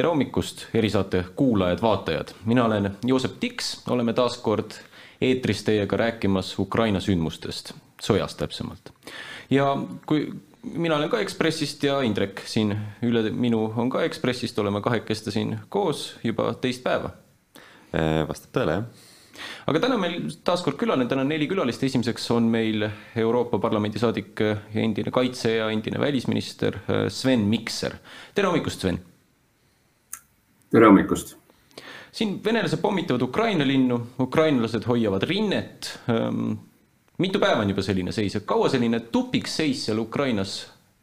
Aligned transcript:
tere 0.00 0.08
hommikust, 0.08 0.62
erisaate 0.74 1.24
kuulajad-vaatajad, 1.36 2.30
mina 2.48 2.64
olen 2.64 2.90
Joosep 3.06 3.34
Tiks, 3.40 3.82
oleme 3.92 4.14
taas 4.16 4.38
kord 4.40 4.72
eetris 5.20 5.60
teiega 5.66 5.98
rääkimas 6.00 6.54
Ukraina 6.58 7.02
sündmustest, 7.04 7.74
sõjast 8.00 8.40
täpsemalt. 8.40 8.94
ja 9.50 9.66
kui 10.08 10.22
mina 10.62 10.96
olen 10.96 11.10
ka 11.12 11.20
Ekspressist 11.20 11.84
ja 11.84 11.98
Indrek 12.00 12.40
siin 12.48 12.72
üle 13.04 13.26
minu 13.30 13.66
on 13.76 13.92
ka 13.92 14.06
Ekspressist, 14.08 14.58
oleme 14.58 14.80
kahekesti 14.80 15.36
siin 15.36 15.58
koos 15.68 16.14
juba 16.24 16.54
teist 16.54 16.80
päeva. 16.82 17.12
Äh, 17.92 18.24
vastab 18.28 18.56
tõele, 18.56 18.78
jah 18.80 19.06
aga 19.68 19.84
täna 19.84 20.00
meil 20.00 20.32
taas 20.44 20.64
kord 20.64 20.80
külaline, 20.80 21.08
täna 21.12 21.28
on 21.28 21.32
neli 21.34 21.44
külalist, 21.48 21.84
esimeseks 21.84 22.30
on 22.32 22.48
meil 22.48 22.88
Euroopa 23.20 23.60
Parlamendi 23.60 24.00
saadik 24.00 24.40
ja 24.48 24.56
endine 24.80 25.12
kaitse 25.12 25.58
ja 25.58 25.68
endine 25.68 26.00
välisminister 26.00 26.80
äh, 26.86 27.08
Sven 27.12 27.44
Mikser. 27.52 28.00
tere 28.34 28.48
hommikust, 28.48 28.80
Sven! 28.80 29.09
Tere 30.70 30.86
hommikust! 30.86 31.36
siin 32.12 32.40
venelased 32.44 32.80
pommitavad 32.82 33.22
Ukraina 33.22 33.66
linnu, 33.66 34.00
ukrainlased 34.20 34.86
hoiavad 34.86 35.22
rinnet. 35.22 35.98
Ähm, 36.10 36.52
mitu 37.18 37.38
päeva 37.38 37.62
on 37.62 37.70
juba 37.70 37.82
selline 37.82 38.12
seis 38.12 38.34
ja 38.34 38.40
kaua 38.40 38.68
selline 38.68 39.00
tupikseis 39.12 39.84
seal 39.86 39.98
Ukrainas 39.98 40.60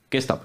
kestab? 0.10 0.44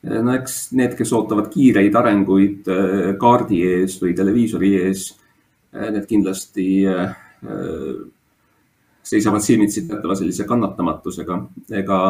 no 0.00 0.32
eks 0.32 0.70
need, 0.72 0.94
kes 0.96 1.12
ootavad 1.12 1.50
kiireid 1.52 1.96
arenguid 1.96 2.68
äh, 2.72 3.10
kaardi 3.20 3.60
ees 3.68 3.98
või 4.00 4.14
televiisori 4.16 4.70
ees, 4.78 5.10
äh, 5.76 5.90
need 5.92 6.06
kindlasti 6.08 6.68
äh, 6.88 7.12
seisavad 9.04 9.44
silmitsi 9.44 9.84
teatava 9.88 10.16
sellise 10.16 10.46
kannatamatusega. 10.48 11.40
ega 11.82 12.00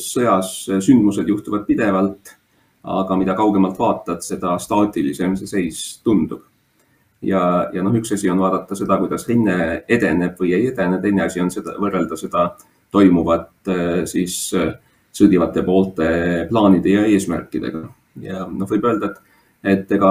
sõjas 0.00 0.54
sündmused 0.80 1.28
juhtuvad 1.28 1.66
pidevalt 1.68 2.30
aga 2.84 3.16
mida 3.16 3.34
kaugemalt 3.36 3.78
vaatad, 3.78 4.20
seda 4.24 4.58
staatilisem 4.60 5.38
see 5.40 5.48
seis 5.48 5.80
tundub. 6.04 6.42
ja, 7.24 7.70
ja 7.72 7.82
noh, 7.82 7.94
üks 7.96 8.12
asi 8.12 8.28
on 8.28 8.42
vaadata 8.42 8.76
seda, 8.76 8.98
kuidas 9.00 9.24
rinne 9.28 9.84
edeneb 9.88 10.36
või 10.40 10.52
ei 10.52 10.68
edene, 10.68 11.00
teine 11.00 11.24
asi 11.24 11.40
on 11.40 11.50
seda, 11.50 11.78
võrrelda 11.80 12.18
seda 12.20 12.50
toimuvat 12.92 13.72
äh, 13.72 14.04
siis 14.08 14.36
äh, 14.58 14.74
sõdivate 15.14 15.64
poolte 15.64 16.08
plaanide 16.50 16.98
ja 16.98 17.04
eesmärkidega. 17.08 17.86
ja 18.22 18.44
noh, 18.50 18.68
võib 18.70 18.84
öelda, 18.84 19.10
et, 19.10 19.38
et 19.74 19.92
ega 19.96 20.10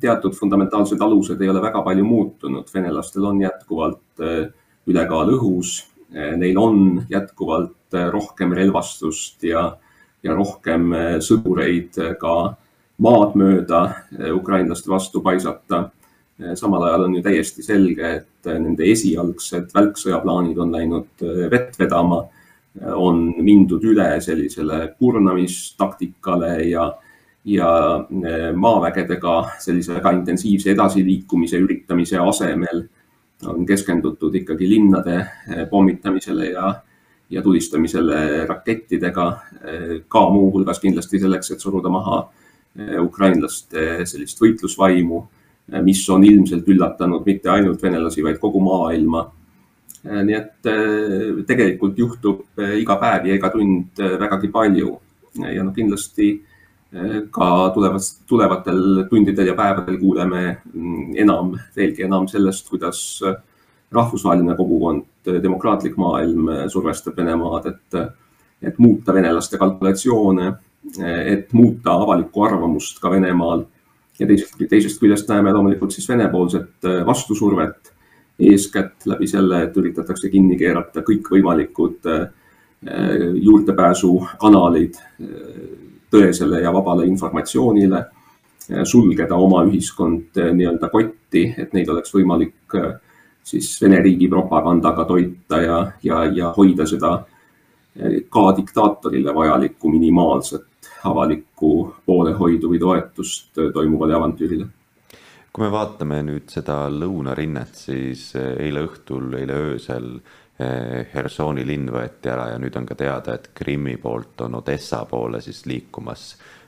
teatud 0.00 0.36
fundamentaalsed 0.38 1.02
alused 1.02 1.42
ei 1.42 1.50
ole 1.50 1.62
väga 1.64 1.82
palju 1.82 2.06
muutunud, 2.06 2.70
venelastel 2.74 3.26
on 3.32 3.42
jätkuvalt 3.42 4.22
äh, 4.22 4.44
ülekaal 4.86 5.34
õhus, 5.36 5.80
neil 6.12 6.58
on 6.60 7.04
jätkuvalt 7.08 7.94
rohkem 8.12 8.50
relvastust 8.52 9.44
ja 9.46 9.62
ja 10.22 10.34
rohkem 10.36 10.92
eh, 10.96 11.16
sõdureid 11.22 11.98
eh, 12.00 12.14
ka 12.20 12.36
maad 13.02 13.34
mööda 13.38 13.82
eh, 14.18 14.30
ukrainlaste 14.34 14.90
vastu 14.90 15.22
paisata. 15.22 15.88
samal 16.58 16.82
ajal 16.82 17.04
on 17.04 17.12
ju 17.14 17.20
täiesti 17.22 17.62
selge, 17.62 18.08
et 18.16 18.46
nende 18.48 18.86
esialgsed 18.90 19.68
välksõjaplaanid 19.74 20.56
on 20.58 20.72
läinud 20.72 21.22
vett 21.52 21.76
vedama. 21.78 22.24
on 22.96 23.34
mindud 23.36 23.84
üle 23.84 24.20
sellisele 24.20 24.94
kurnamistaktikale 24.98 26.64
ja, 26.64 26.86
ja 27.44 27.68
maavägedega 28.54 29.34
sellise 29.58 29.94
väga 29.94 30.10
intensiivse 30.10 30.70
edasiliikumise 30.72 31.60
üritamise 31.60 32.18
asemel 32.18 32.82
on 33.46 33.66
keskendutud 33.66 34.34
ikkagi 34.34 34.68
linnade 34.70 35.26
pommitamisele 35.70 36.46
ja 36.46 36.74
ja 37.32 37.42
tulistamisele 37.42 38.46
rakettidega, 38.46 39.26
ka 40.08 40.22
muuhulgas 40.30 40.80
kindlasti 40.82 41.20
selleks, 41.22 41.52
et 41.54 41.62
suruda 41.64 41.90
maha 41.92 42.18
eh, 42.76 42.98
ukrainlaste 43.00 44.04
sellist 44.08 44.40
võitlusvaimu, 44.42 45.20
eh, 45.72 45.80
mis 45.84 46.02
on 46.12 46.24
ilmselt 46.28 46.68
üllatanud 46.68 47.24
mitte 47.26 47.52
ainult 47.52 47.82
venelasi, 47.82 48.24
vaid 48.26 48.40
kogu 48.42 48.60
maailma. 48.64 49.24
Eh, 50.04 50.22
nii 50.28 50.38
et 50.38 50.70
tegelikult 51.48 51.98
juhtub 51.98 52.64
iga 52.78 52.98
päev 53.00 53.30
ja 53.30 53.38
iga 53.38 53.52
tund 53.54 54.02
vägagi 54.20 54.50
palju 54.52 54.96
ja 55.32 55.62
noh, 55.64 55.72
kindlasti 55.72 56.34
ka 57.32 57.46
tulevad, 57.72 58.04
tulevatel 58.28 58.82
tundidel 59.08 59.46
ja 59.48 59.54
päevadel 59.56 59.96
kuuleme 59.96 60.42
mm, 60.74 61.14
enam, 61.22 61.54
veelgi 61.76 62.04
enam 62.04 62.26
sellest, 62.28 62.68
kuidas 62.68 63.00
rahvusvaheline 63.92 64.56
kogukond, 64.56 65.06
demokraatlik 65.42 65.96
maailm 66.00 66.48
survestab 66.72 67.16
Venemaad, 67.16 67.66
et, 67.70 67.98
et 68.62 68.78
muuta 68.78 69.14
venelaste 69.14 69.58
kalkulatsioone, 69.60 70.52
et 71.02 71.52
muuta 71.52 71.94
avalikku 71.94 72.42
arvamust 72.44 72.98
ka 73.00 73.10
Venemaal. 73.10 73.64
ja 74.18 74.26
teisest, 74.26 74.58
teisest 74.68 75.00
küljest 75.00 75.28
näeme 75.28 75.52
loomulikult 75.52 75.94
siis 75.94 76.08
Vene-poolset 76.08 76.88
vastusurvet, 77.06 77.92
eeskätt 78.38 79.06
läbi 79.06 79.26
selle, 79.26 79.62
et 79.62 79.76
üritatakse 79.76 80.30
kinni 80.32 80.56
keerata 80.58 81.02
kõikvõimalikud 81.06 82.08
eh, 82.10 82.26
juurdepääsukanalid 83.42 84.98
eh, 84.98 85.70
tõesele 86.12 86.62
ja 86.64 86.72
vabale 86.74 87.06
informatsioonile, 87.10 88.02
eh, 88.70 88.84
sulgeda 88.88 89.38
oma 89.38 89.64
ühiskond 89.68 90.40
nii-öelda 90.42 90.90
kotti, 90.92 91.46
et 91.58 91.72
neid 91.76 91.88
oleks 91.92 92.14
võimalik 92.14 92.76
siis 93.44 93.82
Vene 93.82 94.00
riigi 94.02 94.28
propagandaga 94.28 95.04
toita 95.04 95.60
ja, 95.62 95.78
ja, 96.02 96.24
ja 96.24 96.52
hoida 96.56 96.86
seda 96.86 97.14
eh, 97.96 98.22
ka 98.30 98.50
diktaatorile 98.56 99.34
vajalikku 99.34 99.90
minimaalset 99.90 100.92
avalikku 101.08 101.72
poolehoidu 102.06 102.70
või 102.72 102.82
toetust 102.82 103.58
eh, 103.58 103.72
toimuvale 103.74 104.14
avantüürile. 104.18 104.68
kui 105.52 105.64
me 105.64 105.72
vaatame 105.72 106.22
nüüd 106.24 106.48
seda 106.48 106.86
lõunarinnet, 106.90 107.74
siis 107.76 108.30
eh, 108.36 108.54
eile 108.68 108.86
õhtul, 108.88 109.34
eile 109.40 109.58
öösel 109.72 110.14
Hersoni 110.62 111.64
linn 111.66 111.88
võeti 111.90 112.28
ära 112.30 112.44
ja 112.52 112.58
nüüd 112.60 112.76
on 112.78 112.84
ka 112.86 112.94
teada, 112.94 113.34
et 113.34 113.48
Krimmi 113.56 113.96
poolt 113.98 114.44
on 114.44 114.54
Odessa 114.60 115.00
poole 115.10 115.40
siis 115.42 115.64
liikumas 115.66 116.26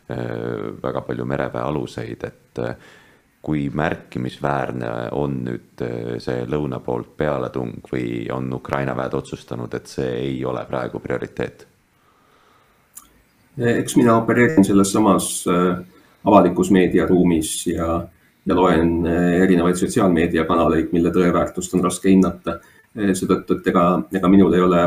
väga 0.08 1.02
palju 1.06 1.26
mereväe 1.28 1.62
aluseid, 1.62 2.24
et 2.26 2.62
kui 3.44 3.69
märkimisväärne 3.75 4.91
on 5.12 5.37
nüüd 5.44 5.82
äh, 5.84 6.16
see 6.22 6.47
lõuna 6.49 6.81
poolt 6.84 7.12
pealetung 7.19 7.84
või 7.91 8.25
on 8.32 8.49
Ukraina 8.56 8.97
väed 8.97 9.16
otsustanud, 9.19 9.75
et 9.77 9.91
see 9.91 10.10
ei 10.22 10.38
ole 10.49 10.65
praegu 10.69 11.03
prioriteet? 11.05 11.66
eks 13.54 13.94
mina 13.94 14.16
opereerin 14.19 14.66
selles 14.66 14.91
samas 14.91 15.28
äh, 15.47 15.77
avalikus 16.27 16.72
meediaruumis 16.75 17.50
ja, 17.69 18.00
ja 18.47 18.56
loen 18.56 19.04
äh, 19.06 19.43
erinevaid 19.44 19.78
sotsiaalmeediakanaleid, 19.78 20.88
mille 20.97 21.12
tõeväärtust 21.15 21.77
on 21.77 21.84
raske 21.84 22.10
hinnata. 22.10 22.60
seetõttu, 22.94 23.56
et 23.59 23.66
ega, 23.66 23.84
ega 24.15 24.28
minul 24.31 24.53
ei 24.54 24.60
ole 24.62 24.83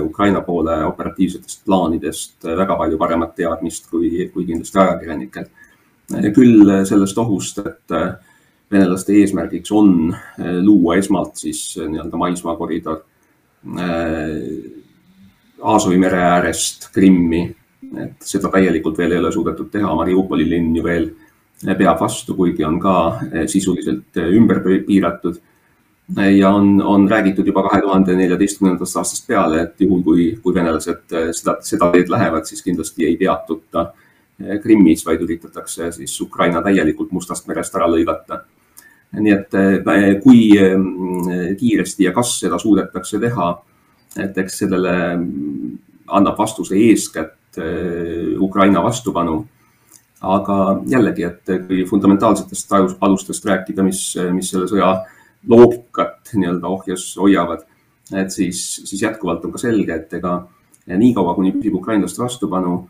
Ukraina 0.00 0.40
poole 0.40 0.78
operatiivsetest 0.84 1.64
plaanidest 1.66 2.46
väga 2.56 2.76
palju 2.76 2.98
paremat 2.98 3.34
teadmist 3.36 3.90
kui, 3.90 4.30
kui 4.32 4.46
kindlasti 4.48 4.78
ajakirjanikel 4.80 5.50
küll 6.34 6.70
sellest 6.88 7.18
ohust, 7.18 7.60
et 7.64 7.94
äh, 7.94 8.10
venelaste 8.72 9.14
eesmärgiks 9.20 9.72
on 9.74 10.10
äh, 10.12 10.58
luua 10.62 10.98
esmalt 11.00 11.40
siis 11.40 11.62
äh, 11.78 11.88
nii-öelda 11.90 12.20
maismaakoridor 12.20 13.06
Aasovi 15.60 15.98
mere 16.00 16.22
äärest 16.24 16.86
Krimmi, 16.94 17.42
et 18.00 18.24
seda 18.24 18.48
täielikult 18.48 18.96
veel 18.96 19.12
ei 19.12 19.18
ole 19.20 19.32
suudetud 19.34 19.68
teha, 19.68 19.90
Mariupoli 19.98 20.46
linn 20.48 20.70
ju 20.78 20.84
veel 20.86 21.10
peab 21.66 22.00
vastu, 22.00 22.32
kuigi 22.38 22.64
on 22.64 22.78
ka 22.80 22.94
sisuliselt 23.52 24.16
ümber 24.16 24.62
piiratud. 24.86 25.36
ja 26.38 26.48
on, 26.48 26.80
on 26.80 27.04
räägitud 27.10 27.46
juba 27.46 27.66
kahe 27.68 27.82
tuhande 27.82 28.16
neljateistkümnendast 28.16 28.96
aastast 28.96 29.26
peale, 29.28 29.60
et 29.66 29.84
juhul 29.84 30.00
kui, 30.02 30.38
kui 30.42 30.54
venelased 30.54 31.04
seda, 31.36 31.58
seda 31.60 31.90
teed 31.92 32.08
lähevad, 32.08 32.48
siis 32.48 32.64
kindlasti 32.64 33.04
ei 33.10 33.20
peatuta 33.20 33.80
äh, 33.80 34.09
Krimmis, 34.62 35.04
vaid 35.06 35.20
üritatakse 35.24 35.90
siis 35.92 36.14
Ukraina 36.20 36.62
täielikult 36.64 37.12
Mustast 37.12 37.48
merest 37.48 37.74
ära 37.76 37.88
lõigata. 37.90 38.44
nii 39.12 39.32
et 39.34 39.54
eh, 39.58 40.20
kui 40.22 40.54
mm, 40.54 41.56
kiiresti 41.58 42.04
ja 42.04 42.12
kas 42.14 42.36
seda 42.40 42.58
suudetakse 42.58 43.18
teha, 43.18 43.48
et 44.22 44.38
eks 44.38 44.58
sellele 44.62 44.92
mm, 45.16 45.72
annab 46.16 46.38
vastuse 46.38 46.76
eeskätt 46.78 47.58
eh, 47.58 48.36
Ukraina 48.38 48.82
vastupanu. 48.82 49.46
aga 50.20 50.82
jällegi, 50.86 51.22
et 51.24 51.50
kui 51.66 51.84
fundamentaalsetest 51.88 52.72
alustest 53.00 53.44
rääkida, 53.44 53.82
mis, 53.82 54.02
mis 54.32 54.50
selle 54.50 54.66
sõja 54.68 54.90
loogikat 55.48 56.34
nii-öelda 56.34 56.68
ohjes 56.68 57.06
hoiavad, 57.16 57.62
et 58.12 58.30
siis, 58.30 58.60
siis 58.84 59.00
jätkuvalt 59.02 59.44
on 59.44 59.54
ka 59.54 59.62
selge, 59.62 59.94
et 59.94 60.12
ega 60.12 60.34
niikaua, 60.86 61.34
kuni 61.34 61.54
püsib 61.54 61.78
ukrainlaste 61.80 62.20
vastupanu 62.20 62.82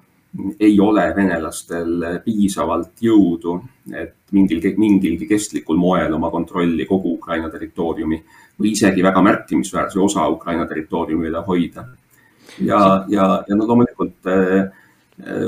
ei 0.61 0.77
ole 0.81 1.05
venelastel 1.17 2.05
piisavalt 2.25 3.03
jõudu, 3.03 3.57
et 3.93 4.15
mingil, 4.33 4.61
mingilgi 4.79 5.27
kestlikul 5.27 5.79
moel 5.81 6.15
oma 6.15 6.31
kontrolli 6.31 6.87
kogu 6.87 7.17
Ukraina 7.17 7.51
territooriumi 7.51 8.21
või 8.61 8.75
isegi 8.77 9.03
väga 9.03 9.23
märkimisväärse 9.27 9.99
osa 10.01 10.29
Ukraina 10.31 10.67
territooriumi 10.71 11.29
üle 11.33 11.43
hoida. 11.47 11.87
ja, 12.61 13.05
ja, 13.09 13.27
ja 13.49 13.57
no 13.57 13.67
loomulikult 13.67 14.31
eh, 14.31 14.71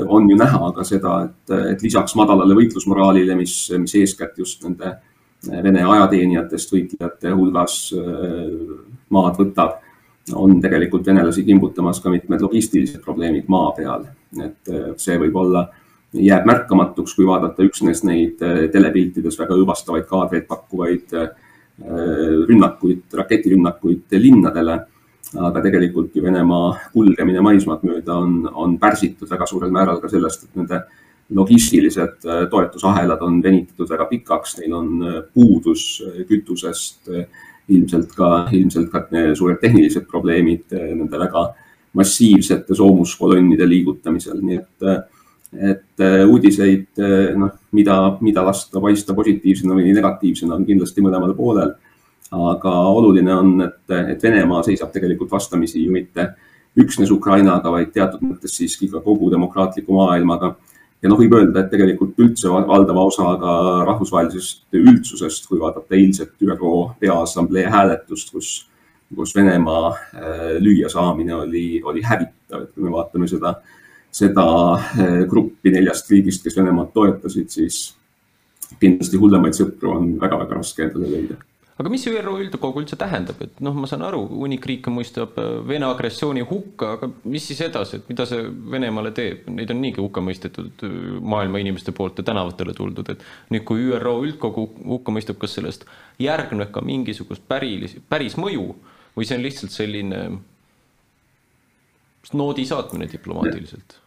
on 0.07 0.29
ju 0.29 0.37
näha 0.37 0.71
ka 0.75 0.83
seda, 0.83 1.15
et, 1.25 1.55
et 1.73 1.81
lisaks 1.81 2.15
madalale 2.15 2.55
võitlusmoraalile, 2.57 3.35
mis, 3.35 3.55
mis 3.79 3.95
eeskätt 4.01 4.37
just 4.37 4.63
nende 4.63 4.97
Vene 5.43 5.81
ajateenijatest 5.83 6.69
võitlejate 6.71 7.33
hulgas 7.35 7.73
maad 9.11 9.39
võtab, 9.41 9.81
on 10.31 10.61
tegelikult 10.63 11.05
venelasi 11.07 11.43
kimbutamas 11.43 11.99
ka 11.99 12.11
mitmed 12.13 12.41
logistilised 12.41 13.01
probleemid 13.03 13.49
maa 13.51 13.71
peal. 13.75 14.05
et 14.43 14.71
see 14.97 15.17
võib 15.19 15.35
olla, 15.35 15.67
jääb 16.13 16.45
märkamatuks, 16.47 17.15
kui 17.17 17.25
vaadata 17.27 17.65
üksnes 17.65 18.03
neid 18.07 18.39
telepiltides 18.71 19.37
väga 19.39 19.57
õõvastavaid 19.59 20.07
kaadreid 20.07 20.47
pakkuvaid 20.47 21.13
rünnakuid, 22.47 23.03
raketirünnakuid 23.19 24.15
linnadele 24.21 24.79
aga 25.39 25.61
tegelikult 25.65 26.15
ju 26.15 26.23
Venemaa 26.23 26.73
kulgemine 26.93 27.41
maismaad 27.43 27.85
mööda 27.87 28.17
on, 28.21 28.43
on 28.53 28.75
pärsitud 28.81 29.29
väga 29.29 29.47
suurel 29.49 29.71
määral 29.73 30.01
ka 30.01 30.11
sellest, 30.11 30.45
et 30.45 30.59
nende 30.59 30.83
logistilised 31.33 32.27
äh, 32.27 32.43
toetusahelad 32.51 33.21
on 33.25 33.39
venitatud 33.43 33.89
väga 33.89 34.05
pikaks, 34.11 34.57
neil 34.59 34.75
on 34.77 34.91
äh, 35.01 35.19
puudus 35.33 36.03
äh, 36.05 36.21
kütusest, 36.29 37.09
ilmselt 37.69 38.11
ka, 38.17 38.47
ilmselt 38.51 38.89
ka 38.91 39.05
suured 39.37 39.61
tehnilised 39.61 40.07
probleemid 40.09 40.73
nende 40.73 41.19
väga 41.19 41.45
massiivsete 41.95 42.75
soomuskolonnide 42.75 43.67
liigutamisel, 43.69 44.39
nii 44.41 44.57
et, 44.57 44.85
et 45.71 46.03
uudiseid, 46.25 46.87
noh, 47.37 47.53
mida, 47.77 47.97
mida 48.25 48.43
lasta 48.43 48.81
paista 48.81 49.13
positiivsena 49.13 49.77
või 49.77 49.93
negatiivsena, 49.93 50.57
on 50.57 50.65
kindlasti 50.67 51.05
mõlemal 51.05 51.35
poolel 51.37 51.75
aga 52.33 52.73
oluline 52.89 53.35
on, 53.35 53.53
et, 53.61 53.95
et 54.13 54.23
Venemaa 54.23 54.63
seisab 54.65 54.91
tegelikult 54.93 55.31
vastamisi 55.31 55.83
ju 55.83 55.93
mitte 55.93 56.31
üksnes 56.79 57.11
Ukrainaga, 57.13 57.71
vaid 57.71 57.91
teatud 57.93 58.23
mõttes 58.25 58.55
siiski 58.57 58.89
ka 58.89 59.03
kogu 59.03 59.29
demokraatliku 59.31 59.93
maailmaga. 59.93 60.55
Ja 61.03 61.11
noh, 61.11 61.19
võib 61.19 61.35
öelda, 61.37 61.63
et 61.63 61.71
tegelikult 61.73 62.19
üldse 62.23 62.51
valdava 62.51 63.05
osaga 63.09 63.53
rahvusvahelisest 63.89 64.79
üldsusest, 64.79 65.47
kui 65.49 65.59
vaadata 65.61 65.97
eilset 65.97 66.33
ÜRO 66.41 66.73
Peaassamblee 67.01 67.67
hääletust, 67.71 68.31
kus, 68.31 68.51
kus 69.15 69.35
Venemaa 69.35 69.91
äh, 69.91 70.43
lüüa 70.63 70.91
saamine 70.91 71.35
oli, 71.43 71.65
oli 71.83 72.03
hävitav, 72.07 72.63
et 72.65 72.71
kui 72.73 72.87
me 72.87 72.93
vaatame 72.95 73.27
seda, 73.31 73.57
seda 74.13 74.47
äh, 74.73 75.23
gruppi 75.29 75.75
neljast 75.75 76.11
riigist, 76.11 76.43
kes 76.45 76.57
Venemaad 76.57 76.93
toetasid, 76.95 77.51
siis 77.51 77.83
kindlasti 78.79 79.19
hullemaid 79.19 79.59
sõpru 79.59 79.91
on 79.93 80.13
väga-väga 80.21 80.61
raske 80.61 80.87
endale 80.87 81.11
leida 81.11 81.41
aga 81.79 81.89
mis 81.89 82.05
ÜRO 82.09 82.35
üldkogu 82.41 82.83
üldse 82.83 82.97
tähendab, 82.99 83.39
et 83.41 83.57
noh, 83.65 83.73
ma 83.77 83.89
saan 83.89 84.03
aru, 84.05 84.21
hunnik 84.29 84.65
riike 84.69 84.93
mõistab 84.93 85.37
äh, 85.41 85.55
Vene 85.67 85.87
agressiooni 85.89 86.45
hukka, 86.45 86.91
aga 86.97 87.09
mis 87.29 87.47
siis 87.49 87.63
edasi, 87.65 87.99
et 87.99 88.11
mida 88.11 88.27
see 88.29 88.45
Venemaale 88.73 89.13
teeb, 89.15 89.47
neid 89.53 89.73
on 89.73 89.81
niigi 89.81 90.01
hukka 90.03 90.21
mõistetud 90.25 90.85
äh, 90.85 90.95
maailma 91.33 91.63
inimeste 91.63 91.95
poolt 91.95 92.21
ja 92.21 92.27
tänavatele 92.29 92.77
tuldud, 92.77 93.09
et 93.15 93.25
nüüd, 93.53 93.65
kui 93.67 93.89
ÜRO 93.89 94.19
üldkogu 94.27 94.67
hukka 94.93 95.15
mõistab, 95.15 95.41
kas 95.41 95.57
sellest 95.57 95.87
järgneb 96.21 96.69
ka 96.73 96.85
mingisugust 96.85 97.45
päris, 97.49 97.97
päris 98.09 98.37
mõju 98.37 98.69
või 99.17 99.29
see 99.29 99.39
on 99.39 99.45
lihtsalt 99.47 99.73
selline 99.73 100.23
noodi 102.37 102.65
saatmine 102.65 103.09
diplomaatiliselt? 103.11 103.99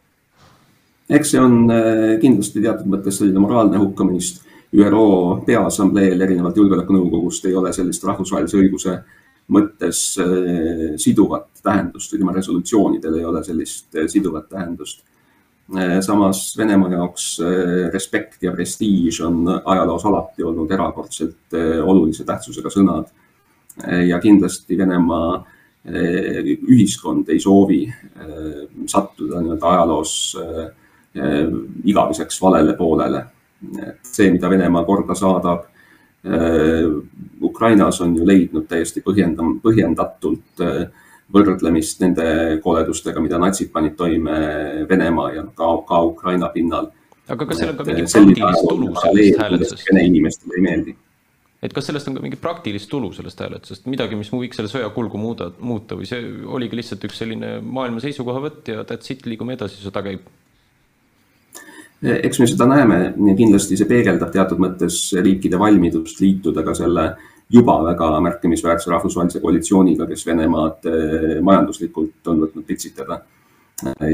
eks 1.07 1.35
see 1.35 1.43
on 1.43 1.71
äh, 1.71 2.17
kindlasti 2.23 2.63
teatud 2.63 2.89
mõttes 2.91 3.21
selline 3.21 3.43
moraalne 3.43 3.79
hukkamõist 3.79 4.46
ÜRO 4.75 5.43
Peaassambleel 5.47 6.21
erinevalt 6.21 6.57
Julgeolekunõukogust 6.57 7.45
ei 7.47 7.55
ole 7.55 7.73
sellist 7.73 8.05
rahvusvahelise 8.05 8.59
õiguse 8.59 8.97
mõttes 9.53 10.01
äh, 10.19 10.95
siduvat 10.99 11.49
tähendust 11.63 12.13
või 12.13 12.23
tema 12.23 12.35
resolutsioonidel 12.35 13.21
ei 13.21 13.27
ole 13.27 13.43
sellist 13.47 13.95
äh, 13.95 14.09
siduvat 14.11 14.49
tähendust. 14.51 15.05
Äh, 15.77 15.99
samas 16.03 16.49
Venemaa 16.59 16.91
jaoks 16.97 17.29
respekt 17.93 18.43
ja 18.43 18.53
prestiiž 18.55 19.21
on 19.27 19.45
ajaloos 19.65 20.07
alati 20.07 20.47
olnud 20.47 20.71
erakordselt 20.71 21.59
olulise 21.85 22.25
tähtsusega 22.25 22.71
sõnad. 22.71 23.13
ja 24.09 24.19
kindlasti 24.21 24.79
Venemaa 24.79 25.45
ühiskond 25.87 27.29
ei 27.29 27.41
soovi 27.41 27.83
sattuda 28.89 29.43
nii-öelda 29.43 29.69
ajaloos 29.69 30.15
igaveseks 31.85 32.41
valele 32.43 32.73
poolele 32.75 33.21
see, 34.03 34.31
mida 34.31 34.51
Venemaa 34.51 34.85
korda 34.85 35.15
saadab 35.15 35.65
äh, 36.27 36.87
Ukrainas, 37.43 38.01
on 38.01 38.17
ju 38.17 38.27
leidnud 38.27 38.69
täiesti 38.69 39.03
põhjendam-, 39.05 39.59
põhjendatult 39.65 40.65
äh, 40.65 40.87
võrdlemist 41.33 42.03
nende 42.05 42.27
koledustega, 42.63 43.23
mida 43.23 43.41
natsid 43.43 43.73
panid 43.73 43.97
toime 43.99 44.37
Venemaa 44.89 45.33
ja 45.35 45.49
ka, 45.57 45.73
ka 45.89 46.03
Ukraina 46.13 46.53
pinnal. 46.55 46.93
aga 47.29 47.47
kas 47.47 47.59
seal 47.59 47.73
on 47.73 47.81
ka 47.81 47.89
mingi 47.89 48.07
praktilist 48.07 48.69
tulu 48.69 48.95
sellest 49.03 49.43
hääletusest? 49.43 49.91
Vene 49.91 50.07
inimestele 50.07 50.57
ei 50.59 50.65
meeldi. 50.69 50.97
et 51.67 51.75
kas 51.75 51.89
sellest 51.89 52.09
on 52.09 52.15
ka 52.15 52.23
mingit 52.23 52.41
praktilist 52.41 52.91
tulu 52.91 53.11
sellest 53.17 53.41
hääletusest, 53.43 53.87
midagi, 53.91 54.19
mis 54.21 54.31
võiks 54.31 54.61
selle 54.61 54.71
sõja 54.71 54.91
kulgu 54.95 55.19
muuda, 55.19 55.51
muuta 55.59 55.99
või 55.99 56.07
see 56.07 56.23
oligi 56.47 56.79
lihtsalt 56.79 57.09
üks 57.09 57.19
selline 57.25 57.57
maailma 57.65 58.03
seisukohavõtt 58.05 58.71
ja 58.71 58.85
that's 58.85 59.11
it, 59.11 59.27
liigume 59.27 59.57
edasi, 59.59 59.83
sõda 59.83 60.05
käib 60.07 60.29
eks 62.03 62.41
me 62.41 62.47
seda 62.47 62.67
näeme, 62.69 63.15
kindlasti 63.39 63.79
see 63.79 63.89
peegeldab 63.89 64.33
teatud 64.35 64.61
mõttes 64.61 64.99
riikide 65.17 65.59
valmidust 65.59 66.21
liituda 66.21 66.65
ka 66.67 66.75
selle 66.77 67.07
juba 67.51 67.79
väga 67.85 68.21
märkimisväärse 68.21 68.91
rahvusvahelise 68.91 69.41
koalitsiooniga, 69.41 70.07
kes 70.07 70.27
Venemaad 70.27 70.89
eh, 70.91 71.41
majanduslikult 71.43 72.33
on 72.33 72.43
võtnud 72.45 72.67
pitsitada 72.67 73.21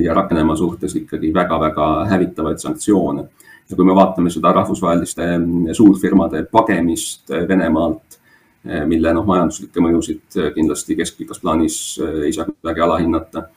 ja 0.02 0.14
rakendama 0.14 0.56
suhtes 0.58 0.96
ikkagi 0.98 1.30
väga-väga 1.34 1.88
hävitavaid 2.10 2.58
sanktsioone. 2.58 3.28
ja 3.70 3.76
kui 3.76 3.84
me 3.84 3.94
vaatame 3.94 4.30
seda 4.30 4.52
rahvusvaheliste 4.52 5.26
mm, 5.38 5.72
suurfirmade 5.72 6.44
pagemist 6.52 7.30
eh, 7.30 7.48
Venemaalt, 7.48 8.18
eh, 8.66 8.84
mille 8.86 9.14
noh, 9.14 9.26
majanduslikke 9.26 9.80
mõjusid 9.80 10.38
kindlasti 10.54 10.96
keskpikas 10.96 11.40
plaanis 11.40 11.98
ei 12.24 12.32
saa 12.32 12.46
kuidagi 12.50 12.80
alahinnata 12.80 13.48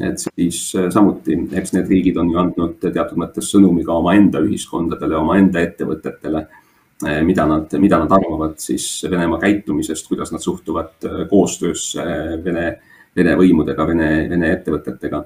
et 0.00 0.22
siis 0.22 0.60
äh, 0.78 0.88
samuti, 0.92 1.36
eks 1.60 1.74
need 1.76 1.90
riigid 1.90 2.18
on 2.20 2.30
ju 2.32 2.40
andnud 2.40 2.76
teatud 2.80 3.18
mõttes 3.20 3.50
sõnumi 3.52 3.84
ka 3.86 3.98
omaenda 4.00 4.40
ühiskondadele, 4.44 5.18
omaenda 5.18 5.62
ettevõtetele, 5.62 6.44
äh, 7.06 7.20
mida 7.26 7.46
nad, 7.48 7.74
mida 7.82 8.00
nad 8.02 8.14
arvavad 8.16 8.56
siis 8.62 8.86
Venemaa 9.10 9.40
käitumisest, 9.42 10.08
kuidas 10.08 10.32
nad 10.32 10.44
suhtuvad 10.44 11.08
äh, 11.08 11.20
koostöösse 11.30 12.06
Vene, 12.44 12.66
Vene 13.16 13.36
võimudega, 13.36 13.86
Vene, 13.86 14.10
Vene 14.30 14.54
ettevõtetega. 14.56 15.24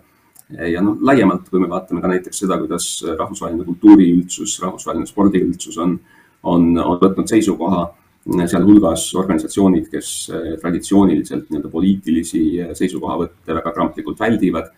ja 0.68 0.80
noh, 0.84 0.98
laiemalt, 1.00 1.48
kui 1.48 1.60
me 1.60 1.68
vaatame 1.70 2.02
ka 2.02 2.08
näiteks 2.10 2.42
seda, 2.44 2.58
kuidas 2.60 2.86
rahvusvaheline 3.18 3.64
kultuuriüldsus, 3.64 4.58
rahvusvaheline 4.60 5.06
spordiüldsus 5.08 5.78
on, 5.80 5.98
on, 6.42 6.66
on 6.78 6.98
võtnud 7.00 7.30
seisukoha 7.30 7.86
sealhulgas 8.24 9.10
organisatsioonid, 9.20 9.88
kes 9.92 10.12
eh, 10.32 10.54
traditsiooniliselt 10.60 11.50
nii-öelda 11.50 11.70
poliitilisi 11.72 12.44
eh, 12.60 12.70
seisukohavõtte 12.76 13.56
väga 13.58 13.72
kramplikult 13.72 14.20
väldivad. 14.20 14.70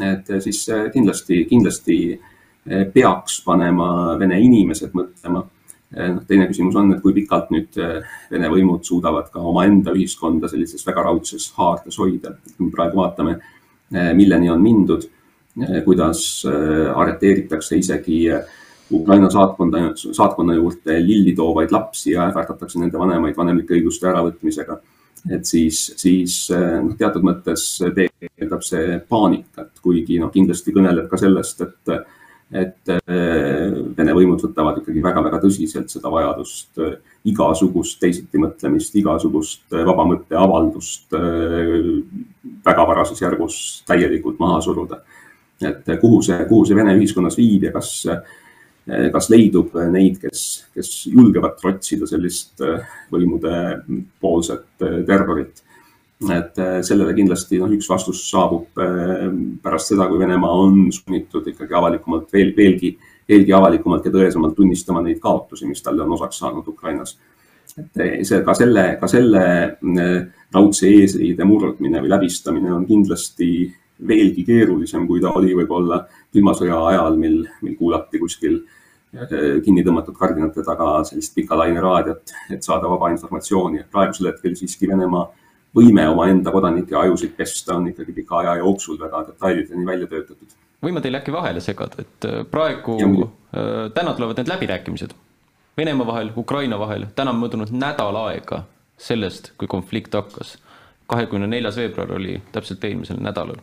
et 0.00 0.30
eh, 0.30 0.40
siis 0.40 0.66
kindlasti, 0.92 1.44
kindlasti 1.48 2.20
peaks 2.92 3.42
panema 3.44 4.16
Vene 4.18 4.40
inimesed 4.40 4.92
mõtlema. 4.92 5.44
noh, 5.96 6.22
teine 6.26 6.48
küsimus 6.48 6.74
on, 6.76 6.92
et 6.92 7.02
kui 7.02 7.12
pikalt 7.14 7.50
nüüd 7.50 7.76
Vene 8.30 8.48
võimud 8.50 8.82
suudavad 8.84 9.30
ka 9.30 9.40
omaenda 9.40 9.92
ühiskonda 9.94 10.48
sellises 10.48 10.86
väga 10.86 11.04
raudses 11.06 11.52
haardes 11.56 11.98
hoida. 11.98 12.34
kui 12.56 12.66
me 12.66 12.72
praegu 12.72 12.96
vaatame, 12.96 13.38
milleni 14.14 14.50
on 14.50 14.62
mindud, 14.62 15.06
kuidas 15.84 16.42
arreteeritakse 16.44 17.78
isegi 17.78 18.24
Ukraina 18.92 19.30
saatkonda, 19.30 19.78
saatkonna 19.94 20.54
juurde 20.54 21.00
lilli 21.06 21.34
toovaid 21.34 21.72
lapsi 21.74 22.12
ja 22.12 22.28
ähvardatakse 22.28 22.78
nende 22.78 22.98
vanemaid 22.98 23.36
vanemlike 23.36 23.74
õiguste 23.74 24.06
äravõtmisega. 24.10 24.78
et 25.30 25.44
siis, 25.44 25.78
siis 25.98 26.34
noh, 26.54 26.92
teatud 26.98 27.24
mõttes 27.26 27.64
peegeldab 27.94 28.62
see 28.62 29.00
paanikat, 29.08 29.72
kuigi 29.82 30.20
noh, 30.22 30.30
kindlasti 30.30 30.74
kõneleb 30.76 31.08
ka 31.10 31.18
sellest, 31.18 31.64
et, 31.66 31.96
et 32.62 32.92
Vene 33.96 34.14
võimud 34.14 34.44
võtavad 34.44 34.78
ikkagi 34.78 35.02
väga-väga 35.02 35.40
tõsiselt 35.42 35.90
seda 35.90 36.12
vajadust 36.14 36.78
igasugust 37.26 37.98
teisitimõtlemist, 38.04 38.94
igasugust 39.02 39.74
vaba 39.74 40.06
mõtte 40.06 40.38
avaldust 40.38 41.10
väga 42.70 42.86
varases 42.86 43.22
järgus 43.26 43.82
täielikult 43.88 44.38
maha 44.38 44.60
suruda. 44.62 45.02
et 45.60 45.98
kuhu 46.00 46.22
see, 46.22 46.38
kuhu 46.46 46.64
see 46.64 46.76
Vene 46.76 46.94
ühiskonnas 46.94 47.36
viib 47.36 47.66
ja 47.66 47.72
kas 47.72 48.04
Eh, 48.06 48.22
kas 48.86 49.30
leidub 49.32 49.74
neid, 49.90 50.20
kes, 50.22 50.42
kes 50.74 50.90
julgevad 51.10 51.56
trotsida 51.58 52.06
sellist 52.06 52.62
eh, 52.62 52.84
võimude 53.10 53.54
poolset 54.22 54.86
eh, 54.86 55.00
terrorit. 55.08 55.62
et 56.32 56.56
sellele 56.80 57.12
kindlasti 57.12 57.58
noh, 57.60 57.68
üks 57.76 57.90
vastus 57.90 58.22
saabub 58.30 58.78
pärast 59.60 59.90
seda, 59.90 60.06
kui 60.08 60.16
Venemaa 60.16 60.54
on 60.62 60.86
sunnitud 60.88 61.44
ikkagi 61.50 61.74
avalikumalt 61.76 62.32
veel, 62.32 62.54
veelgi, 62.56 62.94
veelgi 63.28 63.52
avalikumalt 63.52 64.08
ja 64.08 64.12
tõesemalt 64.14 64.56
tunnistama 64.56 65.02
neid 65.04 65.20
kaotusi, 65.20 65.68
mis 65.68 65.84
talle 65.84 66.06
on 66.06 66.14
osaks 66.16 66.38
saanud 66.40 66.70
Ukrainas. 66.72 67.18
et 67.76 68.24
see 68.24 68.40
ka 68.46 68.54
selle, 68.56 68.86
ka 68.96 69.10
selle 69.12 69.44
raudse 70.54 70.88
eesriide 70.88 71.44
murdmine 71.44 72.00
või 72.00 72.14
läbistamine 72.14 72.72
on 72.72 72.88
kindlasti 72.88 73.50
veelgi 74.08 74.44
keerulisem, 74.44 75.06
kui 75.06 75.20
ta 75.20 75.32
oli 75.36 75.54
võib-olla 75.56 76.02
külma 76.32 76.52
sõja 76.56 76.78
ajal, 76.90 77.16
mil, 77.20 77.44
mil 77.62 77.76
kuulati 77.78 78.20
kuskil 78.20 78.60
kinni 79.64 79.84
tõmmatud 79.86 80.16
kardinate 80.18 80.64
taga 80.66 81.00
sellist 81.08 81.32
pika 81.34 81.56
laine 81.56 81.80
raadiot, 81.80 82.34
et 82.52 82.62
saada 82.62 82.90
vaba 82.90 83.08
informatsiooni. 83.14 83.84
praegusel 83.90 84.32
hetkel 84.32 84.56
siiski 84.58 84.88
Venemaa 84.90 85.24
võime 85.76 86.08
omaenda 86.08 86.52
kodanike 86.52 86.96
ajusid 86.96 87.36
pesta 87.36 87.76
on 87.76 87.88
ikkagi 87.88 88.12
pika 88.12 88.42
aja 88.42 88.56
jooksul 88.60 88.98
väga 89.00 89.24
detailideni 89.30 89.86
välja 89.86 90.06
töötatud. 90.06 90.48
võime 90.82 91.00
teile 91.00 91.22
äkki 91.22 91.32
vahele 91.32 91.60
segada, 91.60 92.04
et 92.04 92.28
praegu, 92.50 92.98
täna 93.94 94.12
tulevad 94.12 94.36
need 94.36 94.52
läbirääkimised 94.52 95.16
Venemaa 95.76 96.06
vahel, 96.06 96.30
Ukraina 96.36 96.78
vahel, 96.78 97.06
täna 97.14 97.30
on 97.30 97.40
möödunud 97.40 97.68
nädal 97.72 98.16
aega 98.16 98.62
sellest, 98.96 99.52
kui 99.58 99.68
konflikt 99.68 100.14
hakkas. 100.14 100.58
kahekümne 101.06 101.46
neljas 101.46 101.76
veebruar 101.76 102.12
oli 102.12 102.42
täpselt 102.52 102.84
eelmisel 102.84 103.20
nädalal. 103.20 103.60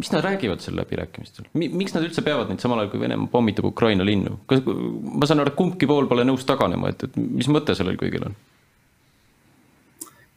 Mis 0.00 0.12
nad 0.12 0.24
räägivad 0.24 0.62
seal 0.64 0.78
läbirääkimistel, 0.80 1.48
miks 1.54 1.92
nad 1.94 2.04
üldse 2.06 2.24
peavad 2.24 2.48
neid 2.50 2.62
samal 2.62 2.80
ajal, 2.80 2.92
kui 2.92 3.02
Venemaa 3.02 3.28
pommitab 3.32 3.68
Ukraina 3.68 4.06
linnu? 4.06 4.38
kas, 4.50 4.62
ma 4.64 5.28
saan 5.28 5.42
aru, 5.42 5.52
et 5.52 5.58
kumbki 5.58 5.88
pool 5.90 6.08
pole 6.10 6.24
nõus 6.26 6.46
taganema, 6.48 6.92
et, 6.92 7.04
et 7.08 7.18
mis 7.20 7.48
mõte 7.52 7.76
sellel 7.76 7.98
kõigil 8.00 8.24
on? 8.30 8.38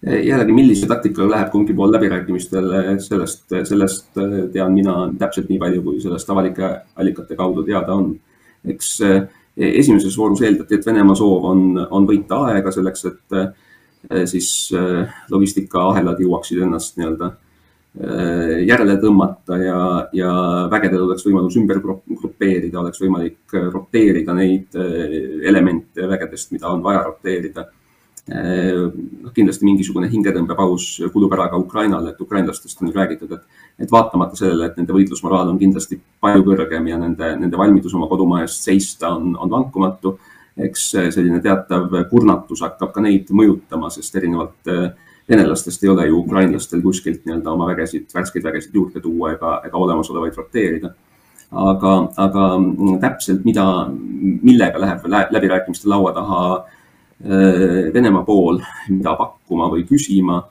jällegi, 0.04 0.56
millise 0.56 0.88
taktikaga 0.90 1.30
läheb 1.32 1.52
kumbki 1.54 1.76
pool 1.78 1.94
läbirääkimistel, 1.96 2.68
sellest, 3.06 3.46
sellest 3.70 4.20
tean 4.52 4.74
mina 4.76 4.98
täpselt 5.20 5.48
nii 5.52 5.62
palju, 5.62 5.84
kui 5.86 6.02
sellest 6.04 6.34
avalike 6.34 6.74
allikate 7.00 7.38
kaudu 7.40 7.64
teada 7.68 7.96
on. 7.96 8.12
eks 8.68 8.98
esimeses 9.56 10.18
voorus 10.18 10.42
eeldati, 10.44 10.76
et 10.76 10.86
Venemaa 10.86 11.16
soov 11.16 11.48
on, 11.48 11.64
on 11.92 12.08
võita 12.10 12.42
aega 12.50 12.72
selleks, 12.74 13.06
et 13.12 13.38
eh, 13.40 14.26
siis 14.28 14.50
logistikaahelad 15.32 16.20
jõuaksid 16.20 16.66
ennast 16.66 17.00
nii-öelda 17.00 17.32
järele 17.94 18.96
tõmmata 18.98 19.58
ja, 19.62 19.80
ja 20.18 20.32
vägedel 20.72 21.04
oleks 21.06 21.28
võimalus 21.28 21.60
ümber 21.60 21.78
grupeerida, 21.84 22.80
oleks 22.82 23.04
võimalik 23.04 23.54
roteerida 23.54 24.34
neid 24.34 24.74
elemente 25.46 26.08
vägedest, 26.10 26.56
mida 26.56 26.72
on 26.74 26.82
vaja 26.82 27.04
roteerida 27.06 27.68
noh, 28.32 29.32
kindlasti 29.36 29.68
mingisugune 29.68 30.08
hingetõmbepaus 30.12 30.88
kulub 31.12 31.34
ära 31.36 31.50
ka 31.52 31.60
Ukrainale, 31.60 32.14
et 32.14 32.22
ukrainlastest 32.22 32.82
on 32.82 32.94
räägitud, 32.96 33.32
et, 33.36 33.64
et 33.84 33.92
vaatamata 33.92 34.40
sellele, 34.40 34.70
et 34.70 34.78
nende 34.80 34.96
võitlusmoraal 34.96 35.52
on 35.52 35.60
kindlasti 35.60 36.00
palju 36.24 36.46
kõrgem 36.48 36.88
ja 36.88 37.00
nende, 37.02 37.34
nende 37.42 37.60
valmidus 37.60 37.96
oma 37.98 38.08
kodumaa 38.08 38.46
eest 38.46 38.64
seista 38.64 39.12
on, 39.18 39.36
on 39.36 39.52
vankumatu. 39.52 40.18
eks 40.54 40.92
selline 41.10 41.40
teatav 41.42 41.90
kurnatus 42.12 42.62
hakkab 42.62 42.92
ka 42.94 43.02
neid 43.02 43.32
mõjutama, 43.34 43.90
sest 43.90 44.16
erinevalt 44.16 44.70
venelastest 45.30 45.84
ei 45.84 45.90
ole 45.90 46.08
ju 46.08 46.20
ukrainlastel 46.20 46.82
kuskilt 46.82 47.26
nii-öelda 47.26 47.52
oma 47.52 47.68
vägesid, 47.72 48.10
värskeid 48.14 48.44
vägesid 48.44 48.76
juurde 48.76 49.02
tuua 49.02 49.34
ega, 49.38 49.62
ega 49.66 49.78
olemasolevaid 49.78 50.38
roteerida 50.38 50.94
aga, 51.52 51.92
aga 52.18 52.48
täpselt, 53.02 53.44
mida, 53.46 53.66
millega 54.44 54.82
läheb 54.82 55.06
läbirääkimiste 55.32 55.90
laua 55.90 56.14
taha 56.14 56.46
Äh, 57.26 57.94
Venemaa 57.94 58.26
pool, 58.28 58.58
mida 58.90 59.14
pakkuma 59.16 59.70
või 59.72 59.86
küsima. 59.88 60.42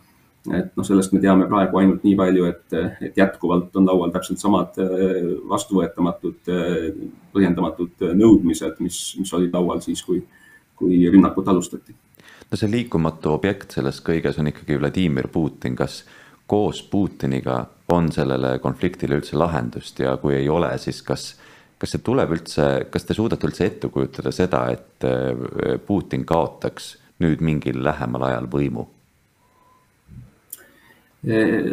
et 0.51 0.73
noh, 0.75 0.83
sellest 0.83 1.13
me 1.15 1.21
teame 1.23 1.45
praegu 1.47 1.79
ainult 1.79 2.03
nii 2.03 2.17
palju, 2.19 2.47
et, 2.49 2.73
et 3.07 3.19
jätkuvalt 3.19 3.77
on 3.79 3.85
laual 3.87 4.11
täpselt 4.11 4.41
samad 4.41 4.79
äh, 4.81 5.37
vastuvõetamatud, 5.51 6.49
äh, 6.51 6.89
põhjendamatud 7.35 8.07
nõudmised, 8.19 8.81
mis, 8.81 9.03
mis 9.21 9.35
olid 9.37 9.53
laual 9.55 9.85
siis, 9.85 10.03
kui, 10.03 10.23
kui 10.75 10.99
rünnakut 11.13 11.53
alustati. 11.53 11.95
No 12.53 12.59
see 12.61 12.69
liikumatu 12.69 13.33
objekt 13.33 13.79
selles 13.79 14.03
kõiges 14.05 14.37
on 14.39 14.51
ikkagi 14.51 14.77
Vladimir 14.77 15.31
Putin, 15.33 15.77
kas 15.77 16.03
koos 16.47 16.83
Putiniga 16.85 17.63
on 17.93 18.11
sellele 18.13 18.59
konfliktile 18.61 19.17
üldse 19.17 19.39
lahendust? 19.41 20.03
Ja 20.05 20.19
kui 20.21 20.37
ei 20.37 20.51
ole, 20.53 20.75
siis 20.79 21.01
kas 21.03 21.33
kas 21.83 21.97
see 21.97 22.03
tuleb 22.07 22.31
üldse, 22.37 22.65
kas 22.95 23.09
te 23.09 23.15
suudate 23.17 23.49
üldse 23.49 23.67
ette 23.67 23.89
kujutada 23.91 24.31
seda, 24.31 24.67
et 24.71 25.07
äh, 25.09 25.79
Putin 25.87 26.23
kaotaks 26.29 26.93
nüüd 27.23 27.43
mingil 27.43 27.81
lähemal 27.83 28.29
ajal 28.31 28.51
võimu? 28.53 28.91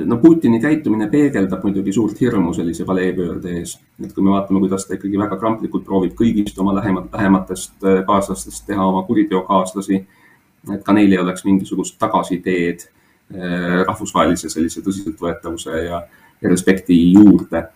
no 0.06 0.18
Putini 0.22 0.60
käitumine 0.62 1.08
peegeldab 1.10 1.64
muidugi 1.66 1.94
suurt 1.94 2.20
hirmu 2.22 2.52
sellise 2.54 2.86
paleepöörde 2.86 3.56
ees, 3.58 3.72
et 3.98 4.12
kui 4.14 4.22
me 4.22 4.36
vaatame, 4.36 4.62
kuidas 4.62 4.86
ta 4.86 4.94
ikkagi 4.94 5.18
väga 5.18 5.40
kramplikult 5.42 5.88
proovib 5.88 6.14
kõigist 6.20 6.60
oma 6.62 6.76
lähemat, 6.78 7.08
lähematest 7.14 7.82
äh, 7.82 8.04
kaaslastest 8.06 8.68
teha 8.68 8.86
oma 8.86 9.02
kuriteokaaslasi, 9.08 10.04
et 10.74 10.84
ka 10.84 10.94
neil 10.94 11.12
ei 11.12 11.22
oleks 11.22 11.46
mingisugust 11.48 11.98
tagasiteed 12.00 12.86
äh, 12.86 13.82
rahvusvahelise 13.88 14.50
sellise 14.50 14.84
tõsiseltvõetavuse 14.86 15.84
ja, 15.86 16.04
ja 16.42 16.52
respekti 16.52 16.98
juurde 17.14 17.68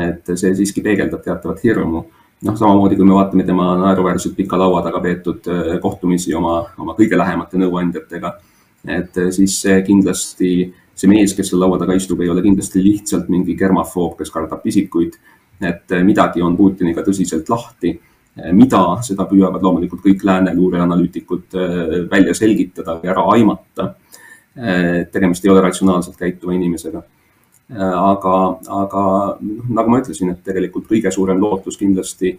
et 0.00 0.32
see 0.38 0.52
siiski 0.56 0.82
peegeldab 0.84 1.22
teatavat 1.24 1.62
hirmu. 1.64 2.04
noh, 2.42 2.56
samamoodi 2.58 2.96
kui 2.98 3.06
me 3.06 3.14
vaatame 3.14 3.44
tema 3.46 3.68
naeruväärselt 3.78 4.34
pika 4.34 4.58
laua 4.58 4.80
taga 4.82 5.00
peetud 5.00 5.46
äh, 5.46 5.76
kohtumisi 5.80 6.34
oma, 6.34 6.56
oma 6.78 6.96
kõige 6.98 7.18
lähemate 7.18 7.60
nõuandjatega, 7.60 8.32
et 8.88 9.18
äh, 9.18 9.28
siis 9.30 9.60
see 9.62 9.76
kindlasti, 9.86 10.50
see 10.94 11.10
mees, 11.10 11.36
kes 11.38 11.52
seal 11.52 11.62
laua 11.62 11.78
taga 11.78 11.94
istub, 11.94 12.20
ei 12.20 12.32
ole 12.32 12.42
kindlasti 12.42 12.82
lihtsalt 12.82 13.30
mingi 13.30 13.54
germafoob, 13.58 14.16
kes 14.18 14.34
kardab 14.34 14.62
pisikuid. 14.64 15.20
et 15.62 15.92
midagi 16.02 16.42
on 16.42 16.56
Putiniga 16.56 17.04
tõsiselt 17.06 17.46
lahti 17.48 17.92
mida, 18.52 18.80
seda 19.04 19.26
püüavad 19.28 19.60
loomulikult 19.62 20.00
kõik 20.04 20.22
lääne 20.24 20.54
luureanalüütikud 20.56 21.56
välja 22.10 22.34
selgitada 22.34 22.94
või 23.02 23.10
ära 23.12 23.26
aimata. 23.34 23.94
tegemist 25.12 25.44
ei 25.44 25.50
ole 25.50 25.60
ratsionaalselt 25.60 26.16
käituva 26.16 26.52
inimesega 26.52 27.02
aga, 27.78 28.34
aga 28.68 29.04
noh, 29.40 29.68
nagu 29.72 29.92
ma 29.92 30.00
ütlesin, 30.02 30.32
et 30.32 30.42
tegelikult 30.44 30.88
kõige 30.90 31.12
suurem 31.12 31.40
lootus 31.40 31.78
kindlasti 31.80 32.34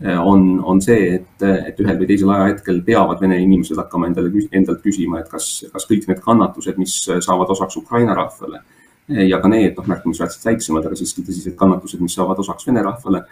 on, 0.00 0.60
on 0.62 0.80
see, 0.82 1.18
et, 1.18 1.42
et 1.42 1.80
ühel 1.82 1.98
või 1.98 2.06
teisel 2.06 2.30
ajahetkel 2.30 2.80
peavad 2.86 3.20
Vene 3.20 3.40
inimesed 3.42 3.78
hakkama 3.80 4.08
endale, 4.08 4.30
endalt 4.52 4.82
küsima, 4.84 5.20
et 5.20 5.30
kas, 5.30 5.64
kas 5.72 5.88
kõik 5.90 6.06
need 6.08 6.22
kannatused, 6.22 6.78
mis 6.78 6.94
saavad 7.04 7.50
osaks 7.50 7.80
Ukraina 7.80 8.14
rahvale 8.16 8.62
ja 9.08 9.40
ka 9.42 9.50
need, 9.50 9.74
noh, 9.76 9.88
märkimisväärselt 9.88 10.46
väiksemad, 10.50 10.86
aga 10.86 10.98
siiski 11.00 11.24
tõsised 11.26 11.56
kannatused, 11.58 12.00
mis 12.04 12.14
saavad 12.14 12.38
osaks 12.44 12.68
Vene 12.68 12.84
rahvale, 12.86 13.24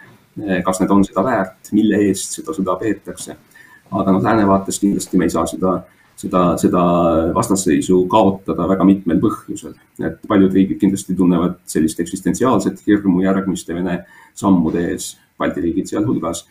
kas 0.65 0.81
need 0.81 0.91
on 0.93 1.05
seda 1.05 1.23
väärt, 1.25 1.71
mille 1.73 2.01
eest 2.07 2.39
seda 2.39 2.53
sõda 2.53 2.77
peetakse. 2.79 3.37
aga 3.91 4.11
noh, 4.11 4.23
lääne 4.23 4.47
vaates 4.47 4.79
kindlasti 4.79 5.17
me 5.17 5.25
ei 5.25 5.33
saa 5.33 5.45
seda 5.47 5.77
seda, 6.17 6.41
seda 6.59 6.83
vastasseisu 7.35 8.03
kaotada 8.11 8.67
väga 8.69 8.85
mitmel 8.87 9.19
põhjusel. 9.21 9.75
et 10.01 10.19
paljud 10.27 10.53
riigid 10.53 10.79
kindlasti 10.81 11.15
tunnevad 11.15 11.59
sellist 11.65 11.99
eksistentsiaalset 11.99 12.81
hirmu 12.87 13.21
järgmiste 13.21 13.75
Vene 13.75 14.03
sammude 14.35 14.87
ees, 14.91 15.17
Balti 15.37 15.61
riigid 15.61 15.85
sealhulgas, 15.85 16.47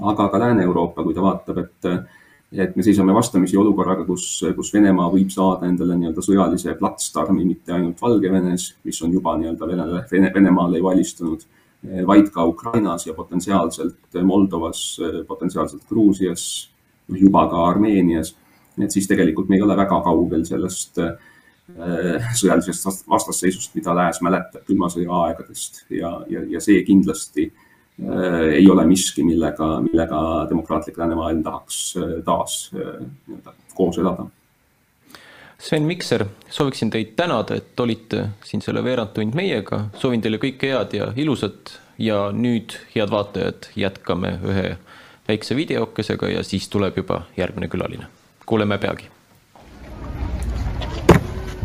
aga 0.00 0.28
ka 0.32 0.38
Lääne-Euroopa, 0.40 1.04
kui 1.04 1.14
ta 1.14 1.22
vaatab, 1.22 1.58
et 1.58 1.92
et 2.52 2.74
me 2.74 2.82
seisame 2.82 3.14
vastamisi 3.14 3.56
olukorraga, 3.56 4.02
kus, 4.04 4.24
kus 4.56 4.72
Venemaa 4.74 5.06
võib 5.12 5.28
saada 5.30 5.68
endale 5.68 5.94
nii-öelda 5.94 6.22
sõjalise 6.24 6.74
platsdarmi 6.80 7.44
mitte 7.46 7.76
ainult 7.76 8.00
Valgevenes, 8.02 8.64
mis 8.84 8.98
on 9.06 9.12
juba 9.14 9.36
nii-öelda 9.38 9.68
Venele, 9.68 10.00
Vene, 10.10 10.32
Venemaale 10.34 10.80
ju 10.80 10.88
alistunud, 10.90 11.44
vaid 12.06 12.28
ka 12.34 12.44
Ukrainas 12.44 13.06
ja 13.06 13.14
potentsiaalselt 13.14 14.20
Moldovas, 14.22 14.98
potentsiaalselt 15.26 15.86
Gruusias, 15.88 16.42
juba 17.08 17.46
ka 17.48 17.62
Armeenias 17.70 18.34
et 18.84 18.94
siis 18.94 19.08
tegelikult 19.08 19.48
me 19.48 19.58
ei 19.58 19.64
ole 19.64 19.76
väga 19.78 20.00
kaugel 20.04 20.44
sellest 20.48 21.00
sõjalisest 22.40 23.06
vastasseisust, 23.08 23.74
mida 23.78 23.94
Lääs 23.94 24.20
mäletab 24.26 24.64
külma 24.66 24.90
sõja 24.90 25.10
aegadest 25.26 25.84
ja, 25.94 26.16
ja, 26.30 26.44
ja 26.56 26.62
see 26.62 26.82
kindlasti 26.86 27.50
ei 28.00 28.64
ole 28.72 28.86
miski, 28.88 29.22
millega, 29.26 29.74
millega 29.84 30.20
demokraatlik 30.48 30.96
läänemaailm 30.96 31.42
tahaks 31.44 31.80
taas 32.24 32.54
nii-öelda 32.72 33.52
koos 33.76 33.98
elada. 34.00 34.24
Sven 35.60 35.82
Mikser, 35.84 36.24
sooviksin 36.50 36.90
teid 36.90 37.12
tänada, 37.16 37.54
et 37.60 37.80
olite 37.80 38.22
siin 38.48 38.62
selle 38.64 38.80
veerand 38.84 39.12
tund 39.12 39.36
meiega, 39.36 39.82
soovin 40.00 40.22
teile 40.24 40.40
kõike 40.40 40.70
head 40.72 40.94
ja 40.96 41.10
ilusat 41.20 41.74
ja 42.00 42.30
nüüd, 42.32 42.78
head 42.94 43.12
vaatajad, 43.12 43.68
jätkame 43.76 44.38
ühe 44.40 44.64
väikse 45.28 45.56
videokesega 45.58 46.32
ja 46.32 46.46
siis 46.48 46.68
tuleb 46.72 46.96
juba 47.02 47.26
järgmine 47.36 47.68
külaline 47.68 48.08
kuuleme 48.50 48.78
peagi. 48.78 49.04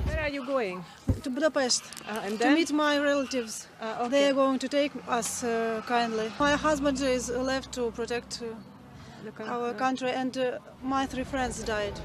Where 0.06 0.22
are 0.22 0.36
you 0.36 0.46
going? 0.46 0.84
To 1.24 1.30
Budapest 1.30 1.84
uh, 1.84 2.26
and 2.26 2.38
to 2.38 2.44
then? 2.44 2.54
meet 2.54 2.72
my 2.72 3.00
relatives. 3.00 3.68
Uh, 3.82 3.86
okay. 3.86 4.10
They 4.10 4.26
are 4.28 4.34
going 4.34 4.60
to 4.60 4.68
take 4.68 4.92
us 5.08 5.44
uh, 5.44 5.82
kindly. 5.88 6.30
My 6.40 6.54
husband 6.56 7.00
is 7.02 7.30
left 7.30 7.72
to 7.72 7.92
protect 7.92 8.44
uh, 8.44 9.32
country. 9.32 9.56
our 9.56 9.74
country, 9.74 10.12
and 10.12 10.38
uh, 10.38 10.60
my 10.84 11.08
three 11.08 11.24
friends 11.24 11.64
died. 11.64 12.00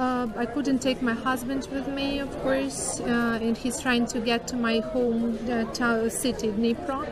Uh, 0.00 0.26
I 0.34 0.46
couldn't 0.46 0.78
take 0.78 1.02
my 1.02 1.12
husband 1.12 1.68
with 1.70 1.86
me, 1.86 2.20
of 2.20 2.30
course, 2.42 3.00
uh, 3.00 3.38
and 3.42 3.54
he's 3.54 3.78
trying 3.78 4.06
to 4.06 4.18
get 4.18 4.48
to 4.48 4.56
my 4.56 4.78
home 4.78 5.38
uh, 5.46 6.08
city, 6.08 6.48
Dnipro. 6.48 7.06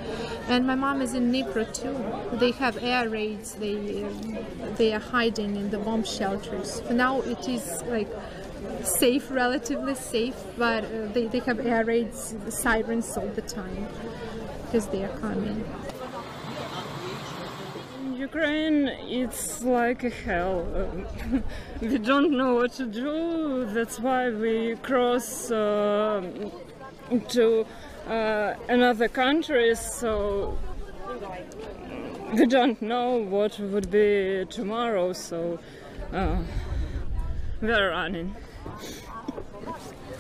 And 0.48 0.66
my 0.66 0.74
mom 0.74 1.02
is 1.02 1.12
in 1.12 1.30
Dnipro 1.30 1.64
too. 1.80 1.94
They 2.38 2.52
have 2.52 2.82
air 2.82 3.10
raids. 3.10 3.52
They 3.56 4.04
um, 4.04 4.38
they 4.78 4.94
are 4.94 5.00
hiding 5.00 5.56
in 5.56 5.68
the 5.68 5.76
bomb 5.76 6.02
shelters. 6.02 6.80
For 6.80 6.94
now, 6.94 7.20
it 7.20 7.46
is 7.46 7.82
like 7.88 8.08
safe, 8.82 9.30
relatively 9.30 9.94
safe, 9.94 10.36
but 10.56 10.84
uh, 10.84 11.12
they, 11.12 11.26
they 11.26 11.40
have 11.40 11.60
air 11.60 11.84
raids, 11.84 12.34
sirens 12.48 13.14
all 13.18 13.28
the 13.28 13.42
time 13.42 13.86
because 14.64 14.86
they 14.86 15.04
are 15.04 15.14
coming. 15.18 15.62
Ukraine, 18.18 18.88
it's 18.88 19.62
like 19.62 20.02
a 20.02 20.10
hell. 20.10 20.66
We 21.80 21.98
don't 21.98 22.32
know 22.32 22.54
what 22.56 22.72
to 22.72 22.86
do. 22.86 23.64
That's 23.66 24.00
why 24.00 24.30
we 24.30 24.74
cross 24.82 25.52
uh, 25.52 26.28
to 27.28 27.66
uh, 28.08 28.54
another 28.68 29.06
country. 29.06 29.76
So 29.76 30.58
we 32.34 32.46
don't 32.46 32.82
know 32.82 33.18
what 33.18 33.60
would 33.60 33.88
be 33.88 34.44
tomorrow. 34.50 35.12
So 35.12 35.60
uh, 36.12 36.38
we're 37.60 37.90
running. 37.90 38.34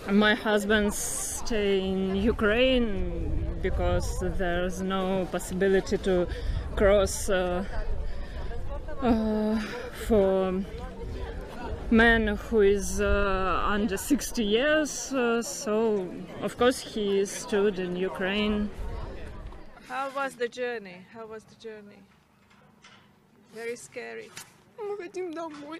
My 0.08 0.34
husband 0.34 0.94
stay 0.94 1.80
in 1.80 2.14
Ukraine 2.14 3.58
because 3.60 4.22
there's 4.38 4.80
no 4.82 5.26
possibility 5.32 5.98
to 5.98 6.28
cross 6.76 7.28
uh, 7.28 7.64
uh, 9.01 9.59
for 10.07 10.63
man 11.91 12.27
who 12.27 12.61
is 12.61 12.99
uh, 13.01 13.63
under 13.65 13.97
60 13.97 14.43
years. 14.43 15.13
uh, 15.13 15.41
so 15.41 16.07
of 16.41 16.57
course 16.57 16.79
he 16.79 17.25
stood 17.25 17.79
in 17.79 17.95
Ukraine. 17.95 18.69
How 19.89 20.09
was 20.15 20.35
the 20.35 20.47
journey? 20.47 21.05
How 21.13 21.25
was 21.27 21.43
the 21.43 21.55
journey? 21.55 22.01
Very 23.53 23.75
scary. 23.75 24.31
Мы 24.79 24.97
хотим 24.97 25.33
домой. 25.33 25.79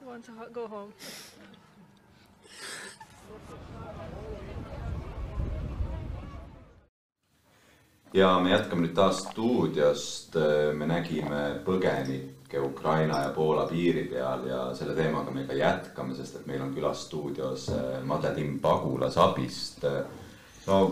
You 0.00 0.06
want 0.08 0.24
to 0.24 0.32
ho- 0.32 0.48
go 0.52 0.66
home? 0.66 0.92
Ja 8.13 8.33
me 8.39 8.51
jätkame 8.51 8.87
nüüd 8.87 8.95
taas 8.95 9.23
stuudiost. 9.27 10.35
me 10.77 10.87
nägime 10.87 11.61
põgenikke 11.65 12.59
Ukraina 12.63 13.21
ja 13.23 13.29
Poola 13.35 13.65
piiri 13.67 14.03
peal 14.11 14.47
ja 14.47 14.65
selle 14.75 14.95
teemaga 14.95 15.31
me 15.31 15.45
ka 15.47 15.53
jätkame, 15.53 16.15
sest 16.15 16.41
et 16.41 16.47
meil 16.47 16.61
on 16.61 16.75
külas 16.75 17.05
stuudios 17.07 17.69
äh, 17.69 18.03
Madle 18.03 18.35
Timm 18.35 18.59
Pagulasabist. 18.59 19.85
no 20.67 20.91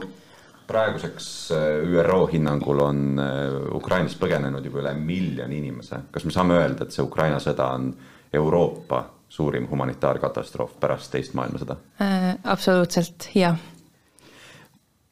praeguseks 0.69 1.51
äh, 1.51 1.57
ÜRO 1.83 2.27
hinnangul 2.27 2.79
on 2.79 3.19
äh, 3.19 3.75
Ukrainast 3.75 4.19
põgenenud 4.21 4.65
juba 4.65 4.83
üle 4.83 4.93
miljoni 4.93 5.57
inimese. 5.63 6.03
kas 6.11 6.25
me 6.25 6.31
saame 6.35 6.59
öelda, 6.59 6.85
et 6.85 6.93
see 6.93 7.05
Ukraina 7.05 7.39
sõda 7.41 7.71
on 7.75 7.89
Euroopa 8.33 9.03
suurim 9.29 9.65
humanitaarkatastroof 9.69 10.77
pärast 10.79 11.11
teist 11.13 11.33
maailmasõda? 11.37 11.79
Äh, 12.01 12.31
absoluutselt, 12.43 13.31
jah. 13.35 13.57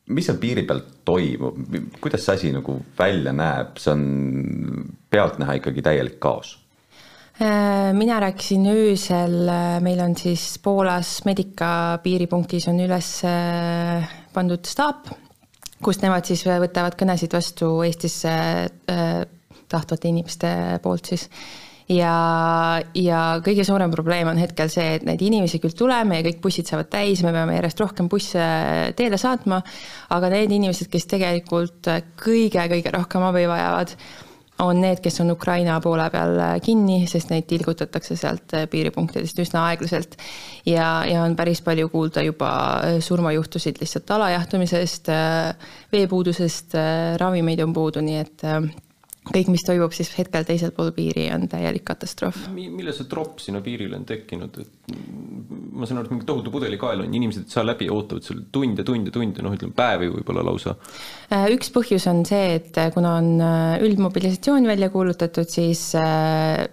Mis 0.07 0.27
seal 0.27 0.39
piiri 0.41 0.63
peal 0.67 0.81
toimub, 1.07 1.57
kuidas 2.01 2.23
see 2.25 2.37
asi 2.37 2.53
nagu 2.55 2.77
välja 2.99 3.33
näeb, 3.35 3.75
see 3.81 3.93
on 3.93 4.05
pealtnäha 5.11 5.57
ikkagi 5.59 5.83
täielik 5.85 6.17
kaos? 6.23 6.55
Äh, 7.37 7.91
mina 7.93 8.17
rääkisin 8.23 8.65
öösel, 8.71 9.37
meil 9.85 9.99
on 10.01 10.15
siis 10.17 10.57
Poolas 10.63 11.19
Medica 11.25 11.99
piiripunktis 12.03 12.65
on 12.71 12.79
üles 12.81 13.11
äh, 13.29 14.07
pandud 14.33 14.65
staap, 14.65 15.11
kus 15.83 16.01
nemad 16.01 16.25
siis 16.25 16.41
võtavad 16.47 16.97
kõnesid 16.97 17.35
vastu 17.37 17.75
Eestisse 17.85 18.33
äh, 18.33 19.19
tahtvate 19.69 20.09
inimeste 20.09 20.49
poolt 20.81 21.11
siis 21.13 21.27
ja, 21.91 22.81
ja 22.95 23.21
kõige 23.43 23.65
suurem 23.67 23.91
probleem 23.93 24.29
on 24.31 24.39
hetkel 24.41 24.69
see, 24.71 24.97
et 24.97 25.07
neid 25.07 25.23
inimesi 25.23 25.61
küll 25.63 25.75
tuleb, 25.77 26.07
meie 26.09 26.25
kõik 26.27 26.41
bussid 26.43 26.69
saavad 26.69 26.91
täis, 26.91 27.23
me 27.25 27.33
peame 27.35 27.57
järjest 27.57 27.83
rohkem 27.83 28.11
busse 28.11 28.45
teele 28.97 29.19
saatma, 29.21 29.61
aga 30.15 30.31
need 30.33 30.55
inimesed, 30.59 30.91
kes 30.91 31.07
tegelikult 31.09 31.91
kõige-kõige 32.23 32.95
rohkem 32.95 33.27
abi 33.27 33.45
vajavad, 33.49 33.93
on 34.65 34.79
need, 34.81 34.99
kes 35.05 35.19
on 35.21 35.29
Ukraina 35.35 35.75
poole 35.83 36.07
peal 36.09 36.39
kinni, 36.65 37.03
sest 37.07 37.29
neid 37.29 37.45
tilgutatakse 37.49 38.17
sealt 38.17 38.55
piiripunktidest 38.71 39.37
üsna 39.43 39.67
aeglaselt. 39.69 40.17
ja, 40.65 41.05
ja 41.05 41.21
on 41.23 41.35
päris 41.37 41.61
palju 41.61 41.91
kuulda 41.93 42.23
juba 42.25 42.49
surmajuhtusid 43.05 43.77
lihtsalt 43.83 44.11
alajahtumisest, 44.17 45.13
veepuudusest, 45.93 46.73
ravimeid 47.21 47.61
on 47.61 47.77
puudu, 47.77 48.01
nii 48.01 48.19
et 48.25 48.47
kõik, 49.33 49.51
mis 49.53 49.63
toimub 49.67 49.93
siis 49.95 50.09
hetkel 50.17 50.45
teisel 50.47 50.73
pool 50.75 50.91
piiri, 50.95 51.27
on 51.33 51.47
täielik 51.51 51.85
katastroof. 51.87 52.47
millal 52.53 52.95
see 52.95 53.07
tropp 53.09 53.41
sinna 53.43 53.61
piirile 53.65 53.97
on 53.99 54.05
tekkinud, 54.07 54.59
et 54.61 54.95
ma 55.77 55.87
saan 55.87 56.01
aru, 56.01 56.07
et 56.07 56.15
mingi 56.15 56.27
tohutu 56.27 56.51
pudelikael 56.53 57.03
on, 57.03 57.13
inimesed 57.19 57.47
saa 57.51 57.65
läbi, 57.67 57.89
ootavad 57.93 58.25
seal 58.25 58.41
tunde, 58.53 58.85
tunde, 58.87 59.13
tunde, 59.13 59.43
noh, 59.45 59.55
ütleme 59.57 59.75
päevi 59.77 60.09
võib-olla 60.13 60.45
lausa. 60.47 60.75
üks 61.53 61.71
põhjus 61.75 62.07
on 62.11 62.23
see, 62.27 62.57
et 62.59 62.81
kuna 62.95 63.15
on 63.21 63.31
üldmobilisatsioon 63.85 64.67
välja 64.69 64.91
kuulutatud, 64.93 65.49
siis 65.51 65.89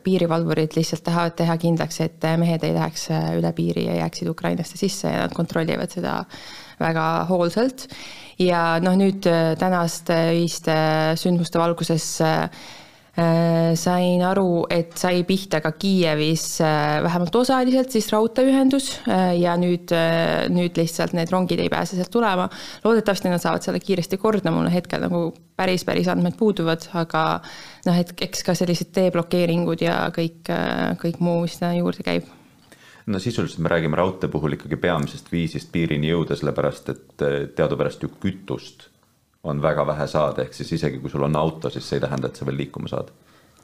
piirivalvurid 0.04 0.78
lihtsalt 0.78 1.04
tahavad 1.06 1.38
teha 1.40 1.56
kindlaks, 1.60 2.00
et 2.06 2.28
mehed 2.40 2.66
ei 2.66 2.76
läheks 2.76 3.08
üle 3.38 3.54
piiri 3.56 3.88
ja 3.88 4.02
jääksid 4.02 4.30
Ukrainasse 4.30 4.80
sisse 4.80 5.10
ja 5.10 5.24
nad 5.24 5.34
kontrollivad 5.36 5.92
seda 5.94 6.20
väga 6.80 7.08
hoolsalt 7.28 7.88
ja 8.38 8.62
noh, 8.82 8.96
nüüd 8.98 9.26
tänaste 9.60 10.16
öiste 10.34 10.74
sündmuste 11.20 11.60
valguses 11.60 12.08
sain 13.14 14.22
aru, 14.26 14.64
et 14.74 14.96
sai 14.98 15.20
pihta 15.22 15.60
ka 15.62 15.70
Kiievis 15.78 16.58
vähemalt 16.58 17.36
osaliselt 17.38 17.94
siis 17.94 18.08
raudteeühendus 18.10 18.88
ja 19.38 19.54
nüüd, 19.60 19.94
nüüd 20.50 20.80
lihtsalt 20.80 21.14
need 21.14 21.30
rongid 21.30 21.62
ei 21.62 21.70
pääse 21.70 21.94
sealt 21.94 22.10
tulema. 22.10 22.48
loodetavasti 22.82 23.30
nad 23.30 23.42
saavad 23.42 23.62
selle 23.62 23.78
kiiresti 23.78 24.18
korda, 24.18 24.50
mul 24.50 24.66
hetkel 24.74 25.06
nagu 25.06 25.28
päris, 25.54 25.86
päris 25.86 26.10
andmed 26.10 26.34
puuduvad, 26.40 26.90
aga 26.98 27.26
noh, 27.86 28.00
et 28.02 28.10
eks 28.26 28.42
ka 28.42 28.58
sellised 28.58 28.90
teeblokeeringud 28.98 29.86
ja 29.86 30.08
kõik, 30.14 30.50
kõik 30.98 31.22
muu, 31.22 31.44
mis 31.46 31.54
sinna 31.60 31.76
juurde 31.78 32.02
käib 32.02 32.26
no 33.06 33.18
sisuliselt 33.18 33.58
me 33.58 33.68
räägime 33.68 33.96
raudtee 33.96 34.30
puhul 34.32 34.56
ikkagi 34.56 34.76
peamisest 34.80 35.30
viisist 35.32 35.72
piirini 35.72 36.08
jõuda, 36.12 36.36
sellepärast 36.38 36.90
et 36.94 37.24
teadupärast 37.56 38.02
ju 38.02 38.10
kütust 38.20 38.88
on 39.44 39.60
väga 39.62 39.84
vähe 39.86 40.06
saada, 40.08 40.44
ehk 40.44 40.56
siis 40.56 40.72
isegi 40.78 41.00
kui 41.02 41.12
sul 41.12 41.26
on 41.26 41.36
auto, 41.36 41.70
siis 41.70 41.84
see 41.88 41.98
ei 41.98 42.04
tähenda, 42.06 42.30
et 42.30 42.40
sa 42.40 42.46
veel 42.48 42.56
liikuma 42.62 42.88
saad. 42.88 43.10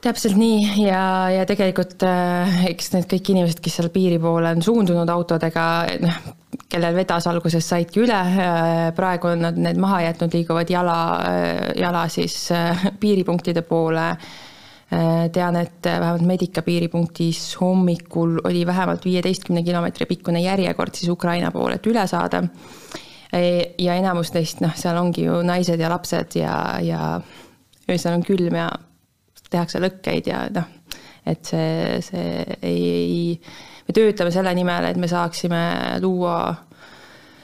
täpselt 0.00 0.36
nii 0.40 0.84
ja, 0.86 1.04
ja 1.28 1.46
tegelikult 1.48 2.04
äh, 2.08 2.66
eks 2.70 2.92
need 2.94 3.08
kõik 3.08 3.32
inimesed, 3.32 3.60
kes 3.64 3.80
seal 3.80 3.88
piiri 3.92 4.18
poole 4.20 4.52
on 4.56 4.62
suundunud 4.64 5.08
autodega, 5.12 5.64
noh, 6.04 6.20
kellel 6.70 6.96
vedas 6.96 7.26
alguses 7.28 7.66
saidki 7.68 8.04
üle, 8.04 8.20
praegu 8.96 9.32
on 9.32 9.44
nad 9.46 9.56
need 9.56 9.80
maha 9.80 10.04
jätnud, 10.08 10.36
liiguvad 10.36 10.70
jala, 10.70 11.00
jala 11.76 12.06
siis 12.12 12.36
piiripunktide 13.00 13.64
poole 13.66 14.06
tean, 14.90 15.56
et 15.56 15.86
vähemalt 15.86 16.24
Medica 16.26 16.64
piiripunktis 16.66 17.54
hommikul 17.60 18.40
oli 18.44 18.64
vähemalt 18.66 19.04
viieteistkümne 19.06 19.62
kilomeetri 19.62 20.06
pikkune 20.10 20.42
järjekord 20.42 20.98
siis 20.98 21.12
Ukraina 21.12 21.52
poole, 21.54 21.76
et 21.78 21.86
üle 21.86 22.06
saada. 22.10 22.42
ja 23.78 23.94
enamus 23.94 24.32
neist, 24.34 24.58
noh, 24.60 24.74
seal 24.74 24.98
ongi 24.98 25.28
ju 25.28 25.42
naised 25.46 25.80
ja 25.80 25.90
lapsed 25.92 26.34
ja, 26.34 26.54
ja 26.82 27.20
öösel 27.90 28.16
on 28.16 28.24
külm 28.26 28.56
ja 28.58 28.66
tehakse 29.50 29.78
lõkkeid 29.82 30.26
ja 30.30 30.44
noh, 30.50 30.66
et 31.26 31.44
see, 31.46 32.00
see 32.02 32.56
ei, 32.58 32.82
ei, 32.90 33.40
me 33.86 33.94
töötame 33.94 34.34
selle 34.34 34.54
nimel, 34.58 34.90
et 34.90 34.98
me 34.98 35.08
saaksime 35.10 35.62
luua 36.02 36.40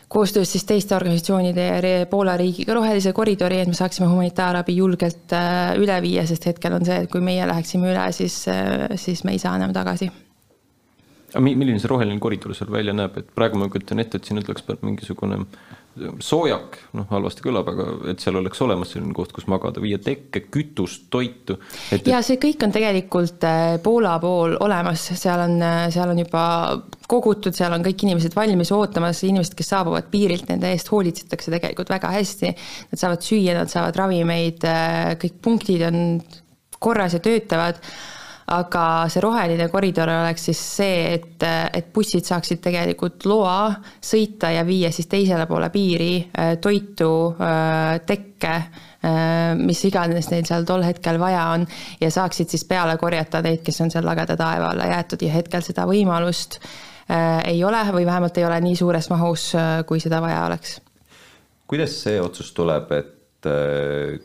koostöös 0.09 0.53
siis 0.53 0.65
teiste 0.65 0.97
organisatsioonide 0.97 1.67
ja 1.67 2.07
Poola 2.07 2.37
riigiga 2.37 2.75
rohelise 2.75 3.13
koridori, 3.13 3.59
et 3.61 3.69
me 3.69 3.75
saaksime 3.75 4.07
humanitaarabi 4.11 4.77
julgelt 4.77 5.35
üle 5.81 5.97
viia, 6.03 6.27
sest 6.27 6.47
hetkel 6.47 6.77
on 6.79 6.87
see, 6.87 7.01
et 7.03 7.11
kui 7.11 7.21
meie 7.25 7.47
läheksime 7.49 7.91
üle, 7.91 8.05
siis, 8.15 8.45
siis 9.03 9.25
me 9.27 9.35
ei 9.35 9.43
saa 9.43 9.57
enam 9.59 9.75
tagasi. 9.75 10.11
aga 11.35 11.43
milline 11.43 11.81
see 11.83 11.91
roheline 11.91 12.23
koridor 12.23 12.55
seal 12.55 12.71
välja 12.73 12.95
näeb, 12.97 13.19
et 13.19 13.35
praegu 13.35 13.59
ma 13.59 13.69
kujutan 13.69 13.99
ette, 14.01 14.21
et 14.21 14.31
sinna 14.31 14.45
tuleks 14.47 14.65
mingisugune 14.87 15.43
soojak, 16.21 16.77
noh 16.97 17.07
halvasti 17.11 17.45
kõlab, 17.45 17.69
aga 17.73 17.87
et 18.13 18.23
seal 18.23 18.37
oleks 18.41 18.61
olemas 18.65 18.91
selline 18.93 19.15
koht, 19.17 19.33
kus 19.37 19.47
magada, 19.51 19.81
viia 19.83 19.99
tekke, 20.03 20.43
kütust, 20.53 21.07
toitu. 21.13 21.59
ja 22.09 22.21
see 22.27 22.41
kõik 22.43 22.67
on 22.67 22.75
tegelikult 22.75 23.47
Poola 23.85 24.17
pool 24.23 24.57
olemas, 24.65 25.07
seal 25.17 25.45
on, 25.47 25.57
seal 25.95 26.13
on 26.13 26.21
juba 26.21 26.45
kogutud, 27.09 27.55
seal 27.57 27.75
on 27.77 27.85
kõik 27.87 28.07
inimesed 28.07 28.37
valmis 28.37 28.73
ootamas, 28.75 29.23
inimesed, 29.27 29.57
kes 29.57 29.73
saabuvad 29.73 30.11
piirilt, 30.13 30.49
nende 30.51 30.73
eest 30.75 30.91
hoolitsetakse 30.93 31.53
tegelikult 31.55 31.93
väga 31.93 32.11
hästi. 32.17 32.53
Nad 32.91 33.01
saavad 33.01 33.25
süüa, 33.25 33.55
nad 33.57 33.73
saavad 33.73 33.97
ravimeid, 34.03 34.67
kõik 35.23 35.41
punktid 35.45 35.87
on 35.87 36.21
korras 36.83 37.17
ja 37.17 37.23
töötavad 37.25 37.81
aga 38.47 38.83
see 39.11 39.23
roheline 39.25 39.67
koridor 39.73 40.11
oleks 40.13 40.45
siis 40.49 40.61
see, 40.77 40.99
et, 41.17 41.43
et 41.75 41.89
bussid 41.95 42.27
saaksid 42.27 42.61
tegelikult 42.63 43.27
loa 43.27 43.73
sõita 43.99 44.53
ja 44.55 44.63
viia 44.67 44.93
siis 44.95 45.09
teisele 45.11 45.49
poole 45.51 45.71
piiri 45.75 46.29
toitu, 46.63 47.11
tekke, 48.07 48.55
mis 49.67 49.83
iganes 49.91 50.31
neil 50.31 50.47
seal 50.47 50.67
tol 50.69 50.87
hetkel 50.87 51.19
vaja 51.23 51.49
on 51.57 51.67
ja 52.01 52.11
saaksid 52.13 52.55
siis 52.55 52.67
peale 52.69 52.97
korjata 53.01 53.43
neid, 53.43 53.65
kes 53.67 53.83
on 53.83 53.91
seal 53.91 54.07
lageda 54.07 54.39
taeva 54.39 54.71
alla 54.71 54.91
jäetud 54.95 55.27
ja 55.27 55.35
hetkel 55.35 55.67
seda 55.67 55.87
võimalust 55.91 56.61
ei 57.47 57.61
ole 57.65 57.83
või 57.95 58.07
vähemalt 58.07 58.39
ei 58.39 58.47
ole 58.47 58.61
nii 58.63 58.79
suures 58.79 59.11
mahus, 59.11 59.51
kui 59.87 60.03
seda 60.03 60.23
vaja 60.23 60.47
oleks. 60.47 60.81
kuidas 61.67 61.99
see 62.03 62.21
otsus 62.23 62.53
tuleb, 62.55 62.91
et 62.95 63.51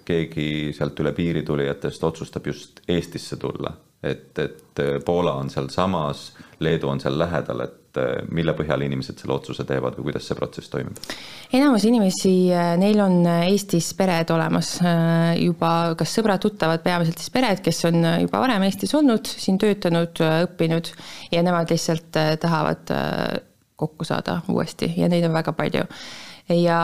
keegi 0.06 0.74
sealt 0.78 1.00
üle 1.02 1.14
piiri 1.14 1.44
tulijatest 1.46 2.04
otsustab 2.04 2.48
just 2.50 2.82
Eestisse 2.90 3.38
tulla, 3.38 3.74
et, 4.04 4.40
et 4.40 4.84
Poola 5.06 5.36
on 5.38 5.50
sealsamas, 5.50 6.32
Leedu 6.60 6.90
on 6.90 7.00
seal 7.02 7.18
lähedal, 7.20 7.66
et 7.66 7.82
et 7.92 8.32
mille 8.32 8.54
põhjal 8.56 8.86
inimesed 8.86 9.20
selle 9.20 9.36
otsuse 9.36 9.66
teevad 9.68 9.98
või 9.98 10.10
kuidas 10.10 10.28
see 10.28 10.38
protsess 10.38 10.72
toimub? 10.72 10.98
enamus 11.52 11.86
inimesi, 11.88 12.34
äh, 12.56 12.74
neil 12.80 13.00
on 13.04 13.20
äh, 13.28 13.50
Eestis 13.52 13.92
pered 13.98 14.32
olemas 14.32 14.74
äh, 14.86 15.36
juba, 15.42 15.92
kas 16.00 16.16
sõbrad-tuttavad, 16.18 16.84
peamiselt 16.86 17.20
siis 17.20 17.34
pered, 17.34 17.62
kes 17.64 17.84
on 17.90 18.00
juba 18.24 18.44
varem 18.44 18.66
Eestis 18.68 18.96
olnud, 18.98 19.28
siin 19.28 19.60
töötanud, 19.62 20.24
õppinud 20.48 20.92
ja 21.36 21.44
nemad 21.44 21.72
lihtsalt 21.72 22.22
tahavad 22.42 22.92
kokku 23.82 24.06
saada 24.06 24.42
uuesti 24.52 24.92
ja 24.98 25.10
neid 25.12 25.26
on 25.28 25.34
väga 25.36 25.56
palju 25.58 25.88
ja, 26.56 26.80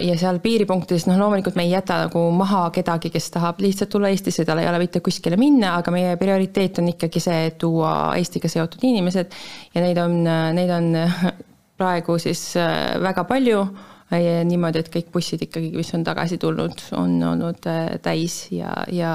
ja 0.00 0.16
seal 0.18 0.38
piiripunktides, 0.42 1.06
noh, 1.08 1.18
loomulikult 1.20 1.56
me 1.58 1.66
ei 1.66 1.72
jäta 1.74 1.98
nagu 2.06 2.24
maha 2.36 2.64
kedagi, 2.74 3.10
kes 3.12 3.30
tahab 3.34 3.62
lihtsalt 3.62 3.90
tulla 3.92 4.10
Eestisse, 4.12 4.44
tal 4.48 4.62
ei 4.62 4.68
ole 4.70 4.80
mitte 4.82 5.02
kuskile 5.04 5.38
minna, 5.40 5.76
aga 5.80 5.94
meie 5.94 6.16
prioriteet 6.20 6.82
on 6.82 6.90
ikkagi 6.92 7.22
see, 7.22 7.48
tuua 7.60 7.94
Eestiga 8.18 8.50
seotud 8.52 8.84
inimesed. 8.88 9.34
Ja 9.74 9.84
neid 9.84 10.00
on, 10.02 10.20
neid 10.56 10.72
on 10.74 10.92
praegu 11.80 12.18
siis 12.22 12.52
äh, 12.60 12.94
väga 13.02 13.26
palju. 13.28 13.64
Niimoodi, 14.12 14.82
et 14.82 14.90
kõik 14.92 15.06
bussid 15.08 15.40
ikkagi, 15.46 15.70
mis 15.72 15.88
on 15.96 16.02
tagasi 16.04 16.36
tulnud, 16.36 16.82
on 17.00 17.14
olnud 17.30 17.64
äh, 17.70 17.94
täis 18.04 18.42
ja, 18.52 18.74
ja, 18.92 19.12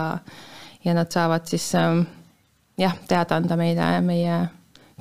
ja 0.82 0.95
nad 0.97 1.13
saavad 1.13 1.45
siis 1.45 1.67
ähm, 1.78 2.02
jah, 2.82 2.95
teada 3.06 3.38
anda 3.38 3.60
meile 3.60 3.91
meie 4.02 4.39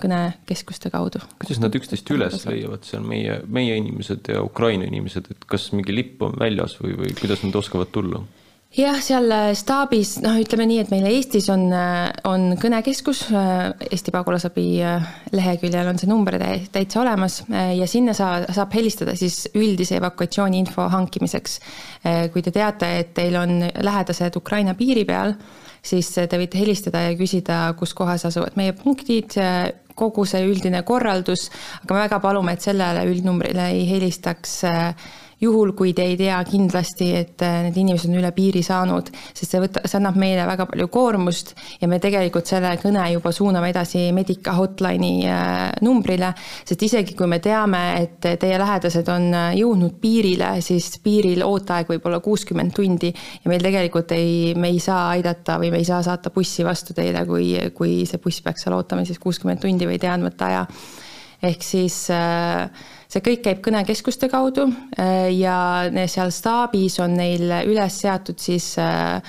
kõnekeskuste 0.02 0.90
kaudu. 0.92 1.22
kuidas 1.40 1.61
nad 1.62 1.76
üksteist 1.78 2.11
üles 2.12 2.42
leiavad 2.48 2.85
seal 2.85 3.04
meie, 3.06 3.40
meie 3.48 3.76
inimesed 3.80 4.32
ja 4.32 4.42
Ukraina 4.44 4.88
inimesed, 4.88 5.30
et 5.30 5.46
kas 5.48 5.70
mingi 5.72 5.94
lipp 5.94 6.22
on 6.22 6.37
väljas 6.40 6.76
või, 6.82 6.96
või 7.00 7.14
kuidas 7.20 7.44
nad 7.46 7.56
oskavad 7.62 7.92
tulla? 7.94 8.24
jah, 8.76 8.98
seal 9.02 9.30
äh, 9.32 9.50
staabis, 9.56 10.16
noh, 10.24 10.37
ütleme 10.40 10.66
nii, 10.68 10.80
et 10.82 10.90
meil 10.92 11.06
Eestis 11.09 11.48
on, 11.52 11.66
äh, 11.72 12.11
on 12.28 12.54
kõnekeskus, 12.61 13.22
äh, 13.30 13.70
Eesti 13.88 14.12
pagulasabi 14.14 14.66
leheküljel 15.35 15.90
on 15.90 16.00
see 16.00 16.11
number 16.11 16.37
täitsa 16.72 17.00
olemas 17.02 17.40
ja 17.48 17.87
sinna 17.88 18.14
saa, 18.16 18.42
saab 18.54 18.74
helistada 18.76 19.16
siis 19.18 19.46
üldise 19.56 19.96
evakuatsiooniinfo 20.00 20.88
hankimiseks. 20.92 21.61
kui 22.32 22.42
te 22.42 22.52
teate, 22.54 22.88
et 23.00 23.14
teil 23.14 23.35
on 23.38 23.59
lähedased 23.82 24.37
Ukraina 24.38 24.76
piiri 24.78 25.04
peal, 25.09 25.32
siis 25.82 26.12
te 26.14 26.38
võite 26.38 26.61
helistada 26.61 27.02
ja 27.09 27.16
küsida, 27.18 27.59
kus 27.78 27.94
kohas 27.94 28.26
asuvad 28.28 28.54
meie 28.59 28.76
punktid 28.76 29.35
kogu 29.96 30.26
see 30.28 30.44
üldine 30.46 30.82
korraldus, 30.87 31.48
aga 31.82 31.94
me 31.94 32.02
väga 32.04 32.20
palume, 32.22 32.54
et 32.56 32.66
sellele 32.66 33.06
üldnumbrile 33.09 33.70
ei 33.74 33.87
helistaks 33.88 34.59
äh, 34.68 35.09
juhul, 35.40 35.72
kui 35.77 35.92
te 35.96 36.05
ei 36.07 36.16
tea 36.16 36.38
kindlasti, 36.49 37.11
et 37.18 37.42
äh, 37.44 37.59
need 37.66 37.77
inimesed 37.83 38.09
on 38.11 38.20
üle 38.20 38.31
piiri 38.37 38.62
saanud, 38.64 39.11
sest 39.37 39.53
see 39.53 39.61
võta, 39.61 39.83
see 39.85 39.99
annab 39.99 40.16
meile 40.20 40.46
väga 40.49 40.64
palju 40.70 40.88
koormust 40.92 41.53
ja 41.81 41.88
me 41.90 41.99
tegelikult 42.03 42.49
selle 42.49 42.72
kõne 42.81 43.05
juba 43.12 43.33
suuname 43.37 43.70
edasi 43.72 44.07
Medica 44.16 44.57
hotline'i 44.57 45.27
äh, 45.29 45.61
numbrile, 45.85 46.33
sest 46.64 46.87
isegi 46.88 47.16
kui 47.18 47.29
me 47.31 47.40
teame, 47.44 47.83
et 48.01 48.31
teie 48.40 48.61
lähedased 48.61 49.09
on 49.12 49.29
jõudnud 49.59 49.99
piirile, 50.01 50.55
siis 50.64 50.94
piiril 51.05 51.44
ooteaeg 51.44 51.92
võib 51.92 52.09
olla 52.09 52.22
kuuskümmend 52.25 52.72
tundi 52.77 53.12
ja 53.12 53.53
meil 53.53 53.64
tegelikult 53.64 54.16
ei, 54.16 54.55
me 54.57 54.72
ei 54.72 54.81
saa 54.83 55.11
aidata 55.14 55.61
või 55.61 55.72
me 55.75 55.83
ei 55.83 55.88
saa 55.88 56.01
saata 56.07 56.33
bussi 56.33 56.64
vastu 56.64 56.96
teile, 56.96 57.27
kui, 57.29 57.53
kui 57.77 57.99
see 58.09 58.22
buss 58.22 58.40
peaks 58.44 58.64
seal 58.64 58.77
ootama 58.79 59.05
siis 59.05 59.20
kuuskümmend 59.20 59.61
tundi 59.61 59.88
või 59.88 60.01
teadmata 60.01 60.49
aja. 60.49 60.64
Ehk 61.44 61.64
siis 61.64 62.07
äh, 62.14 62.68
see 63.11 63.22
kõik 63.25 63.42
käib 63.44 63.61
kõnekeskuste 63.64 64.31
kaudu 64.33 64.68
äh, 64.99 65.29
ja 65.37 65.59
seal 66.09 66.33
staabis 66.35 66.99
on 67.05 67.16
neil 67.18 67.51
üles 67.68 68.01
seatud 68.03 68.40
siis 68.40 68.72
äh, 68.81 69.20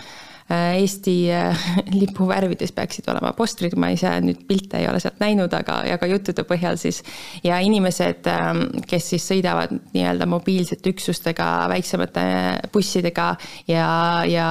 Eesti 0.50 1.28
äh, 1.34 1.66
lipu 2.00 2.28
värvides 2.28 2.72
peaksid 2.72 3.08
olema 3.12 3.34
postrid, 3.36 3.74
ma 3.80 3.90
ise 3.92 4.14
nüüd 4.24 4.46
pilte 4.48 4.80
ei 4.80 4.88
ole 4.88 5.02
sealt 5.04 5.20
näinud, 5.20 5.52
aga, 5.52 5.82
aga 5.98 6.08
juttude 6.08 6.46
põhjal 6.48 6.80
siis. 6.80 7.02
ja 7.44 7.60
inimesed, 7.64 8.30
ähm, 8.32 8.64
kes 8.88 9.10
siis 9.12 9.28
sõidavad 9.28 9.76
nii-öelda 9.92 10.30
mobiilsete 10.30 10.94
üksustega, 10.96 11.50
väiksemate 11.74 12.24
bussidega 12.72 13.28
ja, 13.68 13.90
ja 14.30 14.48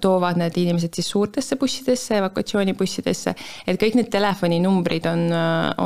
toovad 0.00 0.42
need 0.42 0.60
inimesed 0.60 1.00
siis 1.00 1.08
suurtesse 1.08 1.56
bussidesse, 1.56 2.20
evakuatsioonibussidesse. 2.20 3.34
et 3.66 3.80
kõik 3.80 3.96
need 3.96 4.12
telefoninumbrid 4.12 5.08
on, 5.08 5.26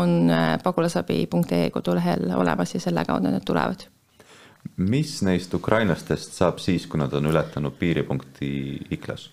on 0.03 0.19
pagulasabi.ee 0.65 1.71
kodulehel 1.71 2.31
olemas 2.35 2.75
ja 2.75 2.83
selle 2.83 3.07
kaudu 3.07 3.31
nad 3.31 3.47
tulevad 3.47 3.87
mis 4.77 5.21
neist 5.23 5.55
ukrainlastest 5.55 6.35
saab 6.39 6.59
siis, 6.63 6.87
kui 6.87 7.01
nad 7.01 7.13
on 7.13 7.31
ületanud 7.31 7.77
piiripunkti 7.79 8.51
Iklas? 8.95 9.31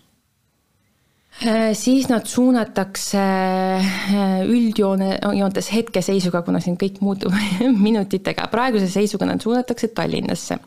Äh, 1.46 1.72
siis 1.78 2.10
nad 2.10 2.26
suunatakse 2.28 3.22
äh, 3.22 4.40
üldjoone, 4.44 5.14
joontes 5.38 5.70
hetkeseisuga, 5.72 6.42
kuna 6.44 6.60
siin 6.60 6.76
kõik 6.80 7.00
muutub 7.06 7.36
minutitega, 7.88 8.50
praeguse 8.52 8.90
seisuga 8.92 9.30
nad 9.30 9.42
suunatakse 9.42 9.94
Tallinnasse 9.96 10.60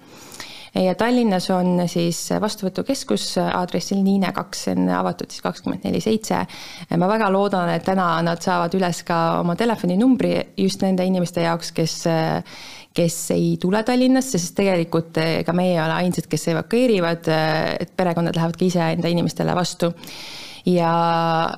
ja 0.75 0.94
Tallinnas 0.94 1.51
on 1.53 1.83
siis 1.87 2.25
vastuvõtukeskus 2.40 3.27
aadressil 3.42 4.01
Niine 4.03 4.33
kaks, 4.33 4.64
see 4.66 4.77
on 4.77 4.88
avatud 4.96 5.31
siis 5.33 5.44
kakskümmend 5.44 5.85
neli 5.85 6.01
seitse. 6.01 6.38
ma 6.96 7.09
väga 7.09 7.29
loodan, 7.33 7.68
et 7.75 7.85
täna 7.85 8.22
nad 8.25 8.40
saavad 8.42 8.75
üles 8.79 9.03
ka 9.05 9.40
oma 9.40 9.57
telefoninumbri 9.57 10.33
just 10.57 10.83
nende 10.83 11.05
inimeste 11.05 11.44
jaoks, 11.44 11.72
kes 11.77 11.96
kes 12.94 13.16
ei 13.35 13.57
tule 13.61 13.83
Tallinnasse, 13.87 14.38
sest 14.38 14.55
tegelikult 14.59 15.16
ega 15.22 15.55
meie 15.57 15.74
ei 15.76 15.81
ole 15.81 15.98
ainsad, 16.05 16.28
kes 16.31 16.48
evakueerivad, 16.52 17.28
et 17.81 17.92
perekonnad 17.96 18.37
lähevad 18.37 18.59
ka 18.59 18.66
ise 18.68 18.92
enda 18.92 19.12
inimestele 19.12 19.55
vastu 19.57 19.92
ja, 20.66 20.92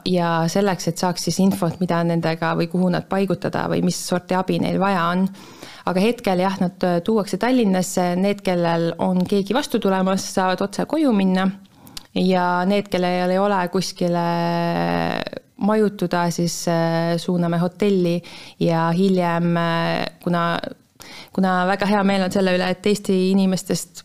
ja 0.08 0.30
selleks, 0.50 0.88
et 0.88 1.00
saaks 1.00 1.26
siis 1.28 1.38
infot, 1.44 1.76
mida 1.82 2.00
nendega 2.06 2.54
või 2.58 2.68
kuhu 2.72 2.90
nad 2.92 3.08
paigutada 3.10 3.66
või 3.70 3.82
mis 3.84 3.98
sorti 4.08 4.36
abi 4.38 4.58
neil 4.62 4.80
vaja 4.80 5.08
on. 5.12 5.26
aga 5.84 6.00
hetkel 6.00 6.40
jah, 6.40 6.56
nad 6.60 6.86
tuuakse 7.04 7.36
Tallinnasse, 7.36 8.14
need, 8.16 8.40
kellel 8.44 8.92
on 8.98 9.24
keegi 9.28 9.54
vastu 9.54 9.78
tulemas, 9.78 10.24
saavad 10.34 10.62
otse 10.64 10.86
koju 10.88 11.12
minna 11.12 11.48
ja 12.14 12.64
need, 12.68 12.88
kellel 12.88 13.30
ei 13.30 13.38
ole 13.38 13.58
kuskile 13.72 14.24
majutuda, 15.64 16.28
siis 16.30 16.64
suuname 17.18 17.58
hotelli 17.58 18.16
ja 18.60 18.88
hiljem, 18.96 19.52
kuna 20.22 20.46
kuna 21.32 21.62
väga 21.66 21.86
hea 21.90 22.02
meel 22.04 22.26
on 22.26 22.34
selle 22.34 22.56
üle, 22.56 22.70
et 22.70 22.86
Eesti 22.86 23.16
inimestest 23.30 24.04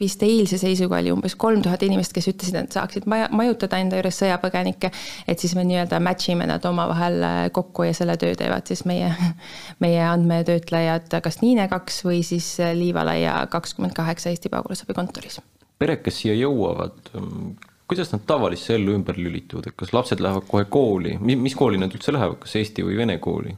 vist 0.00 0.22
eilse 0.22 0.58
seisuga 0.60 1.00
oli 1.00 1.10
umbes 1.12 1.34
kolm 1.38 1.62
tuhat 1.62 1.82
inimest, 1.82 2.12
kes 2.14 2.30
ütlesid, 2.30 2.56
et 2.60 2.74
saaksid 2.74 3.06
maja, 3.10 3.28
majutada 3.34 3.80
enda 3.82 3.98
juures 3.98 4.20
sõjapõgenikke, 4.22 4.90
et 5.28 5.42
siis 5.42 5.54
me 5.58 5.64
nii-öelda 5.66 5.98
match 6.02 6.30
ime 6.32 6.46
nad 6.48 6.64
omavahel 6.68 7.18
äh, 7.26 7.38
kokku 7.54 7.88
ja 7.88 7.94
selle 7.96 8.14
töö 8.20 8.36
teevad 8.38 8.70
siis 8.70 8.84
meie, 8.88 9.10
meie 9.84 10.02
andmetöötlejad 10.06 11.18
kas 11.24 11.40
Niine 11.42 11.68
kaks 11.70 12.02
või 12.06 12.22
siis 12.26 12.54
äh, 12.62 12.74
Liivalaia 12.78 13.40
kakskümmend 13.50 13.96
kaheksa 13.96 14.30
Eesti 14.30 14.52
pagulasabi 14.52 14.94
kontoris. 14.94 15.40
pered, 15.78 16.02
kes 16.02 16.22
siia 16.22 16.34
jõuavad, 16.34 16.98
ähm, 17.18 17.56
kuidas 17.90 18.12
nad 18.14 18.22
tavalisse 18.26 18.74
ellu 18.78 18.94
ümber 18.98 19.18
lülituvad, 19.18 19.70
et 19.70 19.78
kas 19.78 19.94
lapsed 19.94 20.22
lähevad 20.22 20.46
kohe 20.46 20.66
kooli, 20.70 21.16
mis 21.18 21.58
kooli 21.58 21.78
nad 21.78 21.94
üldse 21.94 22.14
lähevad, 22.14 22.38
kas 22.44 22.54
eesti 22.60 22.86
või 22.86 22.98
vene 23.02 23.18
kooli? 23.22 23.56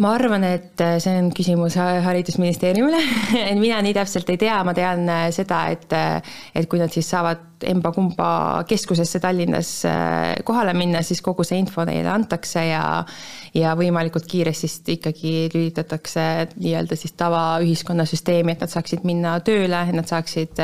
Ma 0.00 0.14
arvan, 0.16 0.44
et 0.48 0.80
äh, 0.80 0.96
see 1.02 1.12
on 1.20 1.28
küsimus 1.36 1.76
Haridusministeeriumile. 1.76 3.02
Et 3.42 3.58
mina 3.64 3.80
nii 3.84 3.94
täpselt 3.96 4.32
ei 4.32 4.40
tea, 4.40 4.56
ma 4.64 4.74
tean 4.76 5.04
äh, 5.12 5.28
seda, 5.34 5.66
et, 5.74 5.88
äh, 5.96 6.36
et 6.56 6.68
kui 6.70 6.80
nad 6.80 6.92
siis 6.94 7.10
saavad 7.12 7.49
emba-kumba 7.66 8.64
keskusesse 8.68 9.20
Tallinnas 9.20 9.72
kohale 10.44 10.74
minna, 10.76 11.02
siis 11.06 11.22
kogu 11.24 11.44
see 11.46 11.60
info 11.60 11.84
neile 11.88 12.12
antakse 12.12 12.66
ja 12.68 12.84
ja 13.54 13.72
võimalikult 13.74 14.28
kiiresti 14.30 14.94
ikkagi 14.94 15.32
lülitatakse 15.50 16.22
nii-öelda 16.54 16.94
siis 16.94 17.16
tavaühiskonnasüsteemi, 17.18 18.54
et 18.54 18.60
nad 18.62 18.70
saaksid 18.70 19.02
minna 19.08 19.32
tööle, 19.42 19.80
et 19.88 19.96
nad 19.96 20.06
saaksid 20.06 20.60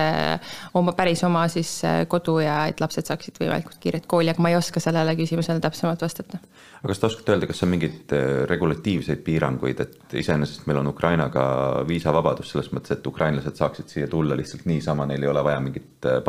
oma, 0.78 0.94
päris 0.94 1.24
oma 1.26 1.48
siis 1.50 1.80
kodu 2.08 2.38
ja 2.44 2.60
et 2.70 2.80
lapsed 2.80 3.10
saaksid 3.10 3.40
võimalikult 3.42 3.80
kiirelt 3.82 4.06
kooli, 4.06 4.30
aga 4.30 4.42
ma 4.42 4.52
ei 4.52 4.58
oska 4.58 4.82
sellele 4.82 5.16
küsimusele 5.18 5.62
täpsemalt 5.64 6.06
vastata. 6.06 6.38
Aga 6.78 6.92
kas 6.92 7.00
te 7.02 7.08
oskate 7.08 7.34
öelda, 7.34 7.48
kas 7.50 7.62
on 7.64 7.72
mingeid 7.72 8.12
äh, 8.14 8.24
regulatiivseid 8.50 9.22
piiranguid, 9.26 9.80
et 9.82 10.16
iseenesest 10.20 10.66
meil 10.68 10.78
on 10.82 10.90
Ukrainaga 10.92 11.46
viisavabadus 11.88 12.52
selles 12.52 12.70
mõttes, 12.74 12.94
et 12.94 13.06
ukrainlased 13.10 13.58
saaksid 13.58 13.90
siia 13.90 14.10
tulla 14.10 14.36
lihtsalt 14.38 14.66
niisama, 14.70 15.08
neil 15.10 15.24
ei 15.24 15.32
ole 15.32 15.42
vaja 15.46 15.62
mingit 15.64 16.06
äh, 16.06 16.20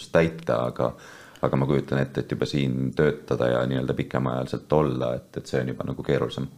paberimajandust 0.00 0.12
täita, 0.12 0.64
aga 0.70 0.94
aga 1.40 1.56
ma 1.56 1.64
kujutan 1.64 2.02
ette, 2.02 2.20
et 2.20 2.32
juba 2.34 2.44
siin 2.44 2.90
töötada 2.92 3.46
ja 3.48 3.60
nii-öelda 3.64 3.94
pikemaajaliselt 3.96 4.72
olla, 4.76 5.14
et, 5.16 5.36
et 5.38 5.46
see 5.46 5.60
on 5.62 5.70
juba 5.72 5.86
nagu 5.88 6.02
keerulisem. 6.04 6.48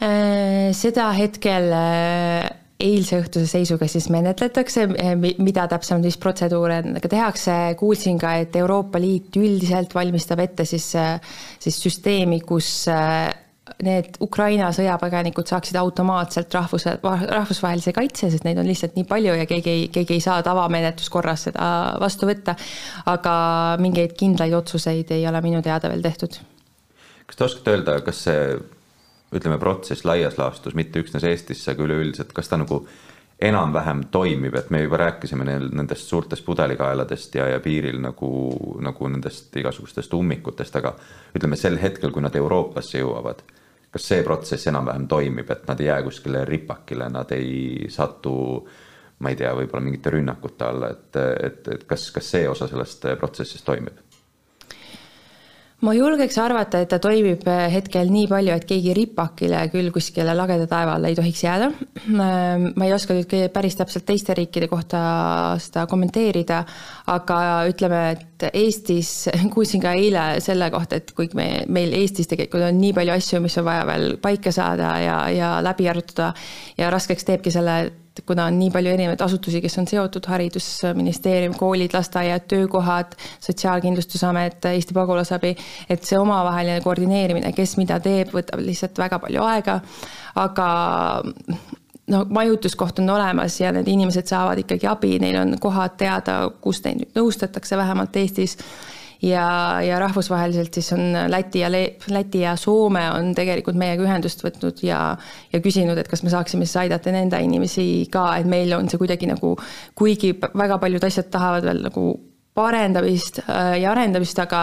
Äh, 0.00 0.72
seda 0.72 1.10
hetkel 1.12 1.68
eilse 2.80 3.20
õhtuse 3.20 3.44
seisuga 3.48 3.88
siis 3.88 4.08
menetletakse, 4.12 4.86
eh, 5.00 5.12
mida 5.16 5.66
täpsemalt, 5.68 6.08
mis 6.08 6.16
protseduure 6.16 6.80
nendega 6.84 7.08
tehakse, 7.12 7.76
kuulsin 7.76 8.16
ka, 8.20 8.34
et 8.40 8.56
Euroopa 8.56 9.00
Liit 9.00 9.36
üldiselt 9.36 9.92
valmistab 9.96 10.40
ette 10.40 10.64
siis, 10.64 10.88
siis 11.60 11.80
süsteemi, 11.82 12.40
kus 12.40 12.86
need 13.82 14.18
Ukraina 14.22 14.68
sõjapõgenikud 14.74 15.48
saaksid 15.50 15.76
automaatselt 15.80 16.54
rahvuse, 16.54 16.96
rahvusvahelise 17.02 17.92
kaitse, 17.96 18.30
sest 18.30 18.46
neid 18.46 18.60
on 18.62 18.68
lihtsalt 18.68 18.94
nii 18.96 19.06
palju 19.08 19.34
ja 19.40 19.46
keegi 19.48 19.72
ei, 19.72 19.88
keegi 19.92 20.16
ei 20.18 20.22
saa 20.24 20.38
tavamenetluskorras 20.46 21.48
seda 21.48 21.66
vastu 22.00 22.28
võtta. 22.30 22.56
aga 23.10 23.34
mingeid 23.82 24.14
kindlaid 24.18 24.54
otsuseid 24.54 25.10
ei 25.16 25.26
ole 25.28 25.42
minu 25.42 25.62
teada 25.62 25.90
veel 25.92 26.04
tehtud. 26.04 26.38
kas 27.26 27.36
te 27.36 27.44
oskate 27.44 27.74
öelda, 27.74 28.00
kas 28.06 28.22
see 28.28 28.56
ütleme, 29.34 29.58
protsess 29.58 30.06
laias 30.06 30.38
laastus, 30.38 30.74
mitte 30.78 31.02
üksnes 31.02 31.24
Eestisse, 31.26 31.72
aga 31.72 31.82
üleüldiselt, 31.82 32.32
kas 32.32 32.48
ta 32.48 32.58
nagu 32.60 32.84
enam-vähem 33.42 34.06
toimib, 34.10 34.54
et 34.56 34.70
me 34.70 34.80
juba 34.80 34.96
rääkisime 34.96 35.44
neil 35.44 35.68
nendest 35.76 36.08
suurtest 36.08 36.44
pudelikaeladest 36.44 37.34
ja, 37.36 37.50
ja 37.52 37.60
piiril 37.60 38.00
nagu, 38.00 38.30
nagu 38.80 39.10
nendest 39.12 39.56
igasugustest 39.60 40.14
ummikutest, 40.16 40.78
aga 40.80 40.94
ütleme 41.36 41.58
sel 41.60 41.76
hetkel, 41.82 42.14
kui 42.14 42.24
nad 42.24 42.36
Euroopasse 42.36 43.02
jõuavad, 43.02 43.44
kas 43.92 44.08
see 44.08 44.24
protsess 44.24 44.70
enam-vähem 44.72 45.04
toimib, 45.08 45.52
et 45.52 45.68
nad 45.68 45.80
ei 45.80 45.90
jää 45.90 46.00
kuskile 46.06 46.44
ripakile, 46.48 47.10
nad 47.12 47.32
ei 47.36 47.90
satu 47.92 48.34
ma 49.18 49.32
ei 49.32 49.36
tea, 49.36 49.52
võib-olla 49.56 49.84
mingite 49.84 50.12
rünnakute 50.12 50.64
alla, 50.64 50.90
et, 50.92 51.20
et, 51.20 51.68
et 51.76 51.84
kas, 51.88 52.10
kas 52.12 52.32
see 52.36 52.48
osa 52.48 52.68
sellest 52.68 53.04
protsessist 53.20 53.64
toimib? 53.68 54.00
Ma 55.86 55.94
julgeks 55.94 56.36
arvata, 56.42 56.80
et 56.82 56.90
ta 56.90 56.98
toimib 57.02 57.44
äh, 57.50 57.66
hetkel 57.72 58.10
nii 58.10 58.26
palju, 58.30 58.54
et 58.56 58.66
keegi 58.68 58.94
ripakile 58.96 59.60
küll 59.72 59.92
kuskile 59.94 60.34
lageda 60.36 60.66
taeva 60.70 60.96
alla 60.98 61.10
ei 61.12 61.18
tohiks 61.18 61.42
jääda. 61.44 61.68
Ähm, 62.06 62.70
ma 62.74 62.88
ei 62.88 62.94
oska 62.96 63.14
nüüd 63.16 63.34
päris 63.54 63.78
täpselt 63.78 64.06
teiste 64.08 64.34
riikide 64.36 64.68
kohta 64.70 65.00
seda 65.62 65.86
kommenteerida, 65.90 66.62
aga 67.12 67.38
ütleme, 67.70 68.02
et 68.16 68.48
Eestis, 68.52 69.12
kuulsin 69.54 69.84
ka 69.84 69.94
eile 69.96 70.26
selle 70.44 70.70
kohta, 70.74 71.00
et 71.00 71.12
kuigi 71.16 71.38
me, 71.38 71.48
meil 71.72 71.94
Eestis 71.96 72.28
tegelikult 72.30 72.66
on 72.66 72.80
nii 72.80 72.96
palju 72.96 73.14
asju, 73.16 73.44
mis 73.44 73.56
on 73.60 73.68
vaja 73.68 73.86
veel 73.88 74.16
paika 74.22 74.52
saada 74.54 74.96
ja, 75.02 75.20
ja 75.32 75.54
läbi 75.64 75.88
arutada 75.92 76.32
ja 76.78 76.90
raskeks 76.92 77.28
teebki 77.28 77.54
selle 77.54 77.78
et 78.16 78.24
kuna 78.26 78.46
on 78.48 78.58
nii 78.58 78.70
palju 78.72 78.92
erinevaid 78.92 79.20
asutusi, 79.20 79.60
kes 79.60 79.78
on 79.78 79.88
seotud, 79.90 80.26
Haridusministeerium, 80.30 81.54
koolid, 81.58 81.92
lasteaiad, 81.94 82.46
töökohad, 82.48 83.16
Sotsiaalkindlustusamet, 83.44 84.64
Eesti 84.72 84.96
Pagulasabi, 84.96 85.54
et 85.90 86.04
see 86.04 86.18
omavaheline 86.18 86.80
koordineerimine, 86.84 87.52
kes 87.56 87.76
mida 87.80 88.00
teeb, 88.00 88.32
võtab 88.36 88.62
lihtsalt 88.64 88.98
väga 88.98 89.20
palju 89.22 89.44
aega, 89.44 89.80
aga 90.40 90.68
no 92.12 92.24
majutuskoht 92.30 92.98
on 93.02 93.10
olemas 93.10 93.60
ja 93.60 93.72
need 93.74 93.88
inimesed 93.90 94.28
saavad 94.30 94.62
ikkagi 94.62 94.88
abi, 94.90 95.16
neil 95.22 95.40
on 95.42 95.56
kohad 95.60 95.96
teada, 96.00 96.38
kus 96.60 96.82
neid 96.84 97.02
nüüd 97.02 97.18
nõustatakse, 97.20 97.76
vähemalt 97.76 98.16
Eestis 98.16 98.56
ja, 99.22 99.46
ja 99.84 99.98
rahvusvaheliselt 100.02 100.74
siis 100.74 100.92
on 100.96 101.16
Läti 101.30 101.62
ja 101.64 101.70
Le-, 101.72 101.96
Läti 102.10 102.44
ja 102.44 102.56
Soome 102.56 103.04
on 103.12 103.32
tegelikult 103.36 103.78
meiega 103.78 104.04
ühendust 104.04 104.44
võtnud 104.44 104.82
ja, 104.86 105.00
ja 105.52 105.60
küsinud, 105.64 105.98
et 105.98 106.08
kas 106.10 106.24
me 106.26 106.32
saaksime 106.32 106.68
siis 106.68 106.82
aidata 106.84 107.12
nende 107.14 107.40
inimesi 107.42 108.06
ka, 108.12 108.28
et 108.40 108.48
meil 108.50 108.72
on 108.76 108.90
see 108.90 109.00
kuidagi 109.00 109.30
nagu, 109.30 109.56
kuigi 109.98 110.34
väga 110.36 110.80
paljud 110.82 111.06
asjad 111.08 111.30
tahavad 111.32 111.68
veel 111.68 111.84
nagu 111.88 112.08
parendamist 112.56 113.42
äh, 113.44 113.76
ja 113.82 113.92
arendamist, 113.92 114.38
aga, 114.40 114.60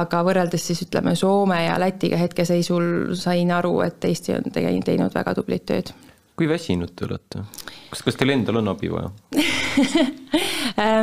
aga 0.00 0.24
võrreldes 0.24 0.68
siis 0.70 0.86
ütleme 0.86 1.14
Soome 1.18 1.60
ja 1.66 1.76
Lätiga 1.80 2.20
hetkeseisul 2.20 3.16
sain 3.20 3.52
aru, 3.52 3.80
et 3.84 4.04
Eesti 4.08 4.38
on 4.38 4.48
tegelikult 4.52 4.88
teinud 4.88 5.16
väga 5.16 5.34
tublit 5.36 5.66
tööd 5.68 5.92
kui 6.38 6.48
väsinud 6.50 6.94
te 6.96 7.08
olete? 7.08 7.42
kas, 7.90 8.04
kas 8.06 8.18
teil 8.18 8.34
endal 8.36 8.60
on 8.62 8.70
abi 8.72 8.90
vaja 8.92 9.10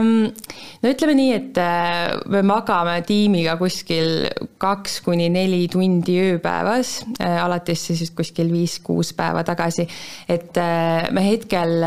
no 0.82 0.92
ütleme 0.92 1.16
nii, 1.18 1.32
et 1.36 1.60
äh, 1.62 2.16
me 2.32 2.42
magame 2.46 2.98
tiimiga 3.08 3.58
kuskil 3.60 4.26
kaks 4.62 5.00
kuni 5.06 5.28
neli 5.34 5.66
tundi 5.72 6.18
ööpäevas, 6.22 6.98
äh, 7.20 7.38
alates 7.44 7.88
siis 7.92 8.12
kuskil 8.16 8.52
viis-kuus 8.54 9.14
päeva 9.18 9.44
tagasi. 9.48 9.88
et 10.30 10.58
äh, 10.62 11.10
me 11.12 11.26
hetkel 11.26 11.82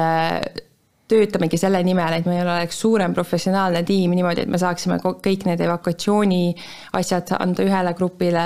töötamegi 1.08 1.56
selle 1.56 1.80
nimel, 1.87 2.18
et 2.18 2.26
meil 2.28 2.44
oleks 2.44 2.82
suurem 2.82 3.14
professionaalne 3.16 3.80
tiim 3.88 4.12
niimoodi, 4.12 4.44
et 4.44 4.50
me 4.52 4.61
saaksime 4.61 4.98
kõik 5.00 5.46
need 5.48 5.62
evakuatsiooni 5.64 6.42
asjad 6.98 7.32
anda 7.38 7.64
ühele 7.64 7.94
grupile 7.96 8.44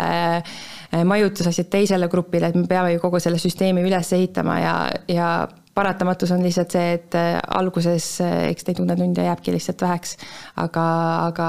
majutusasjad 0.92 1.70
teisele 1.72 2.08
grupile, 2.12 2.50
et 2.50 2.56
me 2.58 2.66
peame 2.68 2.92
ju 2.94 3.00
kogu 3.00 3.20
selle 3.22 3.38
süsteemi 3.40 3.84
üles 3.86 4.12
ehitama 4.12 4.58
ja, 4.60 4.74
ja 5.08 5.28
paratamatus 5.74 6.32
on 6.34 6.42
lihtsalt 6.44 6.74
see, 6.74 6.96
et 6.98 7.14
äh, 7.16 7.38
alguses 7.56 8.08
äh, 8.20 8.48
eks 8.50 8.66
neid 8.68 8.82
unnetunde 8.82 9.24
jääbki 9.24 9.54
lihtsalt 9.54 9.84
väheks, 9.84 10.16
aga, 10.60 10.84
aga 11.30 11.48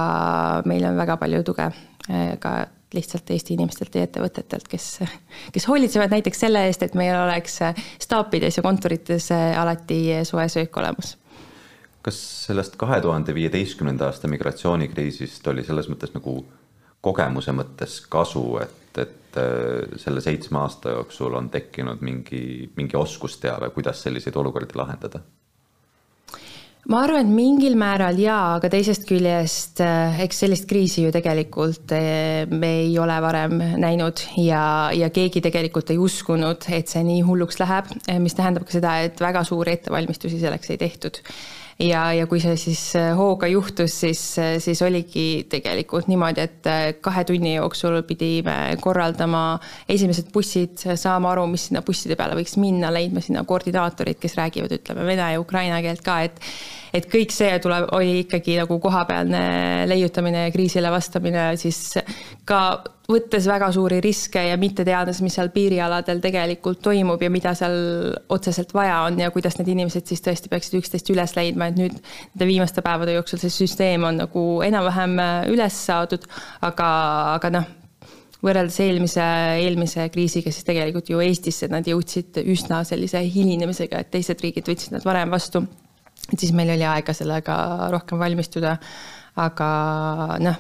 meil 0.69 0.85
on 0.87 0.99
väga 0.99 1.17
palju 1.21 1.43
tuge 1.47 1.71
ka 2.43 2.53
lihtsalt 2.93 3.29
Eesti 3.31 3.55
inimestelt 3.55 3.93
ja 3.95 4.03
ettevõtetelt, 4.03 4.67
kes, 4.69 4.87
kes 5.55 5.67
hoolitsevad 5.69 6.11
näiteks 6.11 6.41
selle 6.43 6.65
eest, 6.67 6.83
et 6.83 6.97
meil 6.99 7.15
oleks 7.15 7.61
staapides 8.03 8.59
ja 8.59 8.63
kontorites 8.65 9.29
alati 9.31 9.99
soe 10.27 10.43
söök 10.51 10.77
olemas. 10.81 11.13
Kas 12.03 12.19
sellest 12.49 12.75
kahe 12.75 12.99
tuhande 13.01 13.33
viieteistkümnenda 13.33 14.09
aasta 14.11 14.27
migratsioonikriisist 14.27 15.47
oli 15.47 15.63
selles 15.63 15.87
mõttes 15.87 16.11
nagu 16.11 16.41
kogemuse 17.03 17.55
mõttes 17.55 18.01
kasu, 18.11 18.43
et, 18.59 18.82
et 19.01 19.37
äh, 19.39 19.95
selle 20.01 20.23
seitsme 20.23 20.61
aasta 20.63 20.97
jooksul 20.97 21.33
on 21.39 21.49
tekkinud 21.53 22.03
mingi, 22.05 22.69
mingi 22.75 22.99
oskusteave, 22.99 23.71
kuidas 23.75 24.03
selliseid 24.05 24.35
olukordi 24.39 24.77
lahendada? 24.79 25.23
ma 26.91 26.99
arvan, 27.05 27.23
et 27.23 27.31
mingil 27.31 27.77
määral 27.79 28.17
jaa, 28.19 28.57
aga 28.57 28.67
teisest 28.73 29.05
küljest 29.07 29.79
äh, 29.85 30.19
eks 30.25 30.43
sellist 30.43 30.67
kriisi 30.67 31.05
ju 31.05 31.13
tegelikult 31.15 31.95
äh, 31.95 32.43
me 32.51 32.73
ei 32.81 32.93
ole 32.99 33.15
varem 33.23 33.55
näinud 33.79 34.25
ja, 34.43 34.91
ja 34.91 35.09
keegi 35.15 35.41
tegelikult 35.45 35.93
ei 35.95 36.01
uskunud, 36.01 36.67
et 36.75 36.91
see 36.91 37.05
nii 37.07 37.23
hulluks 37.23 37.61
läheb, 37.63 37.91
mis 38.19 38.35
tähendab 38.35 38.67
ka 38.67 38.75
seda, 38.75 38.97
et 39.07 39.23
väga 39.23 39.45
suuri 39.47 39.77
ettevalmistusi 39.79 40.43
selleks 40.43 40.75
ei 40.75 40.81
tehtud 40.83 41.23
ja, 41.79 42.03
ja 42.13 42.27
kui 42.29 42.41
see 42.43 42.55
siis 42.59 42.81
äh, 42.99 43.11
hooga 43.17 43.47
juhtus, 43.51 43.95
siis, 44.03 44.21
äh, 44.41 44.55
siis 44.63 44.81
oligi 44.85 45.45
tegelikult 45.49 46.09
niimoodi, 46.11 46.45
et 46.45 46.69
äh, 46.69 46.83
kahe 47.01 47.25
tunni 47.27 47.55
jooksul 47.55 48.01
pidime 48.07 48.57
korraldama 48.83 49.43
esimesed 49.89 50.31
bussid, 50.33 50.77
saama 50.99 51.33
aru, 51.33 51.47
mis 51.51 51.69
sinna 51.69 51.83
busside 51.85 52.17
peale 52.19 52.37
võiks 52.39 52.57
minna, 52.61 52.93
leidma 52.93 53.23
sinna 53.23 53.45
koordinaatorid, 53.47 54.19
kes 54.21 54.37
räägivad, 54.39 54.77
ütleme, 54.79 55.07
vene 55.07 55.33
ja 55.35 55.41
ukraina 55.41 55.81
keelt 55.85 56.05
ka, 56.05 56.21
et 56.29 56.41
et 56.93 57.07
kõik 57.09 57.33
see 57.33 57.53
tuleb, 57.63 57.87
oli 57.97 58.19
ikkagi 58.23 58.59
nagu 58.61 58.77
kohapealne 58.81 59.43
leiutamine 59.89 60.47
ja 60.47 60.53
kriisile 60.53 60.91
vastamine, 60.93 61.53
siis 61.57 61.97
ka 62.45 62.59
võttes 63.09 63.47
väga 63.49 63.67
suuri 63.75 63.99
riske 64.03 64.41
ja 64.47 64.55
mitte 64.59 64.85
teades, 64.87 65.19
mis 65.25 65.35
seal 65.35 65.49
piirialadel 65.53 66.21
tegelikult 66.23 66.79
toimub 66.85 67.21
ja 67.21 67.31
mida 67.33 67.51
seal 67.57 67.75
otseselt 68.31 68.71
vaja 68.77 69.01
on 69.09 69.19
ja 69.19 69.31
kuidas 69.33 69.57
need 69.59 69.73
inimesed 69.73 70.07
siis 70.07 70.23
tõesti 70.23 70.51
peaksid 70.51 70.79
üksteist 70.79 71.11
üles 71.11 71.35
leidma, 71.35 71.67
et 71.67 71.79
nüüd 71.81 71.97
nende 71.97 72.47
viimaste 72.47 72.85
päevade 72.85 73.17
jooksul 73.17 73.41
see 73.43 73.53
süsteem 73.53 74.07
on 74.07 74.21
nagu 74.23 74.47
enam-vähem 74.65 75.17
üles 75.51 75.79
saadud, 75.89 76.29
aga, 76.63 76.89
aga 77.35 77.53
noh, 77.57 77.71
võrreldes 78.43 78.79
eelmise, 78.83 79.23
eelmise 79.63 80.07
kriisiga, 80.13 80.51
siis 80.51 80.67
tegelikult 80.67 81.09
ju 81.11 81.21
Eestisse 81.23 81.69
nad 81.71 81.87
jõudsid 81.87 82.41
üsna 82.43 82.83
sellise 82.87 83.23
hilinemisega, 83.23 84.03
et 84.03 84.11
teised 84.13 84.43
riigid 84.43 84.67
võtsid 84.69 84.95
nad 84.95 85.07
varem 85.07 85.31
vastu. 85.33 85.63
Et 86.31 86.39
siis 86.39 86.53
meil 86.55 86.71
oli 86.75 86.85
aega 86.87 87.13
sellega 87.13 87.55
rohkem 87.93 88.21
valmistuda. 88.21 88.77
aga 89.35 89.67
noh, 90.39 90.57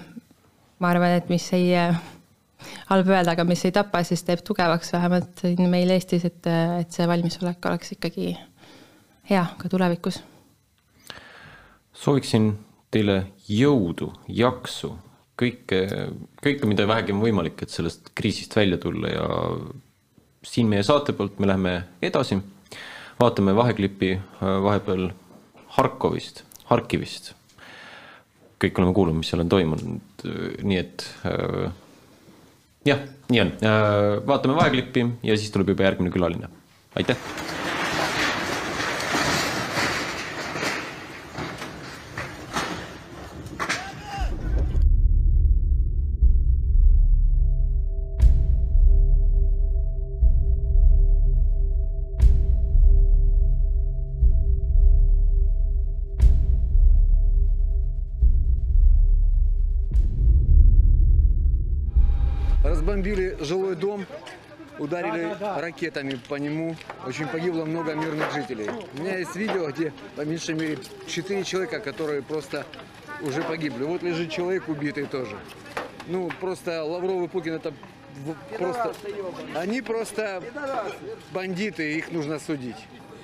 ma 0.81 0.89
arvan, 0.89 1.13
et 1.19 1.29
mis 1.29 1.45
ei 1.53 1.69
halb 2.89 3.09
öelda, 3.11 3.35
aga 3.35 3.45
mis 3.47 3.61
ei 3.67 3.73
tapa, 3.75 4.01
siis 4.07 4.23
teeb 4.25 4.41
tugevaks, 4.45 4.93
vähemalt 4.95 5.43
siin 5.43 5.69
meil 5.69 5.93
Eestis, 5.93 6.25
et, 6.25 6.41
et 6.79 6.91
see 6.93 7.07
valmisolek 7.09 7.65
oleks 7.69 7.95
ikkagi 7.97 8.33
hea 9.29 9.45
ka 9.59 9.71
tulevikus. 9.71 10.21
sooviksin 11.93 12.53
teile 12.93 13.19
jõudu, 13.49 14.11
jaksu, 14.27 14.93
kõike, 15.39 15.79
kõike, 16.43 16.69
mida 16.69 16.87
vähegi 16.89 17.13
on 17.15 17.23
võimalik, 17.23 17.63
et 17.63 17.73
sellest 17.73 18.11
kriisist 18.17 18.55
välja 18.57 18.79
tulla 18.81 19.13
ja 19.13 19.27
siin 20.43 20.69
meie 20.69 20.83
saate 20.83 21.15
poolt 21.15 21.39
me 21.39 21.47
läheme 21.47 21.75
edasi. 22.01 22.41
vaatame 23.19 23.55
vaheklipi 23.55 24.19
vahepeal 24.41 25.11
Harkovist, 25.77 26.43
Harkivist. 26.69 27.33
kõik 28.63 28.77
oleme 28.79 28.93
kuulnud, 28.95 29.17
mis 29.19 29.27
seal 29.27 29.41
on 29.43 29.49
toimunud, 29.51 30.23
nii 30.63 30.77
et 30.79 31.03
jah, 32.87 33.01
nii 33.31 33.41
on, 33.41 33.51
äh, 33.63 34.27
vaatame 34.27 34.55
vaheklippi 34.55 35.05
ja 35.23 35.37
siis 35.37 35.51
tuleb 35.51 35.73
juba 35.73 35.87
järgmine 35.87 36.13
külaline, 36.13 36.49
aitäh. 36.99 37.17
Разбомбили 62.83 63.37
жилой 63.39 63.75
дом 63.75 64.05
ударили 64.77 65.37
ракетами 65.39 66.19
по 66.27 66.35
нему. 66.35 66.75
Очень 67.07 67.27
погибло 67.27 67.63
много 67.63 67.93
мирных 67.93 68.33
жителей. 68.33 68.69
У 68.93 69.01
меня 69.01 69.19
есть 69.19 69.35
видео, 69.35 69.69
где 69.69 69.93
по 70.17 70.21
меньшей 70.21 70.55
мере 70.55 70.77
4 71.07 71.43
человека, 71.45 71.79
которые 71.79 72.21
просто 72.21 72.65
уже 73.21 73.41
погибли. 73.43 73.83
Вот 73.85 74.03
лежит 74.03 74.31
человек 74.31 74.67
убитый 74.67 75.05
тоже. 75.05 75.37
Ну, 76.07 76.29
просто 76.41 76.83
Лавров 76.83 77.23
и 77.23 77.27
Путин 77.29 77.53
это 77.53 77.73
просто... 78.57 78.93
Они 79.55 79.81
просто 79.81 80.43
бандиты, 81.31 81.97
их 81.97 82.11
нужно 82.11 82.37
судить. 82.39 82.75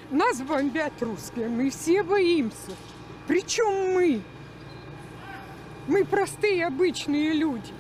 Нас 0.10 0.42
бомбят 0.42 0.94
русские, 1.02 1.50
мы 1.50 1.70
все 1.70 2.04
боимся. 2.04 2.72
Причем 3.28 3.94
мы? 3.94 4.22
Мы 5.88 6.06
простые, 6.06 6.66
обычные 6.66 7.34
люди. 7.34 7.74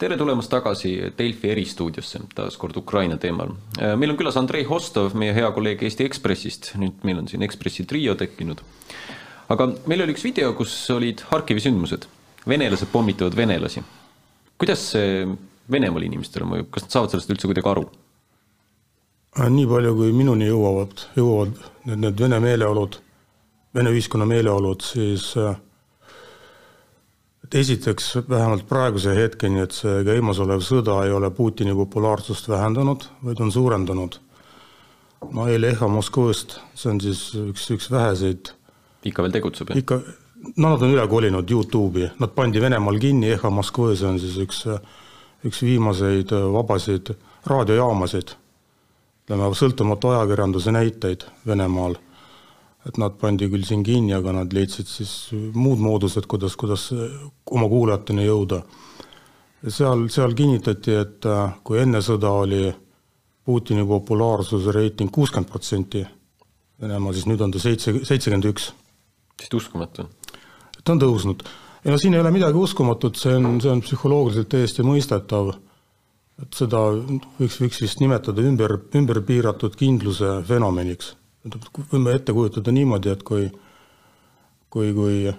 Tere 0.00 0.16
tulemast 0.16 0.48
tagasi 0.48 0.94
Delfi 1.16 1.50
eristuudiosse, 1.52 2.22
taas 2.34 2.56
kord 2.60 2.76
Ukraina 2.80 3.18
teemal. 3.20 3.52
meil 4.00 4.14
on 4.14 4.16
külas 4.16 4.38
Andrei 4.40 4.64
Hostov, 4.64 5.12
meie 5.18 5.34
hea 5.36 5.50
kolleeg 5.52 5.82
Eesti 5.84 6.06
Ekspressist, 6.08 6.72
nüüd 6.80 7.04
meil 7.04 7.20
on 7.20 7.28
siin 7.28 7.44
Ekspressi 7.44 7.84
trio 7.84 8.14
tekkinud. 8.16 8.62
aga 9.52 9.66
meil 9.90 10.04
oli 10.04 10.14
üks 10.16 10.24
video, 10.24 10.54
kus 10.56 10.72
olid 10.94 11.20
Harkivi 11.28 11.60
sündmused, 11.60 12.06
venelased 12.48 12.88
pommitavad 12.92 13.36
venelasi. 13.36 13.84
kuidas 14.58 14.90
see 14.94 15.28
Venemaal 15.70 16.02
inimestele 16.02 16.48
mõjub, 16.48 16.70
kas 16.74 16.88
nad 16.88 16.96
saavad 16.96 17.12
sellest 17.12 17.30
üldse 17.30 17.50
kuidagi 17.50 17.68
aru? 17.68 17.84
nii 19.36 19.66
palju, 19.68 19.94
kui 20.00 20.12
minuni 20.16 20.48
jõuavad, 20.48 21.04
jõuavad 21.14 21.60
need, 21.84 22.00
need 22.06 22.24
Vene 22.24 22.40
meeleolud, 22.40 22.96
Vene 23.76 23.92
ühiskonna 23.92 24.26
meeleolud, 24.26 24.82
siis 24.82 25.34
äh, 25.36 25.60
esiteks 27.54 28.12
vähemalt 28.28 28.68
praeguse 28.68 29.14
hetkeni, 29.16 29.60
et 29.64 29.74
see 29.74 30.04
käimasolev 30.06 30.62
sõda 30.64 31.00
ei 31.06 31.12
ole 31.14 31.30
Putini 31.34 31.74
populaarsust 31.74 32.48
vähendanud, 32.48 33.06
vaid 33.24 33.40
on 33.40 33.52
suurendanud. 33.52 34.20
no 35.32 35.46
eile 35.48 35.68
Eha 35.74 35.88
Moskvast, 35.88 36.60
see 36.74 36.90
on 36.90 37.00
siis 37.00 37.34
üks, 37.36 37.66
üks 37.74 37.90
väheseid 37.90 38.52
ikka 39.04 39.24
veel 39.24 39.34
tegutseb, 39.34 39.70
jah? 39.70 39.80
ikka, 39.80 39.98
no 40.56 40.72
nad 40.72 40.82
on 40.82 40.94
üle 40.94 41.06
kolinud 41.08 41.50
Youtube'i, 41.50 42.10
nad 42.20 42.32
pandi 42.36 42.60
Venemaal 42.62 42.98
kinni, 43.00 43.32
Eha 43.34 43.50
Moskva, 43.52 43.94
see 43.96 44.08
on 44.08 44.20
siis 44.22 44.38
üks, 44.40 44.62
üks 45.46 45.62
viimaseid 45.64 46.32
vabasid 46.54 47.12
raadiojaamasid, 47.50 48.34
ütleme, 49.24 49.50
sõltumatu 49.56 50.14
ajakirjanduse 50.14 50.72
näiteid 50.74 51.26
Venemaal. 51.46 51.98
Et 52.88 52.96
nad 52.96 53.16
pandi 53.20 53.48
küll 53.52 53.64
siin 53.66 53.82
kinni, 53.84 54.14
aga 54.16 54.32
nad 54.32 54.52
leidsid 54.56 54.88
siis 54.88 55.12
muud 55.54 55.82
moodused, 55.82 56.24
kuidas, 56.30 56.56
kuidas 56.56 56.88
oma 57.50 57.68
kuulajateni 57.68 58.24
jõuda. 58.24 58.62
seal, 59.68 60.06
seal 60.08 60.32
kinnitati, 60.34 60.94
et 60.96 61.26
äh, 61.26 61.58
kui 61.64 61.78
enne 61.78 62.00
sõda 62.00 62.30
oli 62.44 62.70
Putini 63.44 63.82
populaarsuse 63.86 64.72
reiting 64.72 65.10
kuuskümmend 65.10 65.48
protsenti 65.50 66.04
Venemaal, 66.80 67.12
siis 67.12 67.26
nüüd 67.28 67.40
on 67.44 67.52
ta 67.52 67.60
seitse, 67.60 67.92
seitsekümmend 68.08 68.46
üks 68.48 68.70
vist 69.40 69.54
uskumatu. 69.56 70.06
ta 70.84 70.92
on 70.94 71.00
tõusnud. 71.00 71.42
ja 71.84 71.92
no 71.92 71.98
siin 71.98 72.14
ei 72.14 72.20
ole 72.20 72.30
midagi 72.32 72.56
uskumatut, 72.56 73.16
see 73.16 73.34
on, 73.36 73.60
see 73.60 73.70
on 73.70 73.82
psühholoogiliselt 73.84 74.48
täiesti 74.48 74.84
mõistetav, 74.84 75.52
et 76.40 76.56
seda 76.56 76.80
võiks, 77.38 77.58
võiks 77.60 77.82
vist 77.84 78.00
nimetada 78.00 78.44
ümber, 78.44 78.78
ümberpiiratud 78.96 79.76
kindluse 79.76 80.38
fenomeniks. 80.48 81.14
Võime 81.44 82.16
ette 82.16 82.34
kujutada 82.36 82.72
niimoodi, 82.74 83.12
et 83.12 83.22
kui, 83.24 83.46
kui, 84.68 84.92
kui 84.96 85.32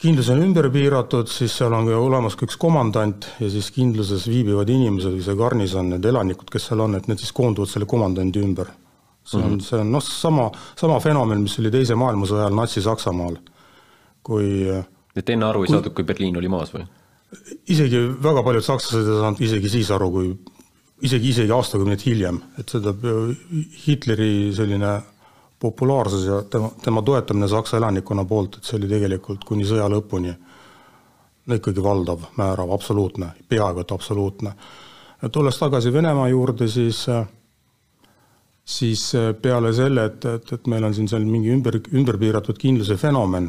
kindlus 0.00 0.30
on 0.32 0.42
ümber 0.46 0.70
piiratud, 0.72 1.28
siis 1.30 1.56
seal 1.58 1.74
on 1.76 1.90
olemas 1.92 2.36
ka 2.38 2.46
üks 2.48 2.58
komandant 2.60 3.28
ja 3.42 3.50
siis 3.52 3.70
kindluses 3.74 4.28
viibivad 4.30 4.70
inimesed 4.72 5.16
või 5.16 5.24
see 5.26 5.38
garnison, 5.38 5.90
need 5.94 6.06
elanikud, 6.08 6.50
kes 6.52 6.70
seal 6.70 6.84
on, 6.86 6.96
et 6.98 7.08
need 7.10 7.20
siis 7.20 7.34
koonduvad 7.36 7.70
selle 7.70 7.88
komandandi 7.90 8.44
ümber. 8.44 8.70
See 9.28 9.42
on, 9.44 9.58
see 9.60 9.76
on 9.76 9.90
noh, 9.92 10.00
sama, 10.00 10.46
sama 10.78 11.00
fenomen, 11.04 11.42
mis 11.44 11.58
oli 11.60 11.72
Teise 11.72 11.98
maailmasõja 12.00 12.46
ajal 12.46 12.54
Natsi-Saksamaal, 12.56 13.34
kui 14.24 14.70
et 15.18 15.34
enne 15.34 15.48
aru 15.48 15.64
ei 15.64 15.68
kui, 15.68 15.74
saadud, 15.74 15.94
kui 15.96 16.06
Berliin 16.08 16.38
oli 16.40 16.48
maas 16.52 16.72
või? 16.72 16.86
isegi 17.68 17.98
väga 18.24 18.40
paljud 18.40 18.64
sakslased 18.64 19.04
ei 19.04 19.18
saanud 19.20 19.42
isegi 19.44 19.68
siis 19.68 19.90
aru, 19.92 20.08
kui 20.14 20.30
isegi, 21.02 21.28
isegi 21.28 21.52
aastakümneid 21.54 22.02
hiljem, 22.06 22.40
et 22.58 22.68
seda 22.74 22.94
Hitleri 23.86 24.50
selline 24.56 24.98
populaarsus 25.60 26.26
ja 26.26 26.42
tema, 26.50 26.70
tema 26.82 27.02
toetamine 27.02 27.48
Saksa 27.48 27.76
elanikkonna 27.76 28.24
poolt, 28.24 28.58
et 28.58 28.68
see 28.68 28.78
oli 28.78 28.90
tegelikult 28.90 29.44
kuni 29.46 29.66
sõja 29.66 29.88
lõpuni 29.90 30.34
no 31.48 31.56
ikkagi 31.56 31.82
valdav, 31.82 32.28
määrav, 32.36 32.70
absoluutne, 32.74 33.32
peaaegu 33.48 33.80
et 33.82 33.92
absoluutne. 33.92 34.52
tulles 35.32 35.58
tagasi 35.58 35.92
Venemaa 35.92 36.28
juurde, 36.28 36.68
siis 36.68 37.06
siis 38.68 39.12
peale 39.42 39.72
selle, 39.72 40.04
et, 40.04 40.24
et, 40.24 40.52
et 40.52 40.66
meil 40.66 40.84
on 40.84 40.94
siin 40.94 41.08
seal 41.08 41.24
mingi 41.24 41.48
ümber, 41.54 41.80
ümberpiiratud 41.88 42.58
kindluse 42.60 42.98
fenomen, 43.00 43.48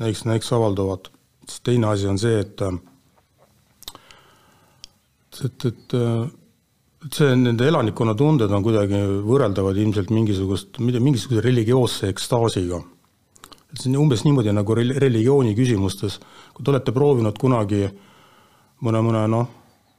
näiks, 0.00 0.24
näiks 0.24 0.52
avalduvad, 0.52 1.10
siis 1.44 1.60
teine 1.60 1.90
asi 1.90 2.08
on 2.08 2.18
see, 2.18 2.40
et 2.40 2.62
et, 5.44 5.44
et, 5.44 5.64
et 5.66 5.94
see, 7.12 7.34
nende 7.36 7.68
elanikkonnatunded 7.68 8.52
on 8.52 8.64
kuidagi 8.64 9.00
võrreldavad 9.26 9.78
ilmselt 9.80 10.12
mingisugust, 10.14 10.78
mingisuguse 10.80 11.42
religioosse 11.44 12.08
ekstaasiga. 12.12 12.82
see 13.74 13.90
on 13.90 14.04
umbes 14.04 14.22
niimoodi 14.24 14.52
nagu 14.54 14.74
religiooni 14.74 15.54
küsimustes, 15.58 16.20
kui 16.54 16.64
te 16.64 16.70
olete 16.70 16.92
proovinud 16.94 17.38
kunagi 17.38 17.88
mõne, 18.86 19.00
mõne 19.02 19.26
noh, 19.28 19.48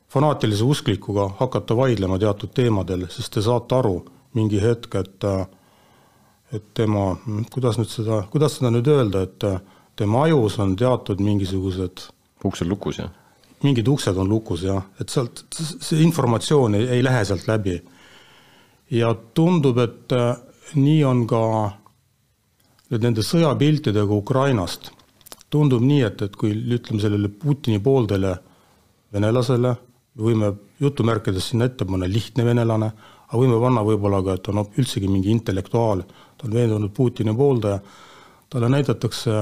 fanaatilise 0.07 0.63
usklikuga 0.63 1.27
hakata 1.39 1.75
vaidlema 1.75 2.19
teatud 2.19 2.53
teemadel, 2.55 3.07
siis 3.11 3.29
te 3.29 3.41
saate 3.43 3.75
aru 3.75 3.97
mingi 4.33 4.61
hetk, 4.61 4.95
et 4.95 5.29
et 6.53 6.63
tema, 6.77 7.17
kuidas 7.51 7.75
nüüd 7.79 7.89
seda, 7.89 8.21
kuidas 8.31 8.55
seda 8.55 8.69
nüüd 8.71 8.87
öelda, 8.87 9.25
et 9.25 9.43
tema 9.99 10.23
ajus 10.23 10.59
on 10.63 10.75
teatud 10.79 11.19
mingisugused 11.19 12.05
uksed 12.45 12.69
lukus, 12.69 12.99
jah? 13.01 13.11
Mingid 13.63 13.87
uksed 13.87 14.17
on 14.17 14.29
lukus, 14.29 14.65
jah, 14.67 14.83
et 14.99 15.09
sealt 15.09 15.45
see 15.55 16.03
informatsioon 16.03 16.75
ei, 16.75 16.87
ei 16.97 17.03
lähe 17.03 17.23
sealt 17.25 17.47
läbi. 17.47 17.79
ja 18.91 19.13
tundub, 19.33 19.77
et 19.81 20.13
nii 20.75 21.03
on 21.03 21.25
ka 21.27 21.41
nüüd 22.91 23.05
nende 23.05 23.23
sõjapiltidega 23.25 24.13
Ukrainast. 24.13 24.91
tundub 25.49 25.81
nii, 25.81 26.01
et, 26.03 26.21
et 26.21 26.35
kui 26.35 26.51
ütleme 26.51 27.01
sellele 27.01 27.29
Putini 27.29 27.79
pooldele 27.79 28.35
venelasele, 29.13 29.75
võime 30.19 30.51
jutumärkides 30.81 31.51
sinna 31.51 31.69
ette 31.69 31.85
panna 31.85 32.07
lihtne 32.09 32.43
venelane, 32.45 32.89
aga 33.27 33.39
võime 33.39 33.59
panna 33.61 33.83
võib-olla 33.85 34.21
ka, 34.23 34.35
et 34.35 34.49
on 34.51 34.63
üldsegi 34.65 35.07
mingi 35.07 35.31
intellektuaal, 35.31 36.03
ta 36.37 36.47
on 36.47 36.55
veendunud 36.55 36.91
Putini 36.93 37.33
pooldaja, 37.35 37.79
talle 38.49 38.69
näidatakse 38.69 39.37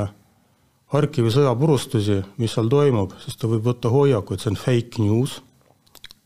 Harkivi 0.94 1.32
sõjapurustusi, 1.34 2.20
mis 2.38 2.54
seal 2.54 2.70
toimub, 2.70 3.16
siis 3.24 3.38
ta 3.40 3.50
võib 3.50 3.66
võtta 3.66 3.90
hoiaku, 3.90 4.36
et 4.36 4.44
see 4.44 4.52
on 4.54 4.60
fake 4.62 5.02
news. 5.02 5.40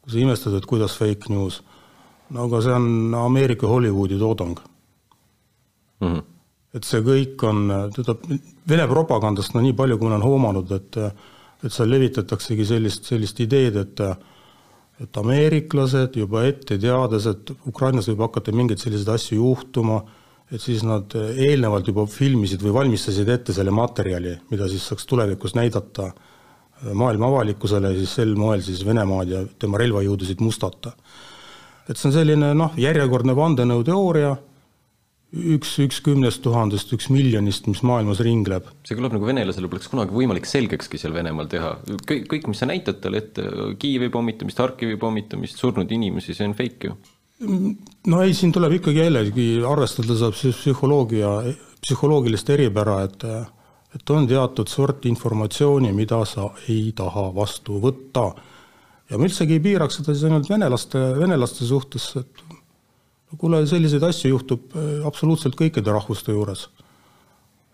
kui 0.02 0.12
sa 0.12 0.20
imestad, 0.20 0.54
et 0.56 0.66
kuidas 0.66 0.96
fake 0.96 1.32
news, 1.32 1.62
no 2.30 2.48
aga 2.48 2.62
see 2.64 2.74
on 2.74 3.16
Ameerika 3.16 3.68
Hollywoodi 3.68 4.20
toodang 4.20 4.60
mm. 6.00 6.08
-hmm. 6.08 6.24
et 6.74 6.84
see 6.84 7.02
kõik 7.02 7.44
on, 7.44 7.92
teda, 7.96 8.16
Vene 8.68 8.88
propagandast 8.88 9.54
no 9.54 9.62
nii 9.62 9.74
palju, 9.74 9.98
kui 9.98 10.08
ma 10.08 10.16
olen 10.16 10.28
hoomanud, 10.30 10.72
et 10.72 10.98
et 11.64 11.74
seal 11.74 11.90
levitataksegi 11.90 12.66
sellist, 12.66 13.06
sellist 13.06 13.40
ideed, 13.40 13.76
et 13.76 14.00
et 15.02 15.18
ameeriklased 15.18 16.16
juba 16.18 16.44
ette 16.50 16.78
teades, 16.82 17.28
et 17.30 17.52
Ukrainas 17.70 18.08
võib 18.10 18.24
hakata 18.26 18.54
mingeid 18.56 18.82
selliseid 18.82 19.12
asju 19.14 19.38
juhtuma, 19.38 20.02
et 20.52 20.64
siis 20.64 20.84
nad 20.88 21.12
eelnevalt 21.18 21.90
juba 21.92 22.06
filmisid 22.08 22.62
või 22.64 22.74
valmistasid 22.82 23.30
ette 23.30 23.56
selle 23.56 23.74
materjali, 23.76 24.38
mida 24.52 24.70
siis 24.72 24.86
saaks 24.88 25.06
tulevikus 25.10 25.58
näidata 25.58 26.12
maailma 26.94 27.28
avalikkusele 27.28 27.92
ja 27.92 28.00
siis 28.00 28.14
sel 28.20 28.36
moel 28.38 28.62
siis 28.66 28.84
Venemaad 28.86 29.32
ja 29.32 29.46
tema 29.60 29.80
relvajõudusid 29.82 30.44
mustata. 30.46 30.94
et 31.90 31.98
see 31.98 32.10
on 32.10 32.14
selline 32.14 32.54
noh, 32.54 32.74
järjekordne 32.78 33.36
vandenõuteooria, 33.36 34.36
üks, 35.56 35.74
üks 35.84 36.00
kümnest 36.04 36.42
tuhandest, 36.44 36.92
üks 36.96 37.10
miljonist, 37.12 37.68
mis 37.68 37.82
maailmas 37.84 38.22
ringleb. 38.24 38.70
see 38.88 38.98
kõlab 39.00 39.18
nagu 39.18 39.28
venelasele 39.28 39.68
poleks 39.72 39.90
kunagi 39.92 40.16
võimalik 40.16 40.48
selgekski 40.48 41.00
seal 41.02 41.16
Venemaal 41.16 41.50
teha. 41.52 41.76
kõik, 42.08 42.28
kõik, 42.32 42.48
mis 42.48 42.64
sa 42.64 42.70
näitad 42.70 43.02
talle 43.02 43.24
ette, 43.24 43.44
Kiievi 43.80 44.10
pommitamist, 44.14 44.60
Harkivi 44.60 44.98
pommitamist, 44.98 45.58
surnud 45.58 45.92
inimesi, 45.92 46.36
see 46.38 46.48
on 46.48 46.56
fake 46.58 46.92
ju. 46.92 46.98
No 47.40 48.22
ei, 48.24 48.34
siin 48.34 48.52
tuleb 48.56 48.78
ikkagi 48.80 49.04
jällegi 49.04 49.48
arvestada 49.68 50.16
saab 50.18 50.36
siis 50.38 50.58
psühholoogia, 50.58 51.32
psühholoogilist 51.84 52.50
eripära, 52.56 53.04
et 53.08 53.28
et 53.96 54.12
on 54.14 54.28
teatud 54.30 54.68
sorti 54.70 55.10
informatsiooni, 55.10 55.94
mida 55.96 56.20
sa 56.28 56.50
ei 56.70 56.92
taha 56.96 57.30
vastu 57.34 57.80
võtta. 57.82 58.32
ja 59.10 59.18
ma 59.18 59.26
üldsegi 59.26 59.56
ei 59.56 59.64
piiraks 59.64 60.00
seda 60.00 60.14
siis 60.14 60.28
ainult 60.28 60.50
venelaste, 60.50 61.00
venelaste 61.18 61.66
suhtes, 61.66 62.10
et 62.20 62.44
kuule, 63.40 63.64
selliseid 63.68 64.04
asju 64.04 64.34
juhtub 64.34 64.76
absoluutselt 65.08 65.56
kõikide 65.56 65.94
rahvuste 65.96 66.36
juures. 66.36 66.68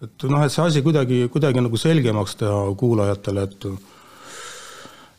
et 0.04 0.28
noh, 0.30 0.44
et 0.44 0.52
see 0.52 0.64
asi 0.64 0.82
kuidagi, 0.86 1.28
kuidagi 1.34 1.64
nagu 1.64 1.78
selgemaks 1.78 2.36
teha 2.44 2.62
kuulajatele, 2.78 3.44
et 3.50 3.68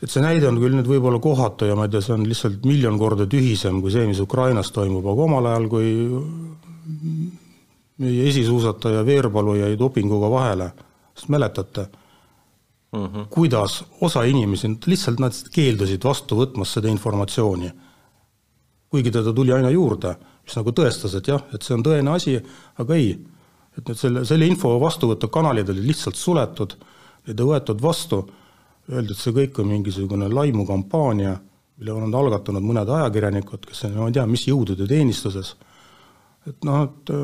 et 0.04 0.12
see 0.12 0.20
näide 0.20 0.48
on 0.50 0.58
küll 0.60 0.76
nüüd 0.76 0.88
võib-olla 0.88 1.18
kohatu 1.22 1.68
ja 1.68 1.76
ma 1.78 1.86
ei 1.86 1.94
tea, 1.94 2.02
see 2.04 2.12
on 2.12 2.26
lihtsalt 2.28 2.66
miljon 2.68 2.98
korda 3.00 3.24
tühisem 3.30 3.80
kui 3.80 3.92
see, 3.94 4.04
mis 4.10 4.20
Ukrainas 4.20 4.68
toimub, 4.74 5.06
aga 5.08 5.28
omal 5.28 5.48
ajal, 5.48 5.68
kui 5.72 5.92
meie 8.04 8.26
esisuusataja 8.28 9.04
Veerpalu 9.06 9.56
jäi 9.62 9.78
dopinguga 9.80 10.28
vahele, 10.30 10.68
sest 11.16 11.30
mäletate 11.32 11.86
mm, 11.86 13.06
-hmm. 13.06 13.26
kuidas 13.30 13.84
osa 14.00 14.24
inimesi, 14.28 14.68
lihtsalt 14.86 15.20
nad 15.24 15.40
keeldusid 15.54 16.04
vastu 16.04 16.36
võtmas 16.36 16.76
seda 16.76 16.88
informatsiooni. 16.88 17.72
kuigi 18.90 19.10
teda 19.10 19.32
tuli 19.32 19.52
aina 19.52 19.70
juurde, 19.70 20.16
mis 20.44 20.56
nagu 20.56 20.70
tõestas, 20.70 21.16
et 21.16 21.28
jah, 21.28 21.42
et 21.54 21.62
see 21.62 21.74
on 21.74 21.82
tõene 21.82 22.10
asi, 22.14 22.36
aga 22.78 22.94
ei, 22.94 23.18
et 23.78 23.88
nüüd 23.88 23.98
selle, 23.98 24.24
selle 24.24 24.46
info 24.46 24.80
vastuvõtukanalid 24.80 25.70
olid 25.70 25.86
lihtsalt 25.86 26.16
suletud, 26.16 26.76
neid 27.26 27.40
ei 27.40 27.46
võetud 27.46 27.82
vastu, 27.82 28.20
öeldi, 28.92 29.12
et 29.12 29.20
see 29.20 29.32
kõik 29.32 29.58
on 29.62 29.70
mingisugune 29.70 30.28
laimukampaania, 30.32 31.36
mille 31.78 31.92
on 31.92 32.14
algatanud 32.14 32.62
mõned 32.62 32.90
ajakirjanikud, 32.90 33.64
kes 33.66 33.86
on, 33.88 34.00
ma 34.02 34.10
ei 34.10 34.18
tea, 34.18 34.26
mis 34.30 34.46
jõudude 34.48 34.86
teenistuses 34.90 35.54
et 36.48 36.66
noh, 36.66 36.84
et 36.84 37.12
äh, 37.12 37.22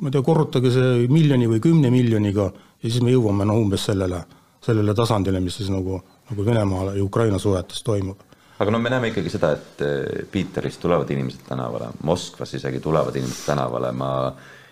ma 0.00 0.08
ei 0.08 0.14
tea, 0.14 0.24
korrutage 0.24 0.72
see 0.72 1.06
miljoni 1.12 1.48
või 1.50 1.62
kümne 1.62 1.90
miljoniga 1.92 2.48
ja 2.48 2.88
siis 2.88 3.02
me 3.04 3.12
jõuame 3.12 3.46
noh, 3.48 3.60
umbes 3.60 3.86
sellele, 3.90 4.22
sellele 4.64 4.94
tasandile, 4.96 5.42
mis 5.44 5.58
siis 5.60 5.70
nagu, 5.72 6.00
nagu 6.30 6.46
Venemaa 6.46 6.94
ja 6.96 7.04
Ukraina 7.04 7.40
suhetes 7.42 7.84
toimub. 7.86 8.24
aga 8.58 8.72
no 8.72 8.80
me 8.80 8.92
näeme 8.92 9.12
ikkagi 9.12 9.32
seda, 9.32 9.52
et 9.56 9.84
äh, 9.84 10.24
Piiteris 10.32 10.80
tulevad 10.80 11.10
inimesed 11.12 11.44
tänavale, 11.48 11.92
Moskvas 12.08 12.56
isegi 12.56 12.80
tulevad 12.80 13.16
inimesed 13.16 13.52
tänavale, 13.52 13.92
ma 13.92 14.10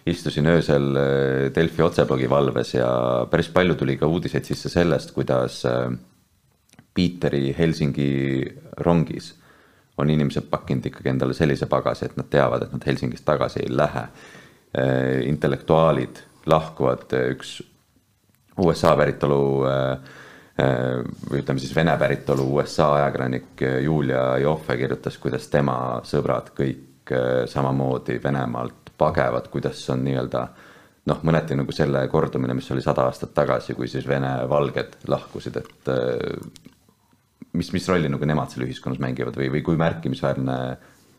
istusin 0.09 0.49
öösel 0.49 0.89
äh, 0.97 1.53
Delfi 1.55 1.85
otseblogi 1.85 2.31
valves 2.31 2.75
ja 2.79 2.89
päris 3.31 3.53
palju 3.53 3.77
tuli 3.77 3.99
ka 4.01 4.09
uudiseid 4.09 4.49
sisse 4.49 4.72
sellest, 4.72 5.12
kuidas 5.16 5.61
Piiteri 6.95 7.55
Helsingi 7.59 8.45
rongis 8.87 9.35
on 9.99 10.11
inimesed 10.11 10.49
pakkinud 10.51 10.87
ikkagi 10.91 11.11
endale 11.13 11.35
sellise 11.35 11.67
pagasi, 11.71 12.09
et 12.09 12.17
nad 12.19 12.27
teavad, 12.31 12.67
et 12.67 12.75
nad 12.75 12.87
Helsingist 12.87 13.25
tagasi 13.27 13.63
ei 13.63 13.71
lähe. 13.77 14.09
Äh, 14.75 15.23
intellektuaalid 15.31 16.19
lahkuvad, 16.51 17.07
üks 17.31 17.61
USA 18.59 18.95
päritolu 18.99 19.39
äh, 19.71 19.93
äh, 20.59 21.05
või 21.31 21.43
ütleme 21.45 21.63
siis 21.63 21.75
Vene 21.77 21.95
päritolu 21.99 22.49
USA 22.57 22.91
ajakirjanik 22.97 23.63
Julia 23.85 24.27
Joffe 24.43 24.77
kirjutas, 24.81 25.19
kuidas 25.23 25.47
tema 25.53 25.79
sõbrad 26.07 26.51
kõik 26.59 27.15
samamoodi 27.53 28.17
Venemaalt 28.25 28.91
pagevad, 28.99 29.51
kuidas 29.53 29.83
on 29.93 30.07
nii-öelda 30.07 30.45
noh, 31.11 31.19
mõneti 31.23 31.55
nagu 31.59 31.73
selle 31.77 32.07
kordumine, 32.09 32.57
mis 32.57 32.71
oli 32.73 32.83
sada 32.83 33.05
aastat 33.11 33.35
tagasi, 33.37 33.77
kui 33.79 33.91
siis 33.93 34.09
Vene 34.09 34.33
valged 34.49 34.97
lahkusid, 35.13 35.59
et 35.61 35.91
mis, 37.55 37.73
mis 37.75 37.89
rolli 37.89 38.11
nagu 38.11 38.27
nemad 38.29 38.53
seal 38.53 38.67
ühiskonnas 38.67 39.01
mängivad 39.03 39.37
või, 39.39 39.51
või 39.55 39.63
kui 39.67 39.79
märkimisväärne 39.81 40.59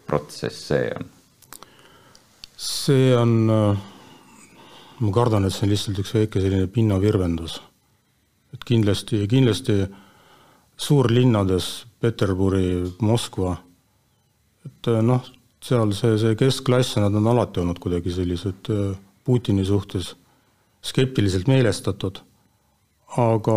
protsess 0.08 0.70
see 0.70 0.90
on? 0.96 1.12
see 2.56 3.12
on, 3.18 3.34
ma 5.00 5.14
kardan, 5.16 5.48
et 5.48 5.56
see 5.56 5.66
on 5.68 5.74
lihtsalt 5.74 6.02
üks 6.04 6.14
väike 6.16 6.44
selline 6.44 6.70
pinnavirvendus. 6.72 7.60
et 8.56 8.64
kindlasti, 8.68 9.26
kindlasti 9.28 9.82
suurlinnades, 10.78 11.86
Peterburi, 12.00 12.94
Moskva, 13.04 13.56
et 14.68 14.92
noh, 15.04 15.24
seal 15.64 15.92
see, 15.96 16.18
see 16.22 16.38
keskklass, 16.40 16.98
nad 17.02 17.16
on 17.16 17.28
alati 17.32 17.64
olnud 17.64 17.80
kuidagi 17.82 18.14
sellised 18.14 18.72
Putini 19.26 19.66
suhtes 19.66 20.12
skeptiliselt 20.86 21.48
meelestatud, 21.50 22.20
aga 23.18 23.56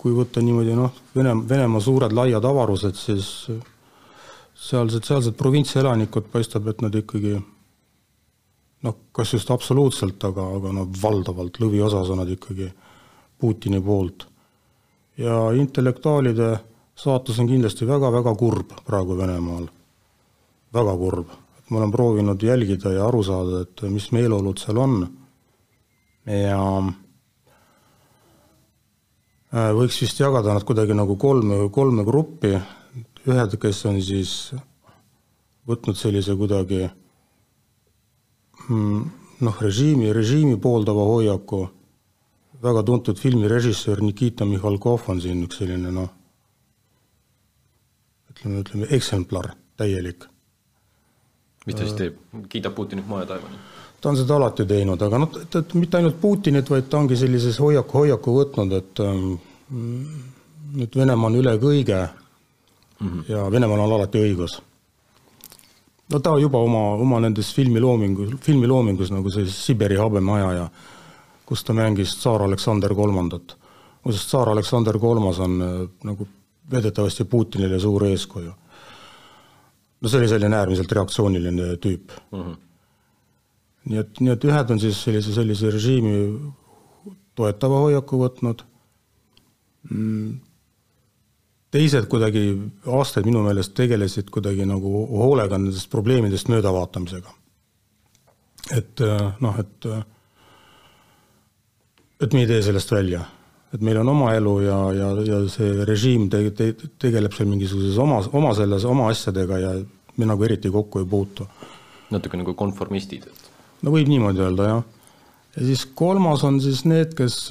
kui 0.00 0.14
võtta 0.16 0.40
niimoodi 0.40 0.74
noh, 0.76 0.94
Vene, 1.16 1.34
Venemaa 1.48 1.82
suured 1.84 2.14
laiad 2.16 2.44
avarused, 2.48 2.96
siis 2.96 3.26
sealsed, 4.56 5.04
sealsed 5.04 5.36
provintsielanikud 5.36 6.30
paistab, 6.32 6.68
et 6.72 6.80
nad 6.84 6.94
ikkagi 6.96 7.34
noh, 8.86 8.96
kas 9.12 9.34
just 9.36 9.50
absoluutselt, 9.52 10.22
aga, 10.24 10.46
aga 10.56 10.72
noh, 10.78 10.88
valdavalt 11.02 11.60
lõviosas 11.60 12.12
on 12.12 12.22
nad 12.22 12.32
ikkagi 12.32 12.70
Putini 13.40 13.80
poolt. 13.80 14.26
ja 15.16 15.50
intellektuaalide 15.56 16.48
saatus 16.96 17.38
on 17.40 17.48
kindlasti 17.48 17.86
väga-väga 17.88 18.34
kurb 18.36 18.74
praegu 18.86 19.16
Venemaal, 19.16 19.68
väga 20.74 20.96
kurb. 20.96 21.28
ma 21.70 21.78
olen 21.78 21.92
proovinud 21.92 22.42
jälgida 22.42 22.92
ja 22.92 23.06
aru 23.06 23.22
saada, 23.22 23.60
et 23.60 23.82
mis 23.88 24.10
meeleolud 24.12 24.58
seal 24.58 24.78
on 24.78 25.06
ja 26.26 26.58
võiks 29.50 29.98
vist 30.02 30.20
jagada 30.20 30.54
nad 30.54 30.64
kuidagi 30.66 30.94
nagu 30.94 31.16
kolme, 31.18 31.64
kolme 31.74 32.04
gruppi, 32.06 32.54
ühed, 33.26 33.56
kes 33.60 33.84
on 33.90 33.98
siis 34.02 34.52
võtnud 35.68 35.98
sellise 35.98 36.36
kuidagi 36.38 36.84
mm, 38.68 39.02
noh, 39.44 39.60
režiimi, 39.62 40.12
režiimi 40.14 40.56
pooldava 40.62 41.04
hoiaku, 41.08 41.64
väga 42.62 42.84
tuntud 42.86 43.18
filmirežissöör 43.18 44.02
Nikita 44.04 44.46
Mihhalkov 44.46 45.08
on 45.10 45.22
siin 45.22 45.42
üks 45.46 45.60
selline 45.62 45.92
noh, 45.94 46.10
ütleme, 48.30 48.62
ütleme 48.62 48.90
eksemplar, 48.96 49.52
täielik. 49.80 50.28
mis 51.66 51.76
ta 51.76 51.84
siis 51.84 51.98
teeb, 51.98 52.22
kiidab 52.48 52.74
Putinit 52.78 53.04
ja 53.04 53.26
taevani? 53.34 53.58
Ta 54.00 54.08
on 54.08 54.16
seda 54.16 54.36
alati 54.36 54.64
teinud, 54.66 55.02
aga 55.02 55.18
noh, 55.20 55.36
et, 55.42 55.56
et 55.60 55.74
mitte 55.74 55.98
ainult 55.98 56.20
Putinit, 56.20 56.70
vaid 56.70 56.88
ta 56.88 56.98
ongi 56.98 57.18
sellises 57.20 57.58
hoiaku, 57.60 57.98
hoiaku 57.98 58.36
võtnud, 58.38 58.72
et 58.78 59.02
ähm, 59.04 59.34
nüüd 60.76 60.96
Venemaa 60.96 61.30
on 61.30 61.38
üle 61.40 61.54
kõige 61.60 62.00
mm 63.00 63.08
-hmm. 63.08 63.24
ja 63.28 63.50
Venemaal 63.50 63.80
on 63.80 63.92
alati 63.92 64.18
õigus. 64.18 64.60
no 66.12 66.18
ta 66.18 66.38
juba 66.38 66.58
oma, 66.58 66.94
oma 66.94 67.20
nendes 67.20 67.54
filmiloomingus, 67.54 68.30
filmiloomingus 68.40 69.10
nagu 69.10 69.30
see 69.30 69.46
Siberi 69.46 69.96
habemaja 69.96 70.52
ja 70.52 70.68
kus 71.46 71.64
ta 71.64 71.72
mängis 71.72 72.16
tsaar 72.16 72.42
Aleksander 72.42 72.94
Kolmandat. 72.94 73.56
muuseas, 74.04 74.26
tsaar 74.26 74.48
Aleksander 74.48 74.98
Kolmas 74.98 75.38
on 75.38 75.62
äh, 75.62 75.88
nagu 76.04 76.28
väidetavasti 76.70 77.24
Putinile 77.24 77.80
suur 77.80 78.04
eeskuju. 78.04 78.52
no 80.00 80.08
see 80.08 80.18
oli 80.18 80.28
selline 80.28 80.56
äärmiselt 80.56 80.92
reaktsiooniline 80.92 81.76
tüüp 81.76 82.10
mm. 82.32 82.42
-hmm 82.42 82.69
nii 83.88 84.02
et, 84.02 84.20
nii 84.20 84.34
et 84.34 84.44
ühed 84.44 84.74
on 84.74 84.80
siis 84.82 84.98
sellise, 85.04 85.32
sellise 85.34 85.72
režiimi 85.72 86.14
toetava 87.38 87.80
hoiaku 87.86 88.20
võtnud, 88.20 88.62
mm, 89.88 90.30
teised 91.72 92.08
kuidagi 92.10 92.44
aastaid 92.98 93.28
minu 93.28 93.44
meelest 93.46 93.74
tegelesid 93.78 94.30
kuidagi 94.34 94.66
nagu 94.68 95.04
hoolega 95.08 95.58
nendest 95.58 95.90
probleemidest 95.90 96.50
möödavaatamisega. 96.52 97.36
et 98.76 99.00
äh, 99.00 99.32
noh, 99.40 99.58
et 99.58 99.86
äh, 99.86 100.02
et 102.20 102.32
me 102.32 102.44
ei 102.44 102.46
tee 102.50 102.62
sellest 102.62 102.90
välja, 102.92 103.22
et 103.72 103.80
meil 103.80 104.00
on 104.02 104.08
oma 104.12 104.34
elu 104.36 104.54
ja, 104.66 104.78
ja, 104.92 105.10
ja 105.24 105.40
see 105.48 105.84
režiim 105.88 106.28
te, 106.30 106.42
te, 106.56 106.72
tegeleb 107.00 107.32
seal 107.32 107.48
mingisuguses 107.48 107.98
oma, 108.02 108.20
oma 108.36 108.52
selles, 108.58 108.84
oma 108.84 109.08
asjadega 109.10 109.58
ja 109.62 109.72
me 110.16 110.28
nagu 110.28 110.44
eriti 110.44 110.70
kokku 110.70 111.00
ei 111.00 111.08
puutu. 111.08 111.46
natuke 112.10 112.36
nagu 112.36 112.54
konformistid, 112.58 113.26
et 113.30 113.49
no 113.82 113.94
võib 113.94 114.10
niimoodi 114.10 114.42
öelda, 114.44 114.72
jah. 114.74 114.82
ja 115.56 115.68
siis 115.70 115.86
kolmas 115.94 116.44
on 116.44 116.60
siis 116.62 116.84
need, 116.88 117.14
kes 117.18 117.50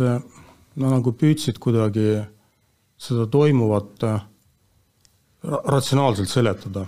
no 0.79 0.91
nagu 0.93 1.13
püüdsid 1.15 1.59
kuidagi 1.61 2.19
seda 2.99 3.25
toimuvat 3.31 4.03
äh, 4.07 4.21
ratsionaalselt 5.43 6.29
seletada. 6.29 6.85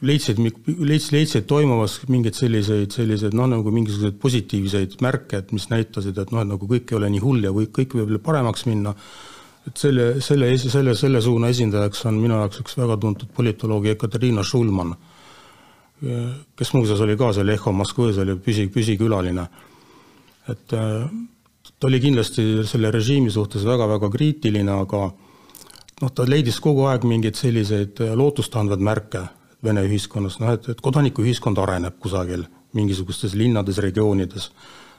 leidsid, 0.00 0.38
leidsid, 0.38 1.12
leidsid 1.12 1.46
toimuvas 1.50 1.96
mingeid 2.06 2.36
selliseid, 2.38 2.92
selliseid 2.94 3.34
noh, 3.34 3.48
nagu 3.50 3.72
mingisuguseid 3.74 4.20
positiivseid 4.22 4.94
märke, 5.02 5.40
et 5.42 5.50
mis 5.52 5.66
näitasid, 5.72 6.20
et 6.22 6.30
noh, 6.30 6.44
et 6.44 6.50
nagu 6.52 6.68
kõik 6.70 6.92
ei 6.92 6.98
ole 7.00 7.10
nii 7.10 7.22
hull 7.24 7.42
ja 7.42 7.50
kõik, 7.56 7.72
kõik 7.80 7.96
võib 7.98 8.12
veel 8.12 8.22
paremaks 8.22 8.62
minna. 8.70 8.94
et 9.66 9.76
selle, 9.76 10.20
selle, 10.24 10.52
selle, 10.56 10.94
selle 10.96 11.20
suuna 11.20 11.50
esindajaks 11.52 12.04
on 12.08 12.20
minu 12.22 12.38
jaoks 12.38 12.62
üks 12.62 12.78
väga 12.78 12.96
tuntud 13.02 13.34
politoloog 13.36 13.90
Ekaterina 13.90 14.44
Schulman 14.46 14.94
kes 16.00 16.74
muuseas 16.74 17.00
oli 17.02 17.16
ka 17.18 17.32
seal 17.34 17.48
Eho 17.54 17.72
Moskvõs, 17.74 18.20
oli 18.22 18.36
püsi, 18.42 18.68
püsikülaline. 18.70 19.46
et 20.48 20.72
äh, 20.72 21.08
ta 21.78 21.86
oli 21.86 22.00
kindlasti 22.00 22.64
selle 22.64 22.90
režiimi 22.90 23.30
suhtes 23.30 23.64
väga-väga 23.66 24.10
kriitiline, 24.10 24.72
aga 24.72 25.10
noh, 26.00 26.12
ta 26.14 26.26
leidis 26.26 26.60
kogu 26.60 26.86
aeg 26.88 27.04
mingeid 27.04 27.36
selliseid 27.36 28.00
äh, 28.00 28.14
lootustandvaid 28.14 28.80
märke 28.80 29.26
Vene 29.58 29.82
ühiskonnas, 29.82 30.36
noh 30.38 30.52
et, 30.54 30.68
et 30.70 30.80
kodanikuühiskond 30.80 31.58
areneb 31.58 31.96
kusagil 31.98 32.44
mingisugustes 32.78 33.32
linnades, 33.34 33.80
regioonides. 33.82 34.52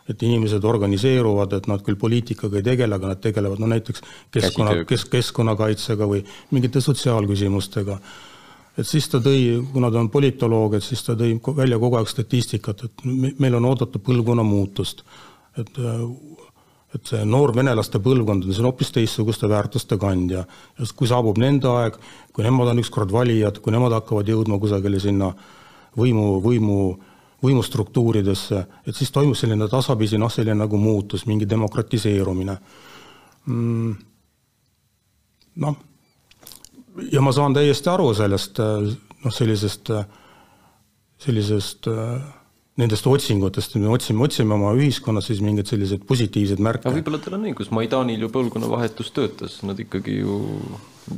Et 0.09 0.23
inimesed 0.25 0.63
organiseeruvad, 0.65 1.53
et 1.53 1.67
nad 1.69 1.83
küll 1.85 1.95
poliitikaga 2.01 2.57
ei 2.57 2.65
tegele, 2.65 2.97
aga 2.97 3.11
nad 3.11 3.19
tegelevad 3.21 3.61
no 3.61 3.67
näiteks 3.69 4.01
keskkonna, 4.33 4.73
kes, 4.89 5.05
keskkonnakaitsega 5.13 6.07
või 6.09 6.23
mingite 6.49 6.81
sotsiaalküsimustega 6.81 7.99
et 8.79 8.87
siis 8.87 9.07
ta 9.11 9.19
tõi, 9.23 9.59
kuna 9.73 9.89
ta 9.91 9.99
on 9.99 10.09
politoloog, 10.11 10.77
et 10.77 10.85
siis 10.85 11.01
ta 11.03 11.15
tõi 11.19 11.35
välja 11.57 11.79
kogu 11.81 11.99
aeg 11.99 12.09
statistikat, 12.09 12.85
et 12.87 13.03
meil 13.41 13.57
on 13.57 13.67
oodata 13.71 13.99
põlvkonna 13.99 14.45
muutust. 14.47 15.03
et, 15.57 15.79
et 16.95 17.11
see 17.11 17.25
noor 17.25 17.51
venelaste 17.55 17.99
põlvkond 17.99 18.47
on, 18.47 18.55
on 18.55 18.69
hoopis 18.69 18.91
teistsuguste 18.95 19.49
väärtuste 19.49 19.97
kandja. 19.97 20.45
ja 20.79 20.89
kui 20.95 21.07
saabub 21.07 21.37
nende 21.37 21.67
aeg, 21.67 21.99
kui 22.33 22.43
nemad 22.43 22.71
on 22.71 22.79
ükskord 22.79 23.11
valijad, 23.11 23.59
kui 23.59 23.73
nemad 23.75 23.93
hakkavad 23.97 24.29
jõudma 24.29 24.59
kusagile 24.59 24.99
sinna 24.99 25.33
võimu, 25.97 26.39
võimu, 26.41 26.79
võimustruktuuridesse, 27.43 28.65
et 28.87 28.95
siis 28.95 29.11
toimub 29.11 29.35
selline 29.35 29.67
tasapisi 29.67 30.17
noh, 30.17 30.31
selline 30.31 30.63
nagu 30.63 30.77
muutus, 30.77 31.25
mingi 31.27 31.49
demokratiseerumine 31.49 32.57
mm,. 33.45 33.93
noh 35.65 35.85
ja 37.11 37.21
ma 37.25 37.33
saan 37.35 37.55
täiesti 37.57 37.91
aru 37.91 38.11
sellest 38.17 38.59
noh, 38.59 39.33
sellisest, 39.35 39.91
sellisest 41.19 41.89
nendest 42.79 43.07
otsingutest, 43.09 43.75
me 43.81 43.89
otsime, 43.91 44.23
otsime 44.23 44.55
oma 44.55 44.71
ühiskonnas 44.77 45.27
siis 45.29 45.41
mingeid 45.43 45.67
selliseid 45.67 46.05
positiivseid 46.07 46.61
märke. 46.63 46.87
aga 46.87 46.95
võib-olla 46.95 47.19
teil 47.23 47.35
on 47.35 47.47
õigus, 47.49 47.71
Maidanil 47.75 48.23
ju 48.23 48.29
põlvkonnavahetus 48.31 49.11
töötas, 49.15 49.57
nad 49.67 49.79
ikkagi 49.83 50.19
ju 50.21 50.37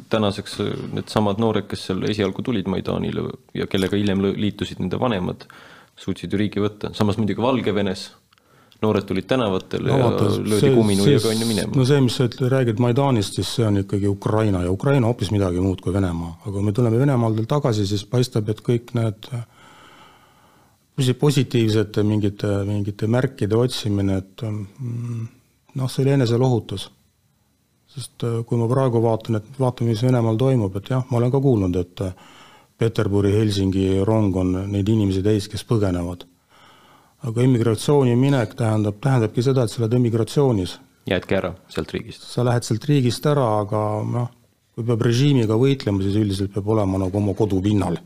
tänaseks 0.09 0.57
needsamad 0.95 1.41
noored, 1.41 1.67
kes 1.69 1.85
seal 1.89 2.01
esialgu 2.09 2.45
tulid 2.47 2.69
Maidanile 2.71 3.27
ja 3.57 3.67
kellega 3.69 3.99
hiljem 3.99 4.23
liitusid 4.31 4.81
nende 4.81 4.99
vanemad, 5.01 5.45
suutsid 5.99 6.33
ju 6.33 6.41
riigi 6.41 6.63
võtta, 6.63 6.95
samas 6.97 7.19
muidugi 7.19 7.43
Valgevenes 7.43 8.09
noored 8.81 9.05
tulid 9.05 9.27
tänavatele 9.29 9.91
no, 9.91 9.97
ja 9.97 10.03
vaata, 10.03 10.25
löödi 10.49 10.75
kumminuiaga 10.75 11.27
on 11.29 11.41
ju 11.41 11.47
minema. 11.47 11.73
no 11.75 11.85
see, 11.85 12.01
mis 12.01 12.15
sa 12.17 12.25
ütled, 12.25 12.49
räägid 12.49 12.79
Maidanist, 12.81 13.37
siis 13.37 13.49
see 13.55 13.65
on 13.67 13.77
ikkagi 13.83 14.07
Ukraina 14.09 14.63
ja 14.65 14.71
Ukraina 14.71 15.09
hoopis 15.09 15.31
midagi 15.31 15.61
muud 15.61 15.83
kui 15.85 15.93
Venemaa, 15.93 16.37
aga 16.41 16.53
kui 16.55 16.65
me 16.65 16.73
tuleme 16.73 16.99
Venemaalt 16.99 17.37
veel 17.37 17.49
tagasi, 17.49 17.85
siis 17.87 18.05
paistab, 18.09 18.49
et 18.49 18.63
kõik 18.65 18.95
need 18.97 19.29
positiivsete 21.19 22.03
mingite, 22.05 22.49
mingite 22.65 23.07
märkide 23.09 23.57
otsimine, 23.57 24.17
et 24.21 24.43
mm, 24.49 25.29
noh, 25.77 25.89
see 25.89 26.03
oli 26.05 26.17
eneselohutus. 26.17 26.89
sest 27.91 28.23
äh, 28.23 28.41
kui 28.47 28.57
ma 28.57 28.69
praegu 28.71 29.01
vaatan, 29.03 29.41
et 29.41 29.57
vaatame, 29.59 29.91
mis 29.91 30.01
Venemaal 30.03 30.37
toimub, 30.39 30.75
et 30.79 30.93
jah, 30.93 31.05
ma 31.11 31.17
olen 31.17 31.31
ka 31.31 31.41
kuulnud, 31.43 31.75
et 31.75 32.01
äh, 32.01 32.13
Peterburi, 32.77 33.33
Helsingi 33.35 33.87
rong 34.07 34.35
on 34.35 34.53
neid 34.71 34.89
inimesi 34.89 35.21
täis, 35.21 35.49
kes 35.51 35.65
põgenevad 35.69 36.30
aga 37.27 37.43
immigratsiooni 37.45 38.15
minek 38.17 38.55
tähendab, 38.57 38.97
tähendabki 39.03 39.43
seda, 39.45 39.65
et 39.65 39.73
sa 39.73 39.81
oled 39.83 39.93
immigratsioonis. 39.99 40.79
jäädki 41.09 41.37
ära 41.37 41.53
sealt 41.69 41.93
riigist? 41.93 42.25
sa 42.29 42.45
lähed 42.45 42.65
sealt 42.65 42.85
riigist 42.89 43.25
ära, 43.29 43.47
aga 43.61 43.81
noh, 44.05 44.29
kui 44.75 44.85
peab 44.87 45.05
režiimiga 45.05 45.57
võitlema, 45.59 46.01
siis 46.01 46.17
üldiselt 46.17 46.53
peab 46.53 46.69
olema 46.73 47.01
nagu 47.01 47.17
oma 47.17 47.35
kodupinnal. 47.37 47.99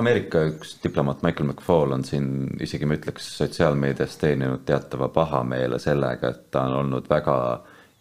Ameerika 0.00 0.44
üks 0.46 0.76
diplomaat 0.84 1.22
Michael 1.26 1.48
McFaul 1.48 1.92
on 1.96 2.04
siin 2.06 2.26
isegi 2.62 2.86
ma 2.86 2.94
ütleks 2.94 3.26
sotsiaalmeedias 3.40 4.12
teeninud 4.20 4.62
teatava 4.68 5.08
pahameele 5.10 5.80
sellega, 5.82 6.30
et 6.30 6.50
ta 6.54 6.62
on 6.68 6.76
olnud 6.84 7.08
väga 7.10 7.36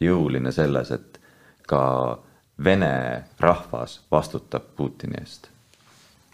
jõuline 0.03 0.51
selles, 0.55 0.91
et 0.91 1.21
ka 1.67 1.83
Vene 2.63 3.23
rahvas 3.39 4.01
vastutab 4.11 4.75
Putini 4.75 5.15
eest. 5.21 5.47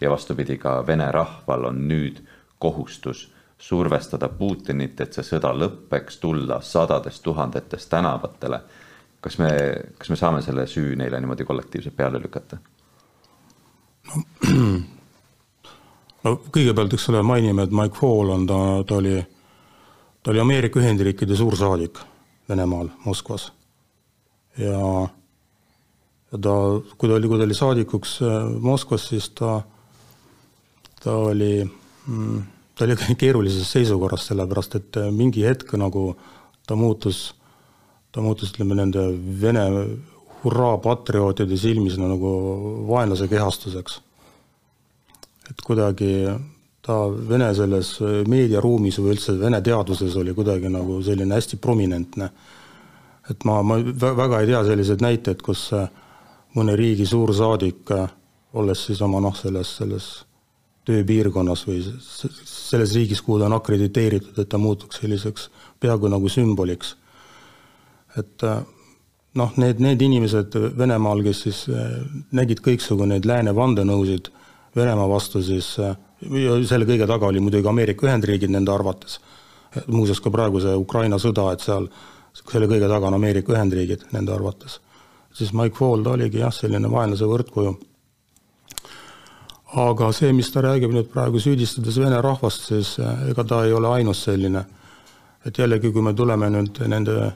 ja 0.00 0.10
vastupidi, 0.10 0.58
ka 0.58 0.82
Vene 0.86 1.06
rahval 1.12 1.70
on 1.70 1.86
nüüd 1.88 2.18
kohustus 2.58 3.28
survestada 3.58 4.28
Putinit, 4.28 5.00
et 5.00 5.16
see 5.16 5.24
sõda 5.24 5.52
lõpeks, 5.56 6.18
tulla 6.20 6.60
sadades 6.60 7.20
tuhandetes 7.20 7.86
tänavatele. 7.86 8.60
kas 9.20 9.38
me, 9.38 9.50
kas 9.98 10.10
me 10.10 10.16
saame 10.16 10.42
selle 10.42 10.66
süü 10.66 10.96
neile 10.96 11.20
niimoodi 11.20 11.44
kollektiivselt 11.44 11.96
peale 11.96 12.20
lükata? 12.22 12.58
no, 14.14 14.22
no 16.24 16.34
kõigepealt, 16.52 16.94
eks 16.94 17.08
ole, 17.10 17.22
mainime, 17.22 17.66
et 17.66 17.72
Mike 17.74 17.98
Fall 17.98 18.30
on, 18.34 18.46
ta, 18.46 18.58
ta 18.86 19.00
oli, 19.00 19.16
ta 20.22 20.30
oli 20.30 20.40
Ameerika 20.40 20.80
Ühendriikide 20.80 21.36
suursaadik 21.36 21.98
Venemaal, 22.48 22.92
Moskvas. 23.04 23.52
ja, 24.58 24.80
ja 26.32 26.38
ta, 26.38 26.52
kui 26.98 27.08
ta 27.08 27.16
oli, 27.16 27.28
kui 27.28 27.38
ta 27.38 27.48
oli 27.48 27.54
saadikuks 27.54 28.18
äh, 28.22 28.44
Moskvas, 28.60 29.08
siis 29.08 29.30
ta, 29.30 29.62
ta 31.02 31.16
oli 31.16 31.64
mm, 31.64 32.44
ta 32.76 32.84
oli 32.84 32.96
keerulises 33.16 33.72
seisukorras, 33.72 34.26
sellepärast 34.30 34.74
et 34.80 35.00
äh, 35.00 35.10
mingi 35.10 35.46
hetk 35.46 35.72
nagu 35.80 36.10
ta 36.66 36.76
muutus, 36.76 37.34
ta 38.12 38.20
muutus, 38.20 38.52
ütleme, 38.52 38.76
nende 38.76 39.06
Vene 39.40 39.64
hurraa 40.42 40.76
patriootide 40.82 41.56
silmis 41.56 41.96
nagu 42.00 42.32
vaenlase 42.88 43.28
kehastuseks. 43.28 44.00
et 45.50 45.62
kuidagi 45.64 46.26
ta 46.86 46.96
Vene 47.28 47.52
selles 47.54 47.96
meediaruumis 48.28 48.98
või 49.00 49.14
üldse 49.14 49.38
Vene 49.40 49.60
teaduses 49.62 50.16
oli 50.16 50.34
kuidagi 50.34 50.70
nagu 50.70 51.00
selline 51.02 51.34
hästi 51.34 51.56
prominentne. 51.56 52.30
et 53.30 53.44
ma, 53.44 53.62
ma 53.62 53.78
väga 53.98 54.40
ei 54.40 54.46
tea 54.46 54.64
selliseid 54.64 55.02
näiteid, 55.02 55.42
kus 55.42 55.72
äh, 55.72 55.88
mõne 56.54 56.76
riigi 56.76 57.06
suursaadik, 57.06 57.90
äh, 57.90 58.10
olles 58.54 58.86
siis 58.86 59.02
oma 59.02 59.20
noh, 59.20 59.34
selles, 59.36 59.76
selles 59.76 60.26
tööpiirkonnas 60.86 61.66
või 61.66 61.80
selles 61.82 62.94
riigis, 62.94 63.22
kuhu 63.22 63.40
ta 63.40 63.48
on 63.48 63.56
akrediteeritud, 63.56 64.38
et 64.38 64.48
ta 64.48 64.58
muutuks 64.58 65.00
selliseks 65.02 65.50
peaaegu 65.82 66.10
nagu 66.12 66.30
sümboliks. 66.30 66.96
et 68.16 68.42
äh, 68.44 68.62
noh, 69.34 69.52
need, 69.60 69.80
need 69.82 70.02
inimesed 70.02 70.54
Venemaal, 70.78 71.22
kes 71.26 71.42
siis 71.46 71.62
äh, 71.68 71.98
nägid 72.36 72.62
kõiksugu 72.64 73.08
neid 73.08 73.26
lääne 73.28 73.54
vandenõusid 73.54 74.32
Venemaa 74.76 75.08
vastu, 75.08 75.40
siis 75.42 75.70
äh, 75.80 75.96
selle 76.68 76.84
kõige 76.88 77.06
taga 77.08 77.30
oli 77.30 77.40
muidugi 77.40 77.68
Ameerika 77.68 78.06
Ühendriigid 78.06 78.52
nende 78.52 78.72
arvates. 78.72 79.20
muuseas 79.86 80.20
ka 80.20 80.30
praegu 80.30 80.60
see 80.60 80.74
Ukraina 80.76 81.18
sõda, 81.20 81.50
et 81.52 81.60
seal 81.60 81.88
selle 82.32 82.68
kõige 82.68 82.88
taga 82.88 83.08
on 83.08 83.16
Ameerika 83.16 83.52
Ühendriigid 83.52 84.06
nende 84.12 84.32
arvates. 84.32 84.80
siis 85.32 85.52
Mike 85.52 85.76
Fall, 85.76 86.02
ta 86.02 86.10
oligi 86.10 86.38
jah, 86.38 86.52
selline 86.52 86.90
vaenlase 86.90 87.24
võrdkuju 87.24 87.76
aga 89.74 90.12
see, 90.14 90.32
mis 90.32 90.50
ta 90.52 90.62
räägib 90.62 90.92
nüüd 90.94 91.08
praegu 91.10 91.40
süüdistades 91.42 91.98
vene 91.98 92.20
rahvast, 92.22 92.68
siis 92.70 92.96
eh, 93.02 93.30
ega 93.32 93.44
ta 93.44 93.64
ei 93.66 93.72
ole 93.74 93.88
ainus 93.88 94.22
selline. 94.24 94.64
et 95.46 95.58
jällegi, 95.58 95.92
kui 95.92 96.02
me 96.02 96.10
tuleme 96.14 96.48
nüüd 96.50 96.78
nende, 96.90 97.32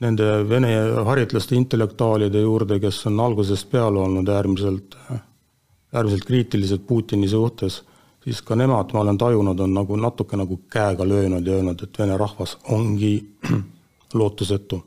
nende 0.00 0.28
vene 0.48 0.70
haritlaste 1.04 1.54
intellektuaalide 1.54 2.40
juurde, 2.40 2.78
kes 2.80 3.06
on 3.10 3.20
algusest 3.20 3.68
peale 3.70 4.00
olnud 4.00 4.28
äärmiselt, 4.28 4.96
äärmiselt 5.92 6.24
kriitilised 6.24 6.86
Putini 6.88 7.28
suhtes, 7.28 7.82
siis 8.24 8.40
ka 8.42 8.56
nemad, 8.56 8.94
ma 8.94 9.00
olen 9.00 9.18
tajunud, 9.18 9.60
on 9.60 9.74
nagu 9.74 9.96
natuke 9.96 10.36
nagu 10.36 10.62
käega 10.72 11.04
löönud 11.08 11.46
ja 11.46 11.58
öelnud, 11.58 11.82
et 11.82 11.98
vene 11.98 12.16
rahvas 12.16 12.56
ongi 12.72 13.18
lootusetu. 14.14 14.82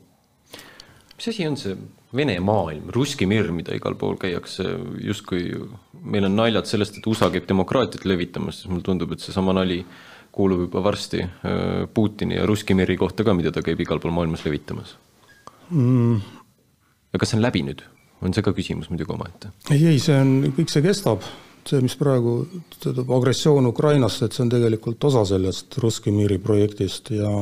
mis 1.16 1.28
asi 1.28 1.46
on 1.46 1.56
see 1.56 1.76
Vene 2.16 2.36
maailm, 2.40 2.90
Russki 2.94 3.26
mir, 3.28 3.50
mida 3.52 3.74
igal 3.76 3.96
pool 3.98 4.16
käiakse, 4.20 4.64
justkui 5.04 5.48
meil 6.06 6.28
on 6.28 6.36
naljad 6.38 6.68
sellest, 6.68 6.98
et 6.98 7.08
USA 7.10 7.28
käib 7.32 7.48
demokraatiat 7.48 8.06
levitamas, 8.08 8.62
siis 8.62 8.70
mulle 8.70 8.84
tundub, 8.86 9.12
et 9.12 9.24
seesama 9.24 9.54
nali 9.56 9.82
kuulub 10.36 10.66
juba 10.66 10.82
varsti 10.84 11.22
äh, 11.24 11.86
Putini 11.94 12.36
ja 12.36 12.46
Russki 12.46 12.76
miri 12.76 12.96
kohta 13.00 13.24
ka, 13.24 13.34
mida 13.36 13.52
ta 13.52 13.64
käib 13.64 13.80
igal 13.80 14.00
pool 14.02 14.14
maailmas 14.16 14.44
levitamas. 14.46 14.96
Mm.. 15.70 16.20
ja 17.12 17.18
kas 17.18 17.32
see 17.32 17.40
on 17.40 17.42
läbi 17.42 17.64
nüüd, 17.66 17.80
on 18.22 18.34
see 18.36 18.44
ka 18.46 18.52
küsimus 18.54 18.86
muidugi 18.92 19.10
omaette? 19.10 19.50
ei, 19.74 19.80
ei, 19.94 19.98
see 20.02 20.14
on, 20.14 20.52
kõik 20.54 20.70
see 20.70 20.84
kestab, 20.84 21.24
see, 21.66 21.80
mis 21.82 21.96
praegu 21.98 22.36
tähendab 22.76 23.10
agressioon 23.16 23.66
Ukrainasse, 23.72 24.28
et 24.28 24.36
see 24.36 24.44
on 24.44 24.52
tegelikult 24.52 25.08
osa 25.08 25.24
sellest 25.32 25.74
Russki 25.82 26.14
miri 26.14 26.38
projektist 26.42 27.10
ja 27.16 27.32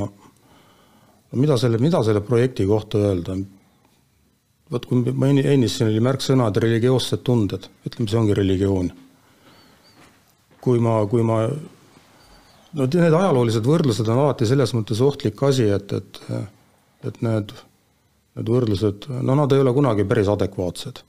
mida 1.34 1.58
selle, 1.60 1.82
mida 1.82 2.00
selle 2.06 2.22
projekti 2.24 2.64
kohta 2.70 3.02
öelda, 3.10 3.36
vot 4.72 4.86
kui 4.88 5.12
ma 5.12 5.28
ennist 5.28 5.78
siin 5.78 5.90
oli 5.90 6.02
märksõnad 6.04 6.56
religioossed 6.62 7.22
tunded, 7.26 7.68
ütleme, 7.86 8.08
see 8.10 8.20
ongi 8.20 8.36
religioon. 8.36 8.90
kui 10.64 10.80
ma, 10.80 10.96
kui 11.04 11.20
ma, 11.20 11.42
no 12.72 12.86
need 12.88 13.16
ajaloolised 13.18 13.66
võrdlused 13.68 14.08
on 14.08 14.22
alati 14.22 14.48
selles 14.48 14.72
mõttes 14.72 15.02
ohtlik 15.04 15.42
asi, 15.44 15.66
et, 15.68 15.92
et, 15.92 16.20
et 17.04 17.20
need, 17.26 17.52
need 18.38 18.52
võrdlused, 18.54 19.10
no 19.20 19.36
nad 19.36 19.52
ei 19.52 19.60
ole 19.60 19.74
kunagi 19.76 20.06
päris 20.08 20.30
adekvaatsed. 20.32 21.02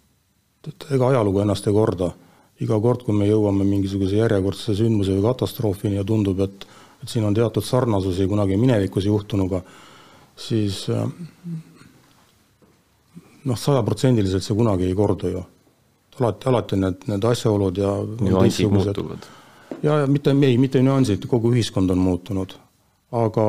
et 0.67 0.87
ega 0.97 1.13
ajalugu 1.13 1.43
ennast 1.45 1.67
ei 1.67 1.73
korda. 1.73 2.11
iga 2.59 2.79
kord, 2.79 3.03
kui 3.03 3.15
me 3.15 3.25
jõuame 3.27 3.65
mingisuguse 3.67 4.15
järjekordse 4.15 4.75
sündmuse 4.75 5.15
või 5.15 5.23
katastroofini 5.29 5.95
ja 5.95 6.03
tundub, 6.03 6.39
et, 6.39 6.67
et 7.03 7.09
siin 7.09 7.23
on 7.27 7.33
teatud 7.35 7.63
sarnasusi 7.63 8.27
kunagi 8.27 8.57
minevikus 8.57 9.07
juhtunuga, 9.07 9.61
siis 10.35 10.85
noh, 13.45 13.59
sajaprotsendiliselt 13.59 14.43
see 14.43 14.57
kunagi 14.57 14.89
ei 14.89 14.97
kordu 14.97 15.31
ju. 15.31 15.45
alati, 16.19 16.49
alati 16.49 16.77
need, 16.79 17.07
need 17.11 17.25
asjaolud 17.31 17.77
ja 17.77 17.95
nüansid 18.03 18.71
muutuvad. 18.71 19.25
ja, 19.83 19.99
ja 20.01 20.07
mitte, 20.07 20.35
ei, 20.41 20.57
mitte 20.57 20.81
nüansid, 20.81 21.27
kogu 21.29 21.51
ühiskond 21.53 21.91
on 21.91 22.03
muutunud. 22.03 22.57
aga, 23.11 23.47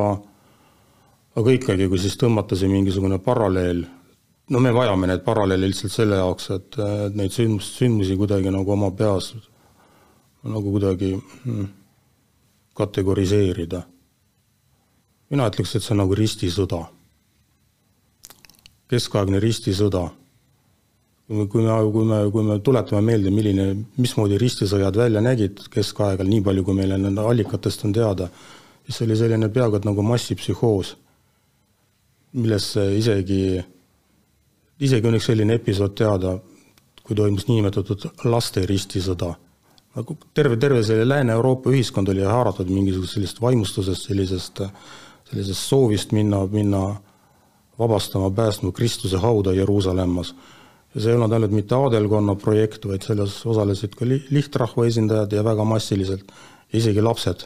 aga 1.37 1.59
ikkagi, 1.59 1.89
kui 1.89 1.99
siis 1.99 2.17
tõmmata 2.21 2.59
see 2.59 2.71
mingisugune 2.71 3.19
paralleel 3.19 3.85
no 4.51 4.61
me 4.63 4.73
vajame 4.75 5.11
neid 5.11 5.25
paralleele 5.27 5.71
lihtsalt 5.71 5.93
selle 5.93 6.21
jaoks, 6.21 6.51
et, 6.55 6.81
neid 7.19 7.35
sündmus, 7.35 7.73
sündmusi 7.79 8.17
kuidagi 8.19 8.53
nagu 8.55 8.73
oma 8.73 8.91
peas 8.95 9.35
nagu 10.47 10.71
kuidagi 10.71 11.13
hmm, 11.45 11.69
kategoriseerida. 12.75 13.83
mina 15.31 15.49
ütleks, 15.51 15.75
et 15.75 15.83
see 15.83 15.95
on 15.95 16.05
nagu 16.05 16.15
ristisõda. 16.15 16.85
Keskaegne 18.91 19.41
ristisõda. 19.43 20.09
kui 21.27 21.37
me, 21.37 21.47
kui 21.93 22.05
me, 22.07 22.19
kui 22.31 22.45
me, 22.47 22.59
tuletame 22.63 23.01
meelde, 23.03 23.31
milline, 23.35 23.65
mismoodi 23.99 24.39
ristisõjad 24.39 24.97
välja 24.97 25.21
nägid 25.21 25.65
keskaegal, 25.71 26.29
nii 26.31 26.45
palju, 26.47 26.65
kui 26.65 26.75
meile 26.75 26.99
nende 26.99 27.21
allikatest 27.21 27.83
on 27.85 27.93
teada, 27.93 28.29
siis 28.85 29.01
see 29.01 29.09
oli 29.09 29.17
selline 29.19 29.49
peaaegu 29.51 29.81
et 29.81 29.89
nagu 29.89 30.05
massipsühhoos, 30.07 30.93
millesse 32.39 32.85
isegi, 32.99 33.41
isegi 34.79 35.11
on 35.11 35.19
üks 35.19 35.27
selline 35.33 35.59
episood 35.59 35.99
teada, 35.99 36.37
kui 37.03 37.19
toimus 37.19 37.49
niinimetatud 37.49 38.07
laste 38.31 38.63
ristisõda 38.67 39.35
nagu 39.97 40.17
terve, 40.35 40.57
terve 40.61 40.83
see 40.85 41.05
Lääne-Euroopa 41.05 41.73
ühiskond 41.73 42.11
oli 42.13 42.25
haaratud 42.27 42.69
mingisugusest 42.69 43.17
sellisest 43.17 43.41
vaimustusest, 43.41 44.09
sellisest, 44.11 44.63
sellisest 45.31 45.71
soovist 45.71 46.13
minna, 46.17 46.43
minna 46.53 46.83
vabastama, 47.79 48.31
päästma 48.31 48.73
Kristuse 48.73 49.17
hauda 49.17 49.53
Jeruusalemmas. 49.53 50.35
ja 50.95 51.01
see 51.01 51.11
ei 51.11 51.17
olnud 51.17 51.33
ainult 51.33 51.53
mitte 51.53 51.75
aadelkonna 51.75 52.35
projekt, 52.35 52.87
vaid 52.89 53.03
selles 53.05 53.35
osalesid 53.47 53.95
ka 53.99 54.07
li-, 54.09 54.25
lihtrahva 54.31 54.87
esindajad 54.87 55.33
ja 55.33 55.45
väga 55.45 55.65
massiliselt, 55.65 56.33
isegi 56.73 57.03
lapsed 57.03 57.45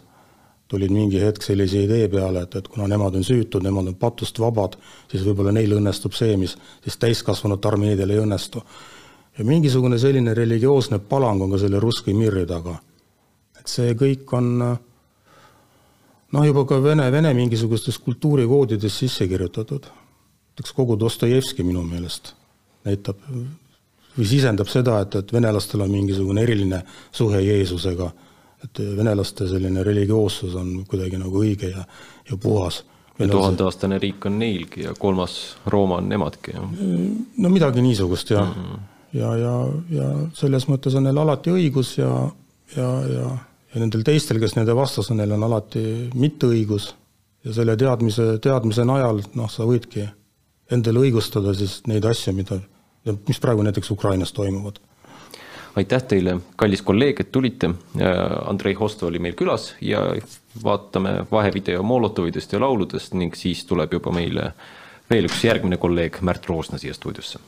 tulid 0.70 0.92
mingi 0.94 1.18
hetk 1.18 1.42
sellise 1.42 1.82
idee 1.82 2.06
peale, 2.08 2.44
et, 2.46 2.54
et 2.54 2.68
kuna 2.70 2.86
nemad 2.86 3.16
on 3.18 3.24
süütud, 3.26 3.64
nemad 3.66 3.90
on 3.90 3.96
patust 3.98 4.38
vabad, 4.38 4.76
siis 5.10 5.24
võib-olla 5.26 5.50
neil 5.56 5.74
õnnestub 5.74 6.14
see, 6.14 6.36
mis 6.38 6.54
siis 6.84 6.98
täiskasvanute 7.02 7.68
armeedel 7.68 8.14
ei 8.14 8.22
õnnestu 8.22 8.62
ja 9.38 9.44
mingisugune 9.44 9.98
selline 9.98 10.34
religioosne 10.34 11.00
palang 11.10 11.42
on 11.42 11.50
ka 11.54 11.58
selle 11.58 11.80
Russki 11.80 12.14
Mirri 12.14 12.46
taga. 12.46 12.76
et 13.60 13.68
see 13.68 13.94
kõik 13.98 14.30
on 14.36 14.46
noh, 16.32 16.44
juba 16.46 16.64
ka 16.68 16.78
vene, 16.82 17.10
vene 17.12 17.32
mingisugustes 17.34 17.98
kultuurikoodides 17.98 18.98
sisse 19.02 19.28
kirjutatud. 19.28 19.86
Näiteks 20.60 20.76
kogu 20.76 20.98
Dostojevski 21.00 21.64
minu 21.64 21.82
meelest 21.88 22.34
näitab 22.84 23.16
või 24.16 24.26
sisendab 24.28 24.68
seda, 24.68 25.00
et, 25.00 25.14
et 25.16 25.32
venelastel 25.32 25.80
on 25.80 25.90
mingisugune 25.90 26.42
eriline 26.42 26.82
suhe 27.12 27.40
Jeesusega, 27.40 28.10
et 28.64 28.80
venelaste 28.96 29.48
selline 29.48 29.82
religioossus 29.86 30.54
on 30.54 30.84
kuidagi 30.88 31.16
nagu 31.16 31.40
õige 31.40 31.70
ja, 31.72 31.84
ja 32.28 32.36
puhas 32.36 32.82
ja 33.18 33.28
tuhandeaastane 33.28 33.98
riik 33.98 34.26
on 34.26 34.38
neilgi 34.38 34.84
ja 34.84 34.94
kolmas 34.98 35.56
Rooma 35.66 35.96
on 36.00 36.08
nemadki, 36.08 36.52
jah? 36.56 36.68
no 37.36 37.48
midagi 37.48 37.80
niisugust, 37.80 38.30
jah 38.30 38.46
mm. 38.46 38.64
-hmm 38.64 38.88
ja, 39.12 39.36
ja, 39.36 39.54
ja 39.90 40.08
selles 40.34 40.68
mõttes 40.68 40.94
on 40.94 41.02
neil 41.02 41.18
alati 41.18 41.50
õigus 41.50 41.96
ja, 41.98 42.30
ja, 42.76 42.88
ja, 43.10 43.26
ja 43.74 43.80
nendel 43.80 44.04
teistel, 44.06 44.38
kes 44.38 44.54
nende 44.54 44.76
vastas 44.76 45.10
on, 45.10 45.16
neil 45.16 45.32
on 45.32 45.42
alati 45.42 46.10
mitteõigus 46.14 46.94
ja 47.44 47.52
selle 47.52 47.76
teadmise, 47.76 48.38
teadmise 48.38 48.84
najal 48.84 49.22
noh, 49.34 49.50
sa 49.50 49.66
võidki 49.66 50.06
endale 50.70 51.02
õigustada 51.06 51.54
siis 51.56 51.80
neid 51.90 52.04
asju, 52.04 52.34
mida, 52.36 52.60
mis 53.28 53.40
praegu 53.42 53.64
näiteks 53.66 53.90
Ukrainas 53.90 54.32
toimuvad 54.32 54.80
aitäh 55.76 56.02
teile, 56.02 56.36
kallis 56.56 56.82
kolleeg, 56.82 57.20
et 57.20 57.32
tulite. 57.32 57.70
Andrei 58.46 58.74
Hosto 58.74 59.06
oli 59.06 59.18
meil 59.18 59.36
külas 59.38 59.74
ja 59.80 60.02
vaatame 60.64 61.26
vahevideo 61.30 61.82
Molotovidest 61.82 62.52
ja 62.52 62.60
lauludest 62.60 63.14
ning 63.14 63.34
siis 63.38 63.64
tuleb 63.64 63.94
juba 63.98 64.12
meile 64.14 64.52
veel 65.10 65.30
üks 65.30 65.44
järgmine 65.44 65.78
kolleeg 65.78 66.20
Märt 66.20 66.46
Roosna 66.50 66.78
siia 66.78 66.94
stuudiosse. 66.94 67.38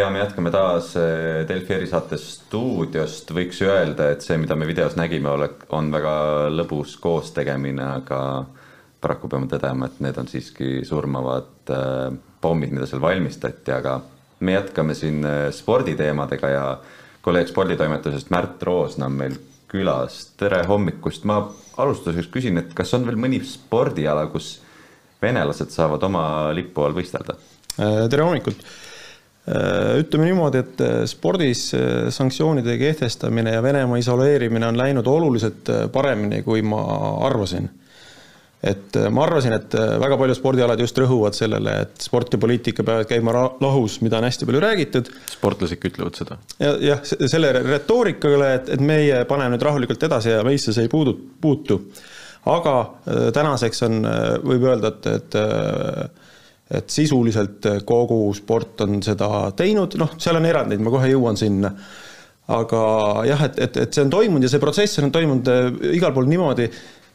ja 0.00 0.08
me 0.10 0.20
jätkame 0.22 0.50
taas 0.52 0.94
eh, 0.96 1.42
Delfi 1.48 1.74
erisaate 1.76 2.16
stuudiost, 2.20 3.32
võiks 3.36 3.60
öelda, 3.66 4.10
et 4.14 4.24
see, 4.24 4.38
mida 4.40 4.56
me 4.56 4.68
videos 4.68 4.96
nägime, 4.96 5.28
ole, 5.32 5.50
on 5.76 5.90
väga 5.92 6.14
lõbus 6.54 6.96
koostegemine, 7.02 7.84
aga 8.00 8.20
paraku 9.00 9.28
peame 9.32 9.48
tõdema, 9.50 9.88
et 9.88 10.00
need 10.04 10.20
on 10.20 10.30
siiski 10.30 10.80
surmavad 10.88 11.72
äh, 11.74 12.08
pommid, 12.40 12.72
mida 12.76 12.88
seal 12.88 13.02
valmistati, 13.04 13.74
aga 13.76 13.98
me 14.46 14.56
jätkame 14.56 14.96
siin 14.96 15.20
äh, 15.26 15.42
sporditeemadega 15.56 16.52
ja 16.52 16.64
kolleeg 17.24 17.50
sporditoimetusest 17.52 18.32
Märt 18.32 18.62
Roosna 18.64 19.08
on 19.10 19.18
meil 19.20 19.38
külas. 19.70 20.22
tere 20.40 20.64
hommikust, 20.68 21.26
ma 21.28 21.42
alustuseks 21.80 22.30
küsin, 22.32 22.58
et 22.60 22.72
kas 22.76 22.94
on 22.96 23.04
veel 23.08 23.20
mõni 23.20 23.42
spordiala, 23.46 24.26
kus 24.32 24.56
venelased 25.20 25.72
saavad 25.74 26.08
oma 26.08 26.24
lipu 26.56 26.86
all 26.86 26.96
võistelda? 26.96 27.36
tere 27.80 28.24
hommikut 28.26 28.64
ütleme 29.48 30.28
niimoodi, 30.28 30.60
et 30.60 30.82
spordis 31.08 31.70
sanktsioonide 32.12 32.76
kehtestamine 32.78 33.54
ja 33.54 33.62
Venemaa 33.64 33.98
isoleerimine 33.98 34.66
on 34.68 34.78
läinud 34.78 35.06
oluliselt 35.06 35.70
paremini, 35.92 36.42
kui 36.42 36.62
ma 36.62 36.82
arvasin. 37.26 37.70
et 38.60 38.96
ma 39.10 39.22
arvasin, 39.24 39.54
et 39.56 39.72
väga 39.72 40.18
paljud 40.20 40.36
spordialad 40.36 40.80
just 40.84 40.98
rõhuvad 41.00 41.32
sellele, 41.32 41.78
et 41.86 42.04
sport 42.04 42.34
ja 42.36 42.38
poliitika 42.38 42.84
peavad 42.84 43.08
käima 43.08 43.32
lahus, 43.64 44.02
mida 44.04 44.18
on 44.18 44.28
hästi 44.28 44.46
palju 44.46 44.60
räägitud. 44.60 45.10
sportlasedki 45.32 45.88
ütlevad 45.88 46.20
seda. 46.20 46.36
ja, 46.60 46.76
jah, 46.90 47.00
selle 47.02 47.54
retoorikale, 47.64 48.54
et, 48.60 48.72
et 48.76 48.80
meie 48.84 49.24
paneme 49.24 49.56
nüüd 49.56 49.64
rahulikult 49.64 50.08
edasi 50.10 50.36
ja 50.36 50.44
meisse 50.44 50.76
see 50.76 50.84
ei 50.84 50.92
puudu, 50.92 51.16
puutu. 51.40 51.80
aga 52.44 52.76
tänaseks 53.32 53.82
on, 53.88 54.02
võib 54.44 54.68
öelda, 54.68 54.92
et, 54.92 55.06
et 55.16 55.40
et 56.70 56.92
sisuliselt 56.92 57.66
kogu 57.86 58.22
sport 58.36 58.84
on 58.86 59.00
seda 59.02 59.50
teinud, 59.58 59.96
noh, 60.00 60.14
seal 60.22 60.38
on 60.38 60.46
erandeid, 60.46 60.82
ma 60.84 60.94
kohe 60.94 61.10
jõuan 61.10 61.38
sinna. 61.40 61.74
aga 62.50 62.78
jah, 63.28 63.44
et, 63.46 63.58
et, 63.62 63.76
et 63.84 63.94
see 63.94 64.02
on 64.02 64.10
toimunud 64.10 64.42
ja 64.42 64.50
see 64.50 64.62
protsess 64.62 64.98
on 64.98 65.12
toimunud 65.14 65.50
igal 65.94 66.14
pool 66.14 66.26
niimoodi, 66.30 66.66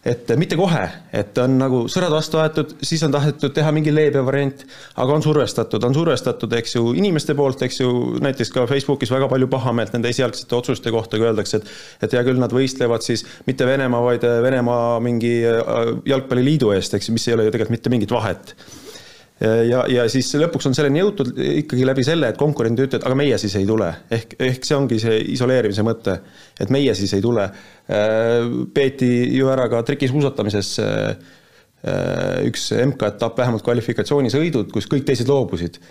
et 0.05 0.29
mitte 0.37 0.57
kohe, 0.57 0.83
et 1.17 1.37
on 1.41 1.55
nagu 1.57 1.79
sõrad 1.89 2.13
vastu 2.13 2.37
aetud, 2.37 2.75
siis 2.85 3.01
on 3.07 3.13
tahetud 3.15 3.53
teha 3.55 3.71
mingi 3.73 3.93
leebe 3.93 4.21
variant, 4.25 4.61
aga 5.01 5.17
on 5.17 5.25
survestatud, 5.25 5.83
on 5.87 5.97
survestatud, 5.97 6.53
eks 6.59 6.77
ju, 6.77 6.91
inimeste 6.99 7.33
poolt, 7.37 7.65
eks 7.65 7.81
ju, 7.81 7.89
näiteks 8.23 8.53
ka 8.53 8.67
Facebookis 8.69 9.11
väga 9.11 9.27
palju 9.31 9.49
pahameelt 9.51 9.97
nende 9.97 10.13
esialgsete 10.13 10.57
otsuste 10.59 10.93
kohta, 10.93 11.17
kui 11.17 11.25
öeldakse, 11.25 11.57
et 11.57 12.05
et 12.05 12.13
hea 12.13 12.23
küll, 12.27 12.39
nad 12.41 12.53
võistlevad 12.53 13.05
siis 13.05 13.25
mitte 13.49 13.65
Venemaa, 13.65 14.03
vaid 14.05 14.25
Venemaa 14.45 14.99
mingi 15.03 15.39
jalgpalliliidu 15.41 16.75
eest, 16.77 16.99
eks 16.99 17.09
ju, 17.09 17.17
mis 17.17 17.25
ei 17.27 17.39
ole 17.39 17.49
ju 17.49 17.55
tegelikult 17.55 17.79
mitte 17.79 17.93
mingit 17.97 18.13
vahet 18.13 18.53
ja, 19.41 19.83
ja 19.91 20.05
siis 20.11 20.29
lõpuks 20.39 20.69
on 20.69 20.75
selleni 20.77 21.01
jõutud 21.01 21.33
ikkagi 21.35 21.87
läbi 21.87 22.05
selle, 22.07 22.29
et 22.31 22.39
konkurendid 22.39 22.87
ütlevad, 22.87 23.07
aga 23.07 23.17
meie 23.19 23.39
siis 23.41 23.55
ei 23.59 23.67
tule. 23.67 23.89
ehk, 24.15 24.37
ehk 24.39 24.67
see 24.67 24.77
ongi 24.77 24.99
see 25.01 25.17
isoleerimise 25.35 25.85
mõte, 25.87 26.19
et 26.59 26.71
meie 26.73 26.93
siis 26.95 27.13
ei 27.17 27.23
tule. 27.23 27.49
peeti 28.73 29.09
ju 29.37 29.51
ära 29.51 29.67
ka 29.71 29.83
trikisuusatamises 29.85 30.71
üks 32.45 32.69
MK-etapp, 32.81 33.37
vähemalt 33.37 33.65
kvalifikatsioonisõidud, 33.65 34.71
kus 34.73 34.87
kõik 34.89 35.05
teised 35.05 35.29
loobusid. 35.29 35.81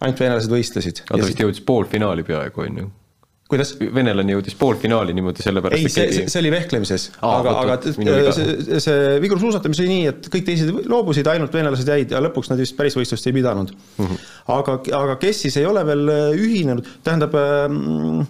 ainult 0.00 0.24
venelased 0.24 0.50
võistlesid. 0.50 1.04
ta 1.06 1.20
vist 1.20 1.44
jõudis 1.44 1.62
poolfinaali 1.66 2.24
peaaegu, 2.26 2.66
on 2.66 2.82
ju 2.84 2.90
kuidas? 3.50 3.74
venelane 3.80 4.36
jõudis 4.36 4.56
poolfinaali 4.58 5.14
niimoodi 5.16 5.44
sellepärast. 5.44 5.82
ei, 5.82 5.92
see, 5.92 6.08
see, 6.14 6.32
see 6.32 6.42
oli 6.42 6.52
vehklemises, 6.54 7.06
aga, 7.26 7.54
aga 7.64 7.78
see, 7.86 8.80
see 8.82 9.14
vigursuusatamis 9.22 9.82
oli 9.84 9.92
nii, 9.94 10.08
et 10.12 10.32
kõik 10.32 10.48
teised 10.48 10.90
loobusid, 10.90 11.30
ainult 11.32 11.54
venelased 11.54 11.88
jäid 11.90 12.14
ja 12.14 12.22
lõpuks 12.24 12.52
nad 12.52 12.60
vist 12.62 12.76
päris 12.78 12.96
võistlust 12.98 13.30
ei 13.30 13.36
pidanud 13.36 13.72
mm. 13.74 14.04
-hmm. 14.04 14.28
aga, 14.56 14.80
aga 15.00 15.16
kes 15.22 15.46
siis 15.46 15.60
ei 15.60 15.68
ole 15.68 15.84
veel 15.86 16.12
äh, 16.12 16.26
ühinenud, 16.38 16.88
tähendab 17.06 17.34
äh, 17.38 18.28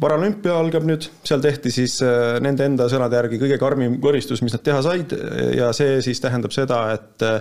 paralümpia 0.00 0.54
algab 0.58 0.86
nüüd, 0.86 1.08
seal 1.26 1.42
tehti 1.42 1.72
siis 1.74 1.98
äh, 2.04 2.38
nende 2.44 2.66
enda 2.68 2.86
sõnade 2.92 3.18
järgi 3.18 3.40
kõige 3.42 3.58
karmim 3.60 3.98
koristus, 4.02 4.42
mis 4.44 4.54
nad 4.54 4.64
teha 4.66 4.80
said 4.86 5.14
ja 5.56 5.72
see 5.76 5.98
siis 6.04 6.22
tähendab 6.22 6.54
seda, 6.54 6.82
et 6.94 7.26
äh, 7.26 7.40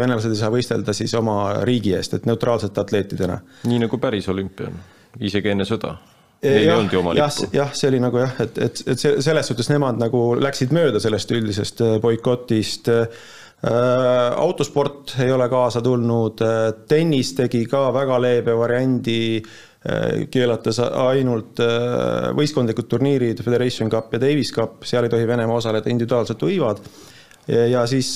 venelased 0.00 0.34
ei 0.34 0.40
saa 0.40 0.52
võistelda 0.52 0.94
siis 0.96 1.14
oma 1.18 1.38
riigi 1.68 1.94
eest, 1.96 2.18
et 2.18 2.28
neutraalsete 2.28 2.82
atleetidena. 2.82 3.40
nii 3.70 3.84
nagu 3.86 4.00
päris 4.02 4.28
olümpia, 4.32 4.72
isegi 5.20 5.54
enne 5.54 5.66
sõda 5.68 5.96
ei 6.42 6.70
olnud 6.70 6.92
ju 6.92 7.00
oma 7.00 7.14
lippu. 7.16 7.48
jah, 7.52 7.72
see 7.74 7.90
oli 7.90 8.00
nagu 8.02 8.20
jah, 8.22 8.36
et, 8.44 8.58
et, 8.62 8.82
et 8.92 9.02
selles 9.02 9.50
suhtes 9.50 9.70
nemad 9.72 9.98
nagu 10.00 10.22
läksid 10.38 10.74
mööda 10.74 11.00
sellest 11.02 11.34
üldisest 11.34 11.82
äh, 11.84 11.96
boikotist 12.02 12.90
äh,. 12.94 13.26
autosport 14.38 15.16
ei 15.24 15.32
ole 15.34 15.48
kaasa 15.50 15.82
tulnud, 15.82 16.44
äh, 16.46 16.60
tennis 16.88 17.32
tegi 17.34 17.64
ka 17.70 17.88
väga 17.94 18.20
leebe 18.22 18.54
variandi 18.58 19.22
keelates 20.28 20.80
ainult 20.82 21.60
võistkondlikud 22.34 22.88
turniirid, 22.90 23.38
Federation 23.46 23.88
Cup 23.88 24.10
ja 24.12 24.18
Davis 24.20 24.50
Cup, 24.52 24.82
seal 24.84 25.06
ei 25.06 25.12
tohi 25.12 25.26
Venemaa 25.26 25.60
osaleda, 25.62 25.88
individuaalselt 25.88 26.42
võivad. 26.42 26.82
ja 27.46 27.84
siis 27.86 28.10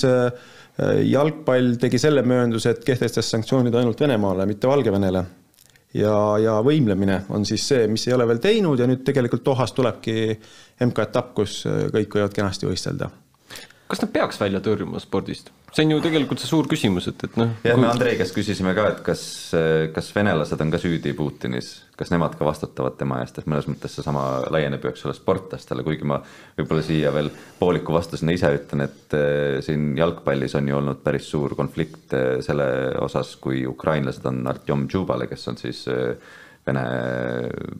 jalgpall 1.07 1.79
tegi 1.81 2.03
selle 2.03 2.27
möönduse, 2.27 2.75
et 2.75 2.83
kehtestas 2.85 3.31
sanktsioonid 3.31 3.79
ainult 3.79 4.03
Venemaale, 4.03 4.45
mitte 4.51 4.69
Valgevenele 4.69 5.23
ja, 5.95 6.15
ja 6.43 6.59
võimlemine 6.65 7.23
on 7.33 7.47
siis 7.49 7.67
see, 7.69 7.89
mis 7.89 8.07
ei 8.09 8.15
ole 8.17 8.27
veel 8.29 8.41
teinud 8.43 8.81
ja 8.81 8.89
nüüd 8.89 9.05
tegelikult 9.07 9.45
Dohas 9.47 9.75
tulebki 9.77 10.17
MK-etapp, 10.87 11.35
kus 11.37 11.63
kõik 11.95 12.19
võivad 12.19 12.37
kenasti 12.37 12.69
võistelda. 12.69 13.11
Kas 13.93 14.01
nad 14.01 14.13
peaks 14.15 14.41
välja 14.41 14.63
tõrjuma 14.65 15.01
spordist? 15.03 15.53
see 15.73 15.87
on 15.87 15.95
ju 15.95 16.03
tegelikult 16.05 16.41
see 16.41 16.49
suur 16.51 16.67
küsimus, 16.69 17.07
et, 17.09 17.23
et 17.25 17.37
noh. 17.41 17.53
jah, 17.65 17.79
me 17.81 17.89
Andrei 17.89 18.17
käest 18.19 18.35
küsisime 18.37 18.75
ka, 18.77 18.91
et 18.93 19.01
kas, 19.05 19.23
kas 19.95 20.11
venelased 20.13 20.61
on 20.61 20.73
ka 20.73 20.81
süüdi 20.81 21.15
Putinis, 21.17 21.71
kas 21.97 22.13
nemad 22.13 22.35
ka 22.37 22.45
vastutavad 22.45 22.99
tema 23.01 23.23
eest, 23.23 23.41
et 23.41 23.49
mõnes 23.49 23.69
mõttes 23.71 23.97
seesama 23.97 24.25
laieneb 24.53 24.85
ju, 24.85 24.93
eks 24.93 25.07
ole, 25.09 25.17
sportlastele, 25.17 25.85
kuigi 25.87 26.09
ma 26.09 26.19
võib-olla 26.59 26.85
siia 26.85 27.13
veel 27.15 27.31
pooliku 27.61 27.97
vastusena 27.97 28.37
ise 28.37 28.53
ütlen, 28.57 28.85
et 28.85 29.17
eh, 29.17 29.59
siin 29.65 29.95
jalgpallis 29.97 30.57
on 30.61 30.69
ju 30.69 30.79
olnud 30.81 31.01
päris 31.05 31.29
suur 31.33 31.57
konflikt 31.57 32.13
eh, 32.17 32.37
selle 32.45 32.69
osas, 33.01 33.35
kui 33.41 33.65
ukrainlased 33.69 34.29
on 34.29 34.45
Artjom 34.53 34.85
Džubale, 34.93 35.29
kes 35.31 35.49
on 35.53 35.61
siis 35.61 35.87
äh, 35.93 36.17
Vene 36.63 36.83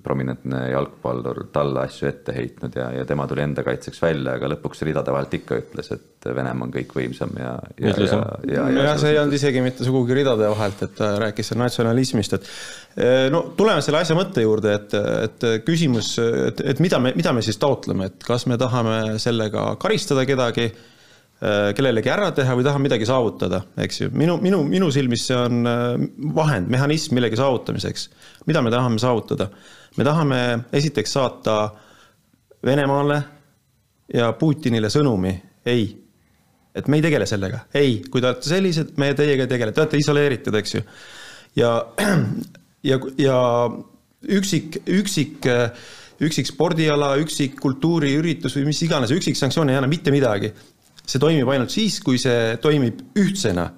prominentne 0.03 0.65
jalgpallur 0.73 1.45
talle 1.55 1.85
asju 1.85 2.09
ette 2.09 2.33
heitnud 2.35 2.75
ja, 2.75 2.89
ja 2.97 3.05
tema 3.07 3.29
tuli 3.31 3.45
enda 3.45 3.63
kaitseks 3.63 4.01
välja, 4.03 4.35
aga 4.35 4.49
lõpuks 4.51 4.83
ridade 4.89 5.15
vahelt 5.15 5.37
ikka 5.39 5.61
ütles, 5.61 5.93
et 5.95 6.27
Venemaa 6.27 6.67
on 6.67 6.73
kõikvõimsam 6.75 7.31
ja, 7.39 7.53
ja, 7.79 7.93
ja, 7.95 8.19
ja, 8.51 8.65
ja, 8.75 8.87
ja 8.89 8.97
see 8.99 9.13
ei 9.15 9.21
olnud 9.21 9.39
isegi 9.39 9.63
mitte 9.63 9.87
sugugi 9.87 10.17
ridade 10.19 10.51
vahelt, 10.51 10.83
et 10.83 10.97
ta 10.99 11.13
rääkis 11.23 11.53
seal 11.53 11.63
natsionalismist, 11.63 12.35
et 12.39 12.51
eh, 12.97 13.29
no 13.31 13.45
tuleme 13.59 13.87
selle 13.87 14.03
asja 14.03 14.19
mõtte 14.19 14.43
juurde, 14.43 14.75
et, 14.81 14.99
et 15.29 15.47
küsimus, 15.67 16.17
et, 16.23 16.67
et 16.75 16.83
mida 16.83 16.99
me, 17.03 17.15
mida 17.19 17.35
me 17.37 17.47
siis 17.47 17.63
taotleme, 17.63 18.11
et 18.11 18.27
kas 18.27 18.49
me 18.51 18.59
tahame 18.59 19.21
sellega 19.23 19.77
karistada 19.83 20.27
kedagi 20.27 20.73
kellelegi 21.75 22.11
ära 22.13 22.29
teha 22.31 22.55
või 22.55 22.63
tahan 22.63 22.83
midagi 22.85 23.07
saavutada, 23.09 23.59
eks 23.83 23.97
ju. 24.05 24.11
minu, 24.15 24.37
minu, 24.43 24.61
minu 24.63 24.91
silmis 24.95 25.25
see 25.27 25.39
on 25.39 25.67
äh, 25.67 26.05
vahend, 26.37 26.69
mehhanism 26.71 27.17
millegi 27.19 27.39
saavutamiseks. 27.41 28.09
mida 28.47 28.63
me 28.63 28.71
tahame 28.71 29.03
saavutada? 29.03 29.49
me 29.97 30.05
tahame 30.07 30.39
esiteks 30.73 31.13
saata 31.19 31.57
Venemaale 32.63 33.17
ja 34.15 34.31
Putinile 34.39 34.87
sõnumi, 34.93 35.33
ei, 35.67 35.89
et 36.75 36.87
me 36.87 37.01
ei 37.01 37.03
tegele 37.03 37.27
sellega, 37.27 37.65
ei, 37.75 37.99
kui 38.07 38.23
te 38.23 38.31
olete 38.31 38.49
sellised, 38.49 38.93
me 39.03 39.11
teiega 39.19 39.43
ei 39.43 39.51
tegele, 39.51 39.75
te 39.75 39.83
olete 39.83 39.99
isoleeritud, 39.99 40.55
eks 40.61 40.77
ju. 40.77 40.85
ja, 41.59 41.73
ja, 42.91 43.01
ja 43.19 43.41
üksik, 44.39 44.79
üksik 44.87 45.51
üksik 46.23 46.47
spordiala, 46.47 47.17
üksik 47.19 47.57
kultuuriüritus 47.59 48.55
või 48.55 48.69
mis 48.69 48.83
iganes, 48.87 49.11
üksik 49.11 49.35
sanktsioon 49.35 49.73
ei 49.73 49.81
anna 49.81 49.91
mitte 49.91 50.15
midagi 50.15 50.53
see 51.07 51.23
toimib 51.23 51.49
ainult 51.53 51.73
siis, 51.75 51.99
kui 52.05 52.21
see 52.21 52.57
toimib 52.63 53.03
ühtsena. 53.19 53.71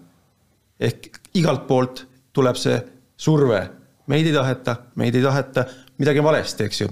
ehk 0.80 1.20
igalt 1.38 1.66
poolt 1.68 2.04
tuleb 2.34 2.58
see 2.58 2.76
surve, 3.16 3.60
meid 4.10 4.26
ei 4.26 4.34
taheta, 4.34 4.76
meid 5.00 5.14
ei 5.14 5.22
taheta, 5.22 5.64
midagi 6.02 6.20
on 6.20 6.26
valesti, 6.26 6.66
eks 6.68 6.80
ju, 6.82 6.88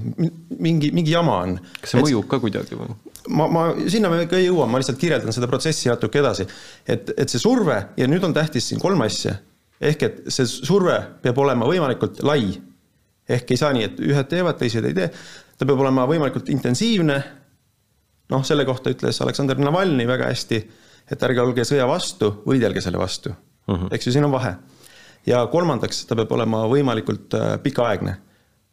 mingi, 0.63 0.93
mingi 0.95 1.13
jama 1.13 1.39
on. 1.45 1.57
kas 1.81 1.95
see 1.95 2.05
mõjub 2.05 2.29
ka 2.31 2.39
kuidagi 2.43 2.79
või? 2.79 2.95
ma, 3.29 3.47
ma, 3.51 3.65
sinna 3.91 4.11
me 4.11 4.25
ka 4.31 4.39
ei 4.39 4.49
jõua, 4.49 4.69
ma 4.71 4.81
lihtsalt 4.81 5.01
kirjeldan 5.01 5.35
seda 5.35 5.49
protsessi 5.51 5.91
natuke 5.91 6.23
edasi. 6.23 6.47
et, 6.87 7.13
et 7.17 7.31
see 7.31 7.43
surve 7.43 7.79
ja 7.99 8.09
nüüd 8.11 8.25
on 8.27 8.35
tähtis 8.37 8.71
siin 8.71 8.81
kolm 8.83 9.03
asja. 9.05 9.37
ehk 9.83 10.07
et 10.09 10.21
see 10.33 10.49
surve 10.49 10.99
peab 11.23 11.39
olema 11.43 11.69
võimalikult 11.69 12.23
lai. 12.27 12.55
ehk 13.29 13.51
ei 13.51 13.61
saa 13.61 13.73
nii, 13.75 13.91
et 13.91 14.03
ühed 14.09 14.31
teevad, 14.31 14.59
teised 14.63 14.87
ei 14.89 14.97
tee. 14.97 15.11
ta 15.59 15.69
peab 15.69 15.83
olema 15.85 16.07
võimalikult 16.11 16.51
intensiivne 16.55 17.21
noh, 18.33 18.45
selle 18.47 18.65
kohta 18.69 18.93
ütles 18.93 19.21
Aleksandr 19.25 19.61
Navalnõi 19.61 20.07
väga 20.09 20.31
hästi, 20.31 20.61
et 21.13 21.27
ärge 21.27 21.43
olge 21.43 21.67
sõja 21.69 21.87
vastu, 21.89 22.31
võidelge 22.47 22.83
selle 22.85 23.01
vastu 23.01 23.33
uh. 23.33 23.75
-huh. 23.75 23.89
eks 23.95 24.07
ju, 24.07 24.15
siin 24.17 24.27
on 24.29 24.33
vahe. 24.33 24.55
ja 25.27 25.45
kolmandaks, 25.47 26.05
ta 26.07 26.19
peab 26.19 26.33
olema 26.33 26.65
võimalikult 26.71 27.37
äh, 27.39 27.55
pikaaegne. 27.63 28.17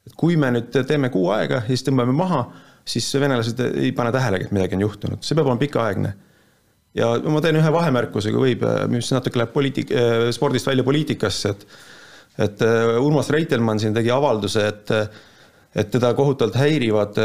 et 0.08 0.16
kui 0.18 0.38
me 0.38 0.52
nüüd 0.56 0.74
teeme 0.88 1.10
kuu 1.14 1.30
aega 1.36 1.62
ja 1.62 1.68
siis 1.68 1.86
tõmbame 1.86 2.16
maha, 2.16 2.48
siis 2.86 3.14
venelased 3.22 3.60
ei 3.76 3.92
pane 3.92 4.12
tähelegi, 4.12 4.46
et 4.46 4.52
midagi 4.56 4.76
on 4.76 4.88
juhtunud, 4.88 5.24
see 5.24 5.36
peab 5.36 5.48
olema 5.48 5.66
pikaaegne. 5.66 6.14
ja 6.96 7.14
ma 7.20 7.42
teen 7.42 7.60
ühe 7.62 7.72
vahemärkuse, 7.74 8.32
kui 8.32 8.54
võib, 8.54 8.66
äh, 8.66 8.84
mis 8.88 9.12
natuke 9.12 9.42
läheb 9.42 9.54
poliitik-, 9.54 9.94
äh, 9.94 10.30
spordist 10.36 10.68
välja 10.68 10.84
poliitikasse, 10.84 11.50
et 11.50 11.68
et 12.40 12.62
Urmas 13.02 13.28
Reitelmann 13.36 13.82
siin 13.82 13.92
tegi 13.94 14.12
avalduse, 14.16 14.62
et 14.68 14.92
et 15.76 15.92
teda 15.94 16.14
kohutavalt 16.18 16.56
häirivad 16.58 17.20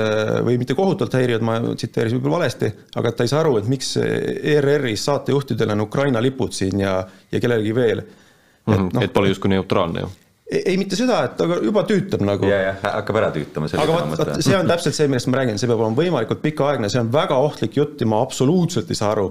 või 0.44 0.58
mitte 0.60 0.76
kohutavalt 0.76 1.14
häirivad, 1.16 1.44
ma 1.46 1.54
tsiteerisin 1.72 2.18
võib-olla 2.18 2.42
valesti, 2.42 2.68
aga 2.96 3.08
et 3.08 3.16
ta 3.16 3.24
ei 3.24 3.32
saa 3.32 3.40
aru, 3.40 3.54
et 3.60 3.70
miks 3.70 3.94
ERR-is 4.00 5.06
saatejuhtidel 5.08 5.72
on 5.76 5.86
Ukraina 5.86 6.20
lipud 6.22 6.52
siin 6.52 6.84
ja, 6.84 6.98
ja 7.32 7.40
kellelgi 7.40 7.72
veel. 7.74 8.04
et, 8.04 8.76
mm, 8.76 8.92
no, 8.92 9.04
et 9.04 9.12
pole 9.12 9.32
justkui 9.32 9.54
neutraalne 9.54 10.04
ju 10.04 10.12
ei, 10.50 10.76
mitte 10.76 10.96
seda, 10.98 11.22
et 11.28 11.40
aga 11.40 11.58
juba 11.64 11.84
tüütab 11.88 12.22
nagu. 12.26 12.46
ja, 12.48 12.60
ja 12.68 12.72
hakkab 12.82 13.18
ära 13.20 13.30
tüütama. 13.34 13.68
aga 13.72 13.96
vot, 13.96 14.14
vot 14.18 14.32
see 14.44 14.56
on 14.58 14.68
täpselt 14.68 14.96
see, 14.96 15.08
millest 15.10 15.30
ma 15.32 15.40
räägin, 15.40 15.60
see 15.60 15.70
peab 15.70 15.80
olema 15.80 15.98
võimalikult 15.98 16.42
pikaaegne, 16.44 16.90
see 16.92 17.00
on 17.00 17.10
väga 17.14 17.38
ohtlik 17.46 17.78
jutt 17.78 18.04
ja 18.04 18.08
ma 18.10 18.20
absoluutselt 18.24 18.92
ei 18.92 18.98
saa 18.98 19.14
aru, 19.14 19.28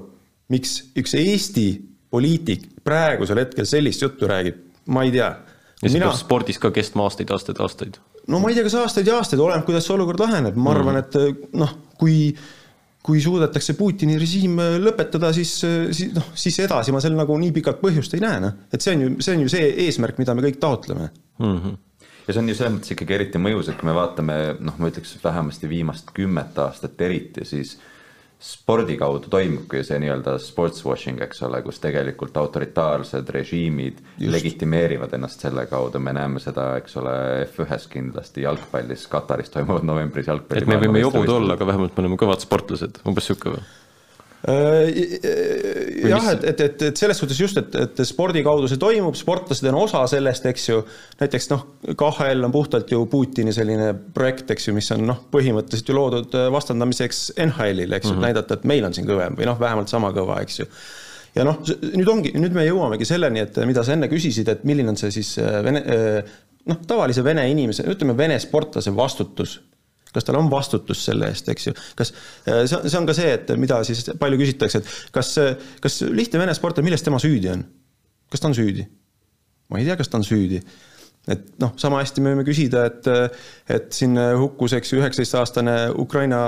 miks 0.54 0.80
üks 1.00 1.14
Eesti 1.20 1.68
poliitik 2.14 2.66
praegusel 2.86 3.44
hetkel 3.44 3.68
sellist 3.70 4.02
juttu 4.04 4.30
räägib, 4.30 4.58
ma 4.94 5.06
ei 5.06 5.14
tea. 5.14 5.30
ja 5.84 5.86
see 5.86 6.00
mina... 6.00 6.10
peab 6.10 6.20
spordis 6.20 6.60
ka 6.62 6.74
kestma 6.74 7.06
aastaid, 7.08 7.32
aastaid, 7.34 7.62
aastaid 7.62 8.02
no 8.32 8.40
ma 8.40 8.50
ei 8.50 8.58
tea, 8.58 8.66
kas 8.68 8.76
aastaid 8.80 9.08
ja 9.10 9.20
aastaid, 9.20 9.42
oleneb, 9.44 9.66
kuidas 9.68 9.88
see 9.88 9.96
olukord 9.96 10.22
laheneb, 10.24 10.58
ma 10.60 10.76
arvan, 10.76 11.00
et 11.02 11.18
noh, 11.60 11.74
kui 12.00 12.34
kui 13.04 13.20
suudetakse 13.20 13.76
Putini 13.76 14.16
režiim 14.16 14.60
lõpetada, 14.80 15.34
siis, 15.36 15.58
siis 15.92 16.14
noh, 16.16 16.30
siis 16.40 16.56
edasi 16.64 16.94
ma 16.96 17.02
seal 17.04 17.18
nagu 17.18 17.36
nii 17.40 17.52
pikalt 17.58 17.82
põhjust 17.82 18.16
ei 18.16 18.24
näe, 18.24 18.38
noh. 18.46 18.54
et 18.72 18.84
see 18.84 18.94
on 18.96 19.04
ju, 19.04 19.10
see 19.26 19.36
on 19.36 19.44
ju 19.44 19.52
see 19.52 19.72
eesmärk, 19.88 20.22
mida 20.22 20.36
me 20.38 20.46
kõik 20.46 20.62
taotleme 20.62 21.10
mm. 21.10 21.58
-hmm. 21.58 21.74
ja 22.28 22.36
see 22.36 22.40
on 22.40 22.52
ju 22.52 22.56
selles 22.56 22.76
mõttes 22.78 22.96
ikkagi 22.96 23.18
eriti 23.18 23.42
mõjus, 23.44 23.74
et 23.74 23.80
kui 23.80 23.90
me 23.90 23.98
vaatame, 23.98 24.38
noh, 24.64 24.80
ma 24.80 24.92
ütleks 24.92 25.18
vähemasti 25.24 25.68
viimast 25.68 26.16
kümmet 26.16 26.64
aastat 26.64 27.04
eriti, 27.04 27.44
siis 27.50 27.76
spordi 28.44 28.98
kaudu 29.00 29.30
toimubki 29.32 29.84
see 29.88 30.00
nii-öelda 30.04 30.34
sports 30.44 30.84
washing, 30.84 31.22
eks 31.24 31.44
ole, 31.48 31.62
kus 31.64 31.80
tegelikult 31.84 32.36
autoritaarsed 32.42 33.30
režiimid 33.36 34.02
Just. 34.18 34.34
legitimeerivad 34.36 35.16
ennast 35.16 35.46
selle 35.46 35.64
kaudu, 35.72 36.02
me 36.04 36.16
näeme 36.18 36.44
seda, 36.44 36.74
eks 36.82 36.98
ole, 37.00 37.14
F1-s 37.46 37.88
kindlasti, 37.94 38.44
jalgpallis, 38.44 39.08
Kataris 39.12 39.54
toimuvad 39.54 39.88
novembris 39.88 40.28
jalgpalli. 40.28 40.66
et 40.66 40.74
me 40.74 40.82
võime 40.82 41.06
jobud 41.06 41.32
olla, 41.38 41.56
aga 41.56 41.70
vähemalt 41.72 41.96
me 41.96 42.06
oleme 42.06 42.20
kõvad 42.20 42.44
sportlased, 42.44 43.00
umbes 43.08 43.32
sihuke 43.32 43.56
või? 43.56 43.64
Äh, 44.48 44.90
jah, 46.10 46.26
et, 46.34 46.44
et, 46.44 46.62
et, 46.66 46.82
et 46.90 47.00
selles 47.00 47.16
suhtes 47.16 47.38
just, 47.40 47.56
et, 47.62 47.76
et 47.80 48.02
spordi 48.04 48.42
kaudu 48.44 48.68
see 48.68 48.80
toimub, 48.82 49.16
sportlased 49.16 49.70
on 49.70 49.78
osa 49.86 50.02
sellest, 50.12 50.50
eks 50.50 50.66
ju. 50.68 50.82
näiteks 51.22 51.48
noh, 51.54 51.64
KHL 51.96 52.44
on 52.44 52.52
puhtalt 52.52 52.92
ju 52.92 53.06
Putini 53.08 53.56
selline 53.56 53.94
projekt, 53.96 54.52
eks 54.52 54.68
ju, 54.68 54.76
mis 54.76 54.92
on 54.92 55.08
noh, 55.08 55.24
põhimõtteliselt 55.32 55.94
ju 55.94 55.96
loodud 55.96 56.36
äh, 56.36 56.50
vastandamiseks 56.52 57.24
NHL-ile, 57.46 57.96
eks 57.96 58.10
ju 58.10 58.18
mm 58.18 58.20
-hmm., 58.20 58.28
näidata, 58.28 58.60
et 58.60 58.68
meil 58.68 58.84
on 58.84 58.98
siin 58.98 59.08
kõvem 59.08 59.40
või 59.40 59.48
noh, 59.48 59.60
vähemalt 59.64 59.94
sama 59.94 60.12
kõva, 60.12 60.42
eks 60.44 60.60
ju 60.60 60.68
ja 61.40 61.48
noh, 61.48 61.64
nüüd 61.96 62.12
ongi, 62.12 62.36
nüüd 62.36 62.54
me 62.54 62.68
jõuamegi 62.68 63.08
selleni, 63.08 63.48
et 63.48 63.64
mida 63.64 63.84
sa 63.88 63.96
enne 63.96 64.12
küsisid, 64.12 64.52
et 64.52 64.68
milline 64.68 64.92
on 64.92 65.00
see 65.00 65.22
siis 65.22 65.38
äh, 65.40 65.62
vene, 65.64 65.86
noh, 66.68 66.84
tavalise 66.88 67.24
vene 67.24 67.48
inimese, 67.48 67.88
ütleme 67.88 68.18
vene 68.18 68.36
sportlase 68.44 68.92
vastutus 68.92 69.62
kas 70.14 70.28
tal 70.28 70.38
on 70.40 70.50
vastutus 70.52 71.04
selle 71.08 71.30
eest, 71.32 71.50
eks 71.50 71.70
ju. 71.70 71.76
kas, 72.00 72.14
see, 72.46 72.80
see 72.86 73.00
on 73.00 73.10
ka 73.10 73.18
see, 73.18 73.36
et 73.38 73.54
mida 73.60 73.82
siis 73.88 74.06
palju 74.20 74.40
küsitakse, 74.42 74.84
et 74.84 75.14
kas, 75.16 75.36
kas 75.84 76.02
lihtne 76.14 76.42
vene 76.44 76.56
sportlane, 76.58 76.88
milles 76.88 77.06
tema 77.06 77.22
süüdi 77.24 77.52
on? 77.54 77.68
kas 78.34 78.42
ta 78.42 78.50
on 78.50 78.58
süüdi? 78.58 78.88
ma 79.70 79.82
ei 79.82 79.88
tea, 79.88 79.98
kas 80.00 80.12
ta 80.12 80.20
on 80.22 80.28
süüdi 80.28 80.62
et 81.32 81.54
noh, 81.62 81.72
sama 81.80 82.02
hästi 82.02 82.24
me 82.24 82.34
võime 82.34 82.44
küsida, 82.48 82.84
et, 82.90 83.08
et 83.72 83.94
siin 83.96 84.18
hukkus, 84.40 84.76
eks 84.76 84.92
ju, 84.92 85.00
üheksateistaastane 85.00 85.78
Ukraina 86.04 86.40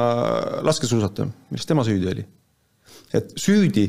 laskesuusataja, 0.68 1.30
milles 1.52 1.70
tema 1.70 1.86
süüdi 1.88 2.12
oli? 2.12 2.26
et 3.16 3.32
süüdi, 3.40 3.86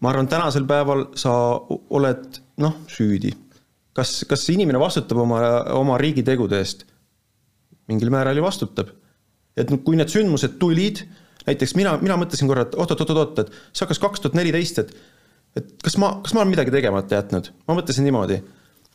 ma 0.00 0.12
arvan, 0.12 0.28
tänasel 0.30 0.64
päeval 0.68 1.10
sa 1.18 1.32
oled 1.68 2.40
noh, 2.62 2.78
süüdi. 2.88 3.34
kas, 3.96 4.22
kas 4.28 4.48
inimene 4.52 4.80
vastutab 4.80 5.20
oma, 5.24 5.40
oma 5.76 5.98
riigi 6.00 6.24
tegude 6.24 6.60
eest? 6.62 6.86
Mingil 7.90 8.10
määral 8.14 8.38
ju 8.38 8.44
vastutab. 8.44 8.92
et 9.56 9.70
kui 9.84 9.96
need 9.96 10.12
sündmused 10.12 10.58
tulid, 10.60 11.00
näiteks 11.46 11.72
mina, 11.78 11.94
mina 12.02 12.18
mõtlesin 12.20 12.48
korra, 12.50 12.66
et 12.66 12.74
oot-oot-oot-oot, 12.76 13.38
et 13.40 13.54
see 13.72 13.86
hakkas 13.86 14.02
kaks 14.02 14.20
tuhat 14.20 14.36
neliteist, 14.38 14.82
et 14.84 14.96
et 15.56 15.70
kas 15.80 15.94
ma, 15.96 16.18
kas 16.20 16.34
ma 16.36 16.42
olen 16.42 16.52
midagi 16.52 16.74
tegemata 16.74 17.16
jätnud, 17.16 17.48
ma 17.64 17.78
mõtlesin 17.78 18.04
niimoodi 18.04 18.42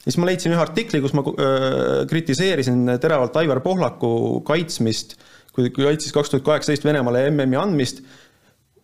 siis 0.05 0.17
ma 0.17 0.27
leidsin 0.29 0.53
ühe 0.55 0.61
artikli, 0.61 1.01
kus 1.03 1.13
ma 1.17 1.23
öö, 1.25 2.05
kritiseerisin 2.09 2.95
teravalt 3.01 3.37
Aivar 3.41 3.61
Pohlaku 3.65 4.41
kaitsmist, 4.47 5.17
kui, 5.53 5.69
kui 5.69 5.85
kaitses 5.85 6.13
kaks 6.15 6.33
tuhat 6.33 6.45
kaheksateist 6.47 6.85
Venemaale 6.87 7.27
MM-i 7.29 7.59
andmist. 7.59 8.01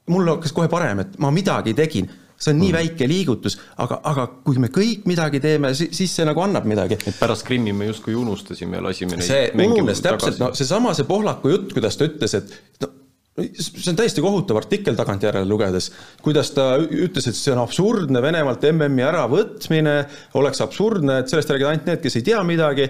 mul 0.08 0.30
hakkas 0.30 0.54
kohe 0.56 0.70
parem, 0.72 1.02
et 1.04 1.18
ma 1.20 1.32
midagi 1.36 1.74
tegin, 1.76 2.08
see 2.38 2.54
on 2.54 2.60
nii 2.62 2.70
mm. 2.72 2.78
väike 2.78 3.08
liigutus, 3.10 3.58
aga, 3.84 4.00
aga 4.12 4.28
kui 4.46 4.60
me 4.62 4.70
kõik 4.74 5.08
midagi 5.10 5.42
teeme, 5.44 5.74
siis 5.74 6.14
see 6.14 6.28
nagu 6.28 6.44
annab 6.44 6.68
midagi. 6.70 7.00
et 7.10 7.20
pärast 7.20 7.46
Krimmi 7.48 7.74
me 7.74 7.90
justkui 7.90 8.16
unustasime 8.18 8.78
ja 8.78 8.86
lasime 8.86 9.18
neid 9.18 9.28
see 9.28 9.50
ununes 9.66 10.04
täpselt, 10.06 10.40
no 10.42 10.54
seesama 10.58 10.94
see 10.98 11.08
Pohlaku 11.10 11.54
jutt, 11.54 11.74
kuidas 11.74 11.98
ta 11.98 12.10
ütles, 12.10 12.38
et 12.38 12.84
no 12.84 12.94
see 13.38 13.92
on 13.92 13.98
täiesti 13.98 14.22
kohutav 14.24 14.58
artikkel 14.58 14.96
tagantjärele 14.98 15.46
lugedes, 15.46 15.92
kuidas 16.26 16.50
ta 16.56 16.72
ütles, 16.82 17.28
et 17.30 17.38
see 17.38 17.54
on 17.54 17.62
absurdne 17.62 18.22
Venemaalt 18.24 18.66
MM-i 18.72 19.06
äravõtmine, 19.06 19.94
oleks 20.42 20.64
absurdne, 20.66 21.20
et 21.22 21.30
sellest 21.30 21.54
räägivad 21.54 21.76
ainult 21.76 21.92
need, 21.92 22.02
kes 22.02 22.18
ei 22.18 22.26
tea 22.26 22.42
midagi, 22.48 22.88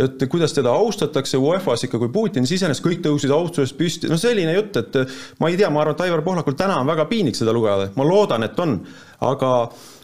et 0.00 0.24
kuidas 0.32 0.56
teda 0.56 0.72
austatakse 0.72 1.40
UEFA-s 1.40 1.84
ikka, 1.84 2.00
kui 2.00 2.12
Putin 2.14 2.48
sisenes, 2.48 2.80
kõik 2.84 3.04
tõusid 3.04 3.34
austusest 3.36 3.76
püsti, 3.76 4.08
no 4.08 4.16
selline 4.20 4.56
jutt, 4.56 4.80
et 4.80 4.98
ma 5.42 5.52
ei 5.52 5.60
tea, 5.60 5.68
ma 5.68 5.84
arvan, 5.84 5.98
et 5.98 6.04
Aivar 6.08 6.24
Pohlakul 6.24 6.56
täna 6.56 6.80
on 6.80 6.88
väga 6.88 7.04
piinlik 7.10 7.36
seda 7.36 7.52
lugeda, 7.56 7.92
ma 8.00 8.08
loodan, 8.08 8.48
et 8.48 8.64
on, 8.64 8.78
aga 9.28 9.54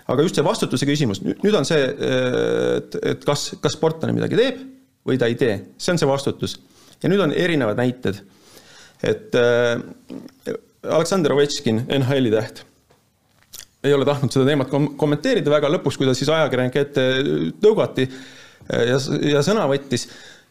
aga 0.07 0.23
just 0.23 0.37
see 0.39 0.45
vastutuse 0.47 0.87
küsimus, 0.87 1.25
nüüd 1.25 1.57
on 1.57 1.65
see, 1.67 1.83
et, 1.83 3.01
et 3.01 3.25
kas, 3.27 3.49
kas 3.63 3.75
sportlane 3.75 4.13
midagi 4.15 4.39
teeb 4.39 4.61
või 5.09 5.17
ta 5.19 5.27
ei 5.27 5.41
tee, 5.41 5.57
see 5.81 5.97
on 5.97 5.99
see 5.99 6.07
vastutus. 6.07 6.61
ja 7.03 7.09
nüüd 7.11 7.25
on 7.25 7.33
erinevad 7.33 7.81
näited 7.81 8.21
et 9.05 9.37
äh, 9.37 10.55
Aleksandr 10.87 11.35
Ovečkin, 11.35 11.83
NHL-i 11.99 12.33
täht, 12.33 12.63
ei 13.87 13.95
ole 13.95 14.07
tahtnud 14.09 14.33
seda 14.35 14.47
teemat 14.49 14.71
kom 14.71 14.93
kommenteerida 14.99 15.53
väga, 15.53 15.71
lõpus, 15.73 15.99
kui 15.99 16.09
ta 16.09 16.15
siis 16.17 16.31
ajakirjanike 16.33 16.87
ette 16.87 17.05
tõugati 17.63 18.07
äh, 18.09 18.89
ja, 18.93 19.01
ja 19.35 19.45
sõna 19.47 19.67
võttis, 19.71 20.07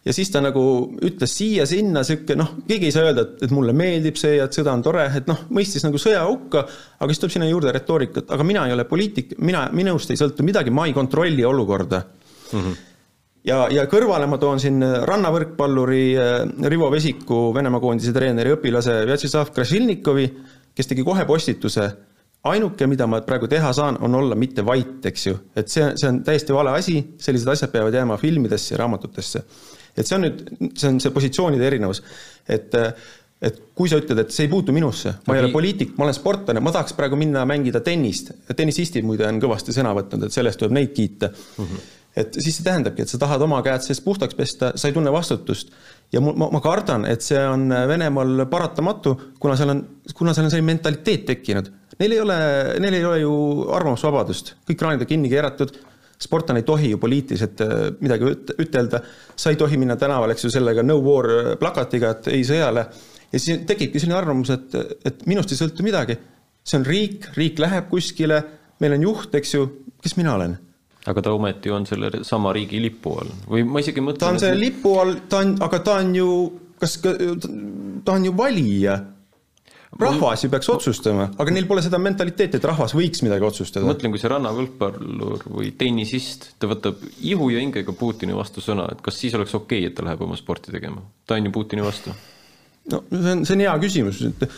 ja 0.05 0.13
siis 0.15 0.29
ta 0.31 0.41
nagu 0.43 0.63
ütles 1.05 1.33
siia-sinna 1.39 2.05
sihuke 2.05 2.37
noh, 2.37 2.55
keegi 2.69 2.89
ei 2.89 2.95
saa 2.95 3.07
öelda, 3.09 3.25
et, 3.25 3.45
et 3.47 3.55
mulle 3.55 3.73
meeldib 3.77 4.19
see 4.21 4.37
ja 4.37 4.49
et 4.49 4.57
sõda 4.57 4.75
on 4.77 4.83
tore, 4.85 5.07
et 5.17 5.29
noh, 5.31 5.45
mõistis 5.55 5.85
nagu 5.87 6.01
sõja 6.01 6.25
hukka, 6.27 6.65
aga 6.99 7.11
siis 7.11 7.23
tuleb 7.23 7.37
sinna 7.37 7.49
juurde 7.49 7.73
retoorikat, 7.75 8.29
aga 8.35 8.47
mina 8.47 8.67
ei 8.69 8.75
ole 8.77 8.85
poliitik, 8.89 9.37
mina, 9.41 9.67
minust 9.75 10.13
ei 10.13 10.21
sõltu 10.21 10.45
midagi, 10.45 10.73
ma 10.73 10.87
ei 10.89 10.97
kontrolli 10.97 11.45
olukorda. 11.47 12.03
Mm. 12.51 12.59
-hmm 12.59 12.84
ja, 13.47 13.65
ja 13.73 13.85
kõrvale 13.91 14.27
ma 14.29 14.39
toon 14.41 14.61
siin 14.61 14.81
rannavõrkpalluri 15.09 16.03
äh, 16.17 16.33
Rivo 16.71 16.89
Vesiku 16.93 17.49
Venemaa 17.55 17.83
koondise 17.83 18.13
treeneri 18.15 18.55
õpilase 18.55 19.01
Vjatšeslav 19.09 19.53
Krasilnikovi, 19.55 20.27
kes 20.75 20.91
tegi 20.91 21.05
kohe 21.07 21.25
postituse. 21.29 21.89
ainuke, 22.45 22.85
mida 22.85 23.07
ma 23.09 23.23
praegu 23.25 23.47
teha 23.49 23.71
saan, 23.73 23.95
on 24.05 24.15
olla 24.15 24.35
mitte 24.37 24.61
vait, 24.61 25.05
eks 25.09 25.23
ju, 25.25 25.37
et 25.57 25.69
see, 25.71 25.85
see 25.97 26.09
on 26.11 26.19
täiesti 26.23 26.53
vale 26.53 26.75
asi, 26.77 26.99
sellised 27.17 27.49
asjad 27.49 27.71
peavad 27.73 27.93
jääma 27.93 28.19
filmidesse 28.21 28.75
ja 28.75 28.83
raamatutesse. 28.83 29.41
et 29.97 30.05
see 30.05 30.15
on 30.15 30.27
nüüd, 30.27 30.43
see 30.77 30.91
on 30.91 30.99
see 31.01 31.13
positsioonide 31.15 31.65
erinevus, 31.65 32.03
et 32.47 32.77
et 33.45 33.57
kui 33.75 33.89
sa 33.89 33.97
ütled, 33.99 34.19
et 34.21 34.31
see 34.31 34.45
ei 34.45 34.49
puutu 34.49 34.73
minusse, 34.73 35.11
ma 35.27 35.35
ei 35.35 35.41
ole 35.43 35.51
poliitik, 35.51 35.97
ma 35.97 36.05
olen 36.05 36.15
sportlane, 36.15 36.61
ma 36.63 36.71
tahaks 36.71 36.95
praegu 36.97 37.17
minna 37.19 37.43
mängida 37.45 37.81
tennist, 37.83 38.31
tennisistid 38.55 39.05
muide 39.05 39.27
on 39.27 39.41
kõvasti 39.41 39.75
sõna 39.75 39.91
võtnud, 39.97 40.23
et 40.25 40.33
sellest 40.33 40.61
tuleb 40.61 40.77
neid 40.77 40.93
kiita 40.95 41.29
mm. 41.33 41.65
-hmm 41.65 41.94
et 42.15 42.37
siis 42.39 42.55
see 42.57 42.65
tähendabki, 42.65 43.03
et 43.03 43.11
sa 43.11 43.19
tahad 43.19 43.43
oma 43.43 43.59
käed 43.65 43.83
seest 43.83 44.03
puhtaks 44.05 44.37
pesta, 44.37 44.71
sa 44.79 44.89
ei 44.89 44.95
tunne 44.95 45.11
vastutust. 45.11 45.73
ja 46.13 46.21
mul, 46.23 46.35
ma, 46.39 46.47
ma 46.53 46.61
kardan, 46.63 47.05
et 47.09 47.25
see 47.25 47.41
on 47.49 47.67
Venemaal 47.89 48.45
paratamatu, 48.51 49.15
kuna 49.41 49.57
seal 49.59 49.73
on, 49.73 49.81
kuna 50.15 50.35
seal 50.35 50.47
on 50.47 50.53
selline 50.53 50.69
mentaliteet 50.69 51.25
tekkinud. 51.31 51.71
Neil 51.99 52.15
ei 52.15 52.21
ole, 52.21 52.37
neil 52.83 52.97
ei 52.99 53.05
ole 53.07 53.19
ju 53.23 53.33
arvamusvabadust, 53.75 54.55
kõik 54.69 54.79
kraanid 54.79 55.03
on 55.03 55.09
kinni 55.09 55.31
keeratud, 55.31 55.75
sportlane 56.21 56.61
ei 56.63 56.67
tohi 56.67 56.93
ju 56.93 56.99
poliitiliselt 57.01 57.63
äh, 57.65 57.73
midagi 57.99 58.31
ütelda, 58.63 59.01
sa 59.35 59.51
ei 59.51 59.59
tohi 59.59 59.79
minna 59.81 59.97
tänavale, 59.99 60.35
eks 60.35 60.47
ju, 60.47 60.53
sellega 60.55 60.85
no 60.85 61.01
war 61.03 61.57
plakatiga, 61.59 62.15
et 62.15 62.31
ei 62.31 62.45
sõjale. 62.47 62.87
ja 63.31 63.41
siis 63.41 63.65
tekibki 63.67 63.99
selline 63.99 64.19
arvamus, 64.21 64.53
et, 64.55 64.77
et 65.03 65.25
minust 65.27 65.51
ei 65.51 65.59
sõltu 65.59 65.83
midagi. 65.83 66.15
see 66.65 66.79
on 66.79 66.85
riik, 66.87 67.27
riik 67.35 67.59
läheb 67.59 67.89
kuskile, 67.91 68.39
meil 68.79 68.95
on 68.95 69.09
juht, 69.09 69.35
eks 69.35 69.57
ju, 69.57 69.67
kes 70.01 70.15
mina 70.15 70.37
olen 70.39 70.55
aga 71.09 71.21
ta 71.25 71.33
ometi 71.35 71.71
on 71.73 71.85
selle 71.87 72.23
sama 72.25 72.53
riigi 72.55 72.79
lipu 72.81 73.15
all 73.21 73.33
või 73.49 73.65
ma 73.67 73.81
isegi 73.83 74.03
mõtlen. 74.03 74.21
ta 74.23 74.31
on 74.33 74.39
selle 74.41 74.59
lipu 74.59 74.93
all, 75.01 75.17
ta 75.29 75.41
on, 75.43 75.57
aga 75.65 75.81
ta 75.85 75.99
on 76.01 76.13
ju, 76.17 76.29
kas, 76.81 76.97
ta 77.01 78.15
on 78.15 78.25
ju 78.25 78.33
valija. 78.37 78.95
rahvas 80.01 80.43
ju 80.43 80.49
peaks 80.51 80.69
otsustama, 80.73 81.29
aga 81.39 81.53
neil 81.55 81.67
pole 81.69 81.83
seda 81.85 81.99
mentaliteeti, 82.01 82.57
et 82.59 82.65
rahvas 82.67 82.95
võiks 82.97 83.21
midagi 83.23 83.45
otsustada. 83.47 83.85
mõtlen, 83.87 84.11
kui 84.13 84.21
see 84.21 84.31
rannavõrkpallur 84.33 85.45
või 85.47 85.73
tennisist, 85.77 86.55
ta 86.59 86.69
võtab 86.71 87.03
ihu 87.21 87.51
ja 87.53 87.61
hingega 87.61 87.93
Putini 87.95 88.35
vastu 88.35 88.63
sõna, 88.65 88.87
et 88.91 89.03
kas 89.05 89.19
siis 89.21 89.35
oleks 89.37 89.53
okei 89.55 89.83
okay,, 89.83 89.91
et 89.91 89.97
ta 89.97 90.07
läheb 90.07 90.23
oma 90.25 90.37
sporti 90.39 90.73
tegema? 90.73 91.03
ta 91.27 91.37
on 91.37 91.51
ju 91.51 91.53
Putini 91.53 91.85
vastu. 91.85 92.15
no 92.91 93.03
see 93.11 93.35
on, 93.35 93.45
see 93.45 93.59
on 93.59 93.67
hea 93.67 93.75
küsimus, 93.83 94.23
et 94.25 94.49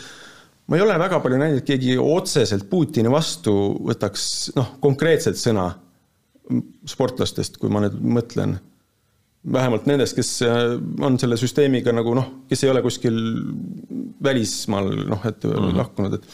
ma 0.68 0.80
ei 0.80 0.86
ole 0.86 0.96
väga 1.04 1.20
palju 1.20 1.42
näinud, 1.44 1.60
et 1.60 1.68
keegi 1.68 2.00
otseselt 2.00 2.64
Putini 2.72 3.12
vastu 3.12 3.52
võtaks 3.92 4.24
noh, 4.56 4.74
konkreetselt 4.80 5.36
sõna 5.36 5.68
sportlastest, 6.88 7.58
kui 7.60 7.70
ma 7.72 7.82
nüüd 7.84 7.96
mõtlen, 8.18 8.56
vähemalt 9.52 9.86
nendest, 9.88 10.16
kes 10.18 10.30
äh, 10.46 10.74
on 11.04 11.18
selle 11.20 11.38
süsteemiga 11.40 11.92
nagu 11.94 12.14
noh, 12.16 12.30
kes 12.50 12.64
ei 12.64 12.72
ole 12.72 12.82
kuskil 12.84 13.18
välismaal 14.24 14.90
noh, 15.08 15.26
et 15.28 15.44
mm 15.44 15.50
-hmm. 15.52 15.76
lahkunud, 15.78 16.18
et 16.18 16.24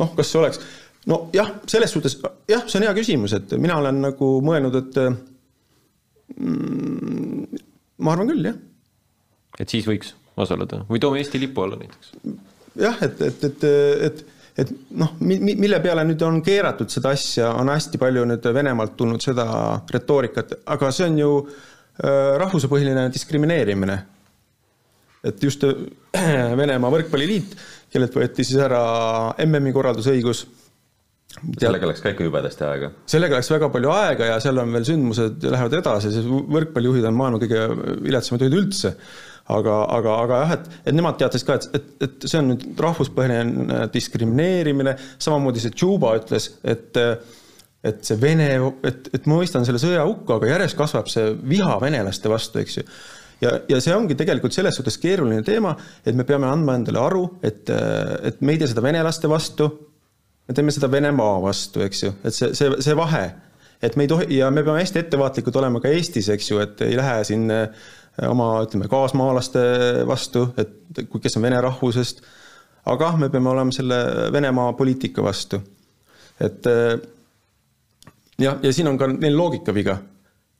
noh, 0.00 0.14
kas 0.16 0.32
see 0.32 0.40
oleks, 0.40 0.60
nojah, 1.10 1.52
selles 1.70 1.92
suhtes 1.92 2.18
jah, 2.48 2.64
see 2.66 2.80
on 2.80 2.88
hea 2.88 2.94
küsimus, 2.96 3.36
et 3.36 3.54
mina 3.58 3.78
olen 3.78 4.02
nagu 4.08 4.32
mõelnud, 4.44 4.74
et 4.80 4.98
mm, 6.36 7.62
ma 7.98 8.12
arvan 8.12 8.32
küll, 8.32 8.50
jah. 8.50 8.58
et 9.58 9.68
siis 9.68 9.86
võiks 9.86 10.14
osaleda 10.36 10.84
või 10.90 11.00
toome 11.00 11.22
Eesti 11.22 11.40
lipu 11.40 11.62
alla 11.62 11.78
näiteks? 11.80 12.12
jah, 12.76 13.00
et, 13.02 13.20
et, 13.20 13.44
et, 13.44 13.64
et 14.10 14.16
et 14.20 14.26
noh, 14.98 15.16
mille 15.22 15.80
peale 15.82 16.04
nüüd 16.08 16.22
on 16.26 16.40
keeratud 16.44 16.90
seda 16.92 17.14
asja, 17.14 17.52
on 17.56 17.70
hästi 17.72 18.00
palju 18.00 18.26
nüüd 18.28 18.48
Venemaalt 18.54 18.96
tulnud 18.98 19.22
seda 19.24 19.46
retoorikat, 19.92 20.56
aga 20.74 20.90
see 20.94 21.08
on 21.10 21.18
ju 21.20 21.34
äh, 21.40 22.38
rahvusepõhiline 22.42 23.08
diskrimineerimine. 23.14 23.98
et 25.24 25.42
just 25.42 25.64
äh, 25.64 25.74
Venemaa 26.60 26.92
Võrkpalliliit, 26.96 27.54
kellelt 27.92 28.16
võeti 28.16 28.46
siis 28.46 28.60
ära 28.62 28.82
MM-i 29.46 29.72
korraldusõigus. 29.76 30.46
sellega 31.60 31.86
läks 31.86 32.02
ka 32.02 32.12
ikka 32.14 32.26
jubedasti 32.26 32.66
aega. 32.66 32.92
sellega 33.06 33.38
läks 33.38 33.50
väga 33.54 33.70
palju 33.70 33.94
aega 33.94 34.32
ja 34.32 34.38
seal 34.42 34.58
on 34.58 34.72
veel 34.76 34.86
sündmused 34.88 35.50
lähevad 35.50 35.80
edasi, 35.80 36.12
sest 36.12 36.28
võrkpallijuhid 36.28 37.06
on 37.08 37.18
maailma 37.18 37.42
kõige 37.42 37.66
viletsamad 38.02 38.46
juhid 38.46 38.60
üldse 38.64 38.96
aga, 39.58 39.76
aga, 39.96 40.14
aga 40.24 40.40
jah, 40.44 40.54
et, 40.56 40.70
et 40.90 40.96
nemad 40.96 41.18
teadsid 41.20 41.46
ka, 41.46 41.58
et, 41.58 41.68
et, 41.76 41.92
et 42.06 42.26
see 42.30 42.40
on 42.40 42.52
nüüd 42.52 42.64
rahvuspõhine 42.80 43.84
diskrimineerimine, 43.94 44.96
samamoodi 45.18 45.62
see 45.62 45.76
Tšuba 45.76 46.16
ütles, 46.20 46.52
et 46.64 46.98
et 47.86 48.02
see 48.04 48.18
Vene, 48.20 48.50
et, 48.84 49.08
et 49.16 49.26
ma 49.28 49.38
mõistan 49.38 49.64
selle 49.64 49.80
sõja 49.80 50.04
hukka, 50.04 50.36
aga 50.36 50.52
järjest 50.52 50.76
kasvab 50.76 51.08
see 51.08 51.30
viha 51.48 51.78
venelaste 51.80 52.28
vastu, 52.28 52.60
eks 52.60 52.76
ju. 52.76 52.84
ja, 53.46 53.54
ja 53.72 53.78
see 53.80 53.94
ongi 53.96 54.16
tegelikult 54.18 54.52
selles 54.52 54.76
suhtes 54.76 54.98
keeruline 55.00 55.40
teema, 55.46 55.72
et 56.04 56.16
me 56.16 56.26
peame 56.28 56.48
andma 56.50 56.76
endale 56.76 57.00
aru, 57.00 57.22
et, 57.40 57.72
et 57.72 58.42
me 58.44 58.52
ei 58.52 58.60
tee 58.60 58.68
seda 58.68 58.84
venelaste 58.84 59.30
vastu, 59.32 59.70
me 60.48 60.56
teeme 60.56 60.74
seda 60.76 60.90
Venemaa 60.92 61.38
vastu, 61.46 61.80
eks 61.86 62.04
ju, 62.04 62.12
et 62.20 62.36
see, 62.36 62.52
see, 62.58 62.74
see 62.84 62.98
vahe, 62.98 63.24
et 63.80 63.96
me 63.96 64.04
ei 64.04 64.12
tohi 64.12 64.42
ja 64.42 64.50
me 64.52 64.64
peame 64.66 64.82
hästi 64.82 65.00
ettevaatlikud 65.00 65.56
olema 65.62 65.80
ka 65.80 65.92
Eestis, 65.94 66.28
eks 66.34 66.50
ju, 66.52 66.60
et 66.60 66.84
ei 66.84 67.00
lähe 67.00 67.22
siin 67.24 67.48
äh, 67.54 67.88
oma, 68.28 68.50
ütleme, 68.64 68.88
kaasmaalaste 68.90 69.62
vastu, 70.08 70.48
et 70.60 71.02
kui, 71.08 71.20
kes 71.22 71.38
on 71.38 71.46
vene 71.46 71.60
rahvusest, 71.62 72.22
aga 72.90 73.14
me 73.20 73.30
peame 73.32 73.52
olema 73.52 73.74
selle 73.74 74.00
Venemaa 74.32 74.72
poliitika 74.78 75.24
vastu. 75.24 75.60
et 76.40 76.66
jah, 78.40 78.56
ja 78.62 78.72
siin 78.72 78.88
on 78.88 78.98
ka 78.98 79.08
neil 79.12 79.36
loogikaviga. 79.36 79.98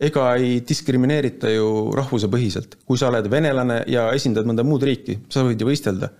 ega 0.00 0.22
ei 0.40 0.60
diskrimineerita 0.68 1.50
ju 1.50 1.92
rahvusepõhiselt. 1.96 2.78
kui 2.86 2.98
sa 2.98 3.08
oled 3.08 3.30
venelane 3.30 3.84
ja 3.86 4.10
esindad 4.12 4.46
mõnda 4.46 4.64
muud 4.64 4.82
riiki, 4.82 5.18
sa 5.28 5.44
võid 5.44 5.60
ju 5.60 5.66
võistelda. 5.66 6.10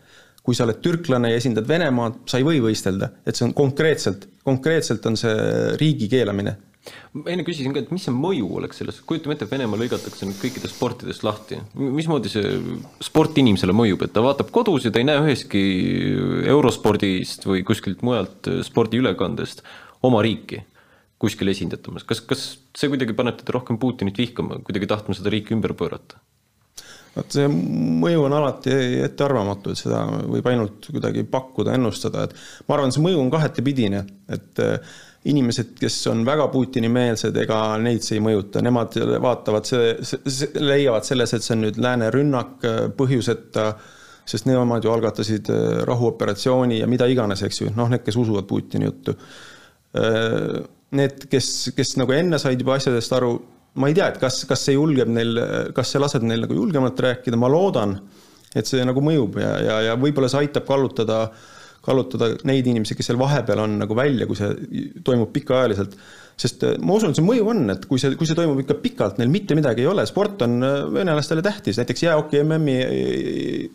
kui 0.43 0.55
sa 0.55 0.65
oled 0.65 0.81
türklane 0.81 1.31
ja 1.31 1.37
esindad 1.37 1.69
Venemaad, 1.69 2.23
sa 2.27 2.39
ei 2.39 2.45
või 2.45 2.61
võistelda, 2.65 3.11
et 3.27 3.37
see 3.37 3.45
on 3.45 3.53
konkreetselt, 3.55 4.27
konkreetselt 4.45 5.07
on 5.07 5.17
see 5.17 5.37
riigi 5.77 6.09
keelamine 6.09 6.57
ma 7.13 7.33
enne 7.33 7.45
küsisin 7.47 7.75
ka, 7.75 7.83
et 7.83 7.93
mis 7.93 8.07
see 8.07 8.15
mõju 8.15 8.49
oleks 8.61 8.81
selles, 8.81 9.03
kujutame 9.07 9.37
ette, 9.37 9.49
Venemaa 9.51 9.81
lõigatakse 9.83 10.29
nüüd 10.29 10.41
kõikidest 10.41 10.77
sportidest 10.77 11.27
lahti. 11.27 11.61
mismoodi 11.77 12.33
see 12.33 12.57
sport 13.05 13.37
inimesele 13.43 13.77
mõjub, 13.77 14.07
et 14.07 14.15
ta 14.17 14.25
vaatab 14.25 14.51
kodus 14.55 14.87
ja 14.87 14.95
ta 14.95 15.03
ei 15.03 15.09
näe 15.09 15.21
ühestki 15.27 15.63
eurospordist 16.49 17.47
või 17.47 17.63
kuskilt 17.69 18.03
mujalt 18.07 18.49
spordiülekandest 18.67 19.65
oma 20.09 20.23
riiki 20.25 20.65
kuskil 21.21 21.53
esindatamas. 21.53 22.07
kas, 22.09 22.23
kas 22.25 22.45
see 22.77 22.89
kuidagi 22.89 23.15
paneb 23.17 23.37
teda 23.41 23.59
rohkem 23.59 23.79
Putinit 23.81 24.19
vihkama, 24.19 24.63
kuidagi 24.65 24.89
tahtma 24.89 25.17
seda 25.17 25.33
riiki 25.33 25.57
ümber 25.57 25.77
pöörata? 25.77 26.21
vot 27.11 27.35
see 27.35 27.49
mõju 27.51 28.23
on 28.29 28.35
alati 28.39 28.73
ettearvamatu, 29.05 29.73
et 29.73 29.81
seda 29.81 30.05
võib 30.31 30.47
ainult 30.47 30.87
kuidagi 30.93 31.25
pakkuda, 31.27 31.75
ennustada, 31.75 32.29
et 32.29 32.69
ma 32.69 32.77
arvan, 32.77 32.95
see 32.95 33.03
mõju 33.03 33.19
on 33.19 33.33
kahetepidine, 33.35 34.05
et 34.31 34.63
inimesed, 35.25 35.75
kes 35.81 35.99
on 36.09 36.23
väga 36.25 36.47
Putini-meelsed, 36.53 37.37
ega 37.43 37.61
neid 37.83 38.05
see 38.05 38.17
ei 38.17 38.25
mõjuta, 38.25 38.63
nemad 38.65 38.97
vaatavad 39.21 39.69
see, 39.69 39.93
see, 40.01 40.49
leiavad 40.57 41.05
selles, 41.05 41.35
et 41.37 41.45
see 41.45 41.57
on 41.59 41.65
nüüd 41.67 41.81
lääne 41.83 42.09
rünnak 42.15 42.65
põhjuseta, 42.97 43.67
sest 44.31 44.49
nemad 44.49 44.85
ju 44.85 44.93
algatasid 44.95 45.51
rahuoperatsiooni 45.89 46.81
ja 46.81 46.89
mida 46.89 47.09
iganes, 47.11 47.45
eks 47.45 47.61
ju, 47.65 47.75
noh, 47.77 47.91
need, 47.93 48.05
kes 48.07 48.17
usuvad 48.21 48.49
Putini 48.49 48.89
juttu. 48.89 49.17
Need, 50.97 51.29
kes, 51.31 51.53
kes 51.77 51.95
nagu 52.01 52.17
enne 52.17 52.41
said 52.41 52.61
juba 52.63 52.79
asjadest 52.79 53.13
aru, 53.19 53.35
ma 53.81 53.91
ei 53.91 53.97
tea, 53.99 54.09
et 54.15 54.19
kas, 54.23 54.43
kas 54.49 54.65
see 54.67 54.79
julgeb 54.79 55.11
neil, 55.13 55.37
kas 55.77 55.93
see 55.93 56.01
laseb 56.01 56.25
neil 56.25 56.47
nagu 56.47 56.57
julgemalt 56.57 57.05
rääkida, 57.05 57.37
ma 57.39 57.51
loodan, 57.53 57.99
et 58.57 58.67
see 58.67 58.83
nagu 58.89 59.05
mõjub 59.05 59.37
ja, 59.43 59.53
ja, 59.67 59.81
ja 59.91 60.01
võib-olla 60.01 60.31
see 60.33 60.47
aitab 60.47 60.65
kallutada 60.67 61.27
äh, 61.29 61.49
kallutada 61.85 62.35
neid 62.49 62.67
inimesi, 62.69 62.97
kes 62.97 63.11
seal 63.11 63.19
vahepeal 63.21 63.63
on 63.65 63.79
nagu 63.81 63.97
välja, 63.97 64.27
kui 64.29 64.39
see 64.39 64.51
toimub 65.05 65.33
pikaajaliselt. 65.35 65.97
sest 66.41 66.63
äh, 66.65 66.77
ma 66.81 66.95
usun, 66.97 67.13
et 67.13 67.19
see 67.19 67.25
mõju 67.25 67.49
on, 67.53 67.63
et 67.73 67.83
kui 67.89 68.01
see, 68.01 68.15
kui 68.17 68.29
see 68.29 68.37
toimub 68.37 68.63
ikka 68.63 68.79
pikalt, 68.81 69.19
neil 69.21 69.29
mitte 69.33 69.57
midagi 69.57 69.85
ei 69.85 69.91
ole, 69.91 70.07
sport 70.09 70.41
on 70.47 70.59
äh, 70.65 70.77
venelastele 70.93 71.45
tähtis, 71.45 71.81
näiteks 71.81 72.05
jäähoki 72.07 72.41
MM-i, 72.45 72.77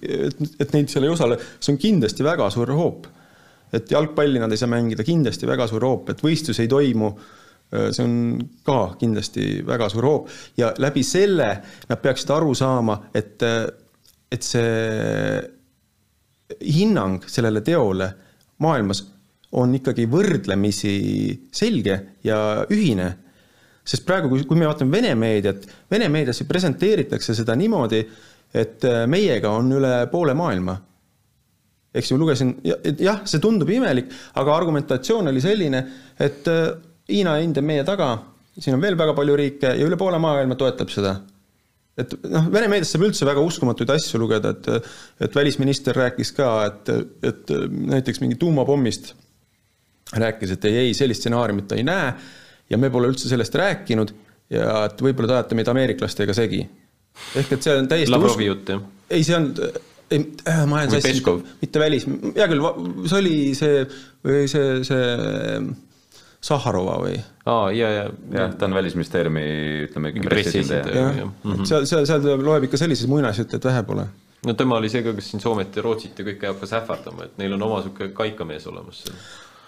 et, 0.01 0.41
et 0.66 0.74
neid 0.74 0.89
seal 0.89 1.06
ei 1.06 1.14
osale, 1.14 1.38
see 1.60 1.76
on 1.76 1.82
kindlasti 1.82 2.26
väga 2.26 2.49
suur 2.53 2.74
hoop. 2.78 3.10
et 3.76 3.89
jalgpalli 3.91 4.39
nad 4.39 4.53
ei 4.53 4.58
saa 4.62 4.70
mängida, 4.72 5.03
kindlasti 5.03 5.47
väga 5.49 5.68
suur 5.68 5.84
hoop, 5.84 6.10
et 6.14 6.22
võistlus 6.24 6.62
ei 6.64 6.70
toimu 6.72 7.10
äh, 7.12 7.89
see 7.89 8.06
on 8.06 8.16
ka 8.66 8.80
kindlasti 9.01 9.66
väga 9.66 9.89
suur 9.93 10.10
hoop 10.10 10.30
ja 10.58 10.72
läbi 10.82 11.03
selle 11.03 11.49
nad 11.89 12.01
peaksid 12.01 12.34
aru 12.38 12.53
saama, 12.58 12.99
et, 13.14 13.45
et 14.32 14.45
see 14.45 15.55
hinnang 16.62 17.24
sellele 17.28 17.62
teole 17.66 18.10
maailmas 18.62 19.04
on 19.56 19.76
ikkagi 19.78 20.08
võrdlemisi 20.12 20.96
selge 21.54 22.00
ja 22.24 22.38
ühine. 22.72 23.14
sest 23.86 24.06
praegu, 24.06 24.30
kui, 24.48 24.58
me 24.58 24.66
vaatame 24.66 24.91
Vene 24.91 25.14
meediat, 25.16 25.66
Vene 25.91 26.10
meedias 26.10 26.41
presenteeritakse 26.48 27.36
seda 27.38 27.56
niimoodi, 27.56 28.02
et 28.54 28.84
äh, 28.86 29.06
meiega 29.08 29.52
on 29.54 29.72
üle 29.72 30.08
poole 30.12 30.34
maailma. 30.34 30.78
eks 31.96 32.12
ju, 32.12 32.18
lugesin, 32.20 32.56
jah, 33.00 33.22
see 33.24 33.39
tundub 33.39 33.70
imelik, 33.72 34.10
aga 34.36 34.56
argumentatsioon 34.56 35.32
oli 35.32 35.41
selline, 35.41 35.86
et 36.20 36.48
äh, 36.52 36.68
Hiina 37.10 37.38
ja 37.38 37.46
India 37.46 37.62
on 37.62 37.68
meie 37.70 37.84
taga, 37.86 38.10
siin 38.58 38.76
on 38.76 38.82
veel 38.82 38.98
väga 38.98 39.14
palju 39.14 39.36
riike 39.38 39.76
ja 39.78 39.86
üle 39.86 39.98
poole 39.98 40.20
maailma 40.20 40.58
toetab 40.58 40.89
seda 40.89 41.20
et 42.00 42.16
noh, 42.28 42.48
Vene 42.52 42.70
meedias 42.72 42.91
saab 42.91 43.06
üldse 43.08 43.28
väga 43.28 43.43
uskumatuid 43.43 43.93
asju 43.96 44.20
lugeda, 44.20 44.52
et, 44.56 44.89
et 45.28 45.36
välisminister 45.36 45.96
rääkis 45.96 46.34
ka, 46.36 46.50
et, 46.68 46.91
et 47.24 47.54
näiteks 47.96 48.22
mingi 48.24 48.39
tuumapommist 48.41 49.14
rääkis, 50.14 50.56
et 50.56 50.68
ei, 50.70 50.82
ei, 50.84 50.93
sellist 50.98 51.24
stsenaariumit 51.24 51.70
ta 51.70 51.80
ei 51.80 51.86
näe 51.88 52.12
ja 52.70 52.80
me 52.82 52.91
pole 52.93 53.10
üldse 53.12 53.30
sellest 53.30 53.56
rääkinud 53.58 54.14
ja 54.54 54.86
et 54.89 55.02
võib-olla 55.02 55.32
te 55.32 55.38
ajate 55.39 55.58
meid 55.58 55.72
ameeriklastega 55.72 56.36
segi. 56.38 56.62
ehk 57.39 57.56
et 57.56 57.66
see 57.66 57.76
on 57.80 57.89
täiesti 57.89 58.14
Lavrovi 58.14 58.50
jutt, 58.50 58.70
jah? 58.76 58.84
ei, 59.10 59.24
see 59.26 59.38
on, 59.38 59.50
ei, 60.12 60.22
äh, 60.52 60.62
ma 60.70 60.82
ajan 60.82 60.98
sassi, 60.98 61.24
mitte 61.62 61.82
välis, 61.82 62.06
hea 62.36 62.48
küll, 62.52 62.68
see 63.08 63.20
oli 63.22 63.36
see, 63.58 63.82
või 64.26 64.46
see, 64.52 64.78
see 64.86 65.06
Sahharova 66.46 67.00
või? 67.02 67.16
aa, 67.50 67.72
ja, 67.74 67.89
ja. 67.93 68.04
jah, 68.34 68.54
ta 68.60 68.68
on 68.68 68.78
Välisministeeriumi, 68.78 69.46
ütleme 69.88 70.14
pressiesindaja. 70.26 71.08
jah, 71.22 71.24
mhm. 71.26 71.66
seal, 71.66 71.88
seal, 71.89 72.06
seal 72.10 72.46
loeb 72.46 72.68
ikka 72.68 72.80
selliseid 72.82 73.12
muinasjutte, 73.12 73.60
et 73.60 73.72
vähe 73.72 73.82
pole. 73.88 74.06
no 74.46 74.58
tema 74.60 74.78
oli 74.82 74.91
see 74.93 75.04
ka, 75.06 75.16
kes 75.18 75.34
siin 75.34 75.43
Soomet 75.43 75.76
ja 75.76 75.86
Rootsit 75.86 76.22
ja 76.22 76.28
kõike 76.30 76.54
hakkas 76.54 76.78
ähvardama, 76.82 77.30
et 77.30 77.41
neil 77.41 77.58
on 77.58 77.68
oma 77.70 77.82
niisugune 77.82 78.14
kaikamees 78.18 78.70
olemas 78.72 79.04
seal 79.06 79.20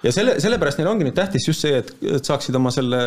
ja 0.05 0.13
selle, 0.13 0.37
sellepärast 0.43 0.81
neil 0.81 0.91
ongi 0.91 1.07
nüüd 1.07 1.17
tähtis 1.17 1.47
just 1.47 1.65
see, 1.65 1.77
et, 1.81 1.93
et 2.05 2.25
saaksid 2.25 2.55
oma 2.57 2.71
selle 2.73 2.99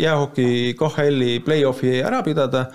jäähoki 0.00 0.46
KHL-i 0.78 1.40
play-off'i 1.44 1.98
ära 2.00 2.22
pidada 2.26 2.66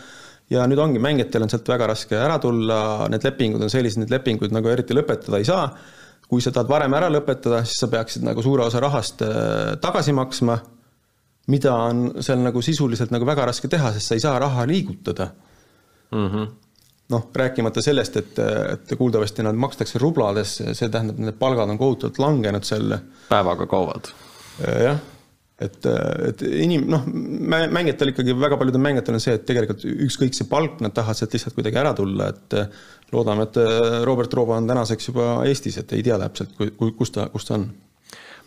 ja 0.53 0.65
nüüd 0.69 0.81
ongi 0.81 1.01
mängijatel 1.01 1.45
on 1.45 1.51
sealt 1.51 1.69
väga 1.69 1.89
raske 1.91 2.17
ära 2.17 2.37
tulla, 2.41 3.07
need 3.11 3.25
lepingud 3.25 3.65
on 3.65 3.71
sellised, 3.73 4.01
neid 4.03 4.13
lepinguid 4.13 4.53
nagu 4.53 4.69
eriti 4.71 4.97
lõpetada 4.97 5.41
ei 5.41 5.47
saa 5.49 5.65
kui 6.29 6.43
sa 6.45 6.53
tahad 6.53 6.69
varem 6.69 6.93
ära 6.93 7.09
lõpetada, 7.11 7.63
siis 7.65 7.81
sa 7.81 7.89
peaksid 7.89 8.25
nagu 8.27 8.43
suure 8.45 8.67
osa 8.67 8.81
rahast 8.83 9.23
äh, 9.25 9.75
tagasi 9.81 10.13
maksma, 10.15 10.59
mida 11.49 11.73
on 11.89 12.21
seal 12.21 12.41
nagu 12.43 12.61
sisuliselt 12.61 13.13
nagu 13.13 13.25
väga 13.25 13.49
raske 13.49 13.69
teha, 13.71 13.93
sest 13.95 14.11
sa 14.11 14.17
ei 14.17 14.23
saa 14.23 14.39
raha 14.41 14.65
liigutada 14.69 15.31
mm. 16.11 16.27
-hmm. 16.27 16.49
noh, 17.15 17.29
rääkimata 17.35 17.81
sellest, 17.81 18.17
et, 18.17 18.39
et 18.73 18.97
kuuldavasti 18.97 19.43
nad 19.43 19.57
makstakse 19.57 19.99
rublades, 19.99 20.59
see 20.73 20.89
tähendab, 20.89 21.17
need 21.17 21.39
palgad 21.41 21.69
on 21.69 21.77
kohutavalt 21.77 22.19
langenud 22.19 22.63
seal. 22.63 22.99
päevaga 23.29 23.65
kaovad. 23.65 24.13
Äh, 24.61 24.83
jah 24.83 24.99
et, 25.59 25.85
et 26.29 26.41
inim-, 26.63 26.85
noh, 26.87 27.03
mängijatel 27.09 28.13
ikkagi, 28.13 28.35
väga 28.39 28.57
paljudel 28.59 28.83
mängijatel 28.83 29.17
on 29.17 29.23
see, 29.23 29.35
et 29.35 29.45
tegelikult 29.47 29.83
ükskõik 30.07 30.37
see 30.37 30.47
palk, 30.47 30.79
nad 30.83 30.95
tahavad 30.95 31.19
sealt 31.19 31.35
lihtsalt 31.35 31.57
kuidagi 31.57 31.81
ära 31.81 31.91
tulla, 31.97 32.29
et 32.31 32.57
loodame, 33.11 33.47
et 33.47 33.57
Robert 34.05 34.33
Rooba 34.33 34.57
on 34.57 34.67
tänaseks 34.67 35.09
juba 35.11 35.29
Eestis, 35.47 35.79
et 35.81 35.93
ei 35.97 36.03
tea 36.05 36.19
täpselt, 36.21 36.53
kui, 36.57 36.91
kus 36.97 37.11
ta, 37.15 37.29
kus 37.33 37.47
ta 37.47 37.57
on. 37.57 37.69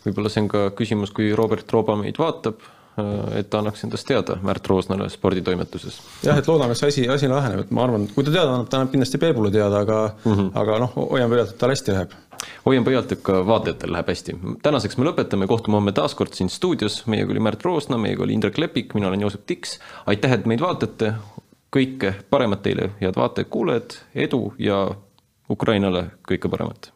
võib-olla 0.05 0.31
see 0.31 0.43
on 0.43 0.47
ka 0.51 0.69
küsimus, 0.77 1.11
kui 1.15 1.33
Robert 1.35 1.71
Rooba 1.71 1.95
meid 1.99 2.19
vaatab, 2.19 2.63
et 3.33 3.49
ta 3.49 3.59
annaks 3.63 3.83
endast 3.87 4.05
teada 4.05 4.35
Märt 4.45 4.67
Roosnale 4.69 5.07
sporditoimetuses. 5.09 6.01
jah, 6.23 6.37
et 6.37 6.47
loodame, 6.47 6.75
et 6.75 6.77
see 6.77 6.91
asi, 6.91 7.07
asi 7.09 7.29
laheneb, 7.31 7.63
et 7.65 7.71
ma 7.71 7.87
arvan, 7.87 8.05
et 8.05 8.13
kui 8.13 8.25
ta 8.25 8.31
teada 8.31 8.51
annab, 8.53 8.69
ta 8.69 8.79
annab 8.79 8.93
kindlasti 8.93 9.21
Peebule 9.21 9.51
teada, 9.51 9.81
aga 9.81 10.03
mm, 10.23 10.33
-hmm. 10.33 10.51
aga 10.61 10.79
noh, 10.85 10.93
hoiame 11.09 11.35
pöialt, 11.35 11.55
et 11.55 11.57
tal 11.57 11.73
hästi 11.73 11.97
läheb 11.97 12.13
hoian 12.65 12.83
pöialt, 12.83 13.11
et 13.11 13.21
ka 13.23 13.41
vaatajatel 13.47 13.91
läheb 13.91 14.09
hästi. 14.11 14.35
tänaseks 14.63 14.97
me 14.97 15.07
lõpetame, 15.07 15.47
kohtume 15.47 15.79
homme 15.79 15.91
taas 15.91 16.15
kord 16.15 16.33
siin 16.33 16.49
stuudios, 16.49 17.03
meiega 17.07 17.31
oli 17.31 17.43
Märt 17.43 17.63
Roosna, 17.63 17.97
meiega 17.97 18.23
oli 18.23 18.33
Indrek 18.33 18.57
Lepik, 18.57 18.93
mina 18.93 19.07
olen 19.07 19.21
Joosep 19.21 19.45
Tiks. 19.45 19.79
aitäh, 20.05 20.33
et 20.33 20.45
meid 20.45 20.61
vaatate, 20.61 21.13
kõike 21.73 22.13
paremat 22.29 22.61
teile, 22.65 22.91
head 23.01 23.17
vaatajad-kuulajad, 23.17 23.97
edu 24.27 24.43
ja 24.61 24.85
Ukrainale 25.49 26.11
kõike 26.29 26.51
paremat 26.51 26.92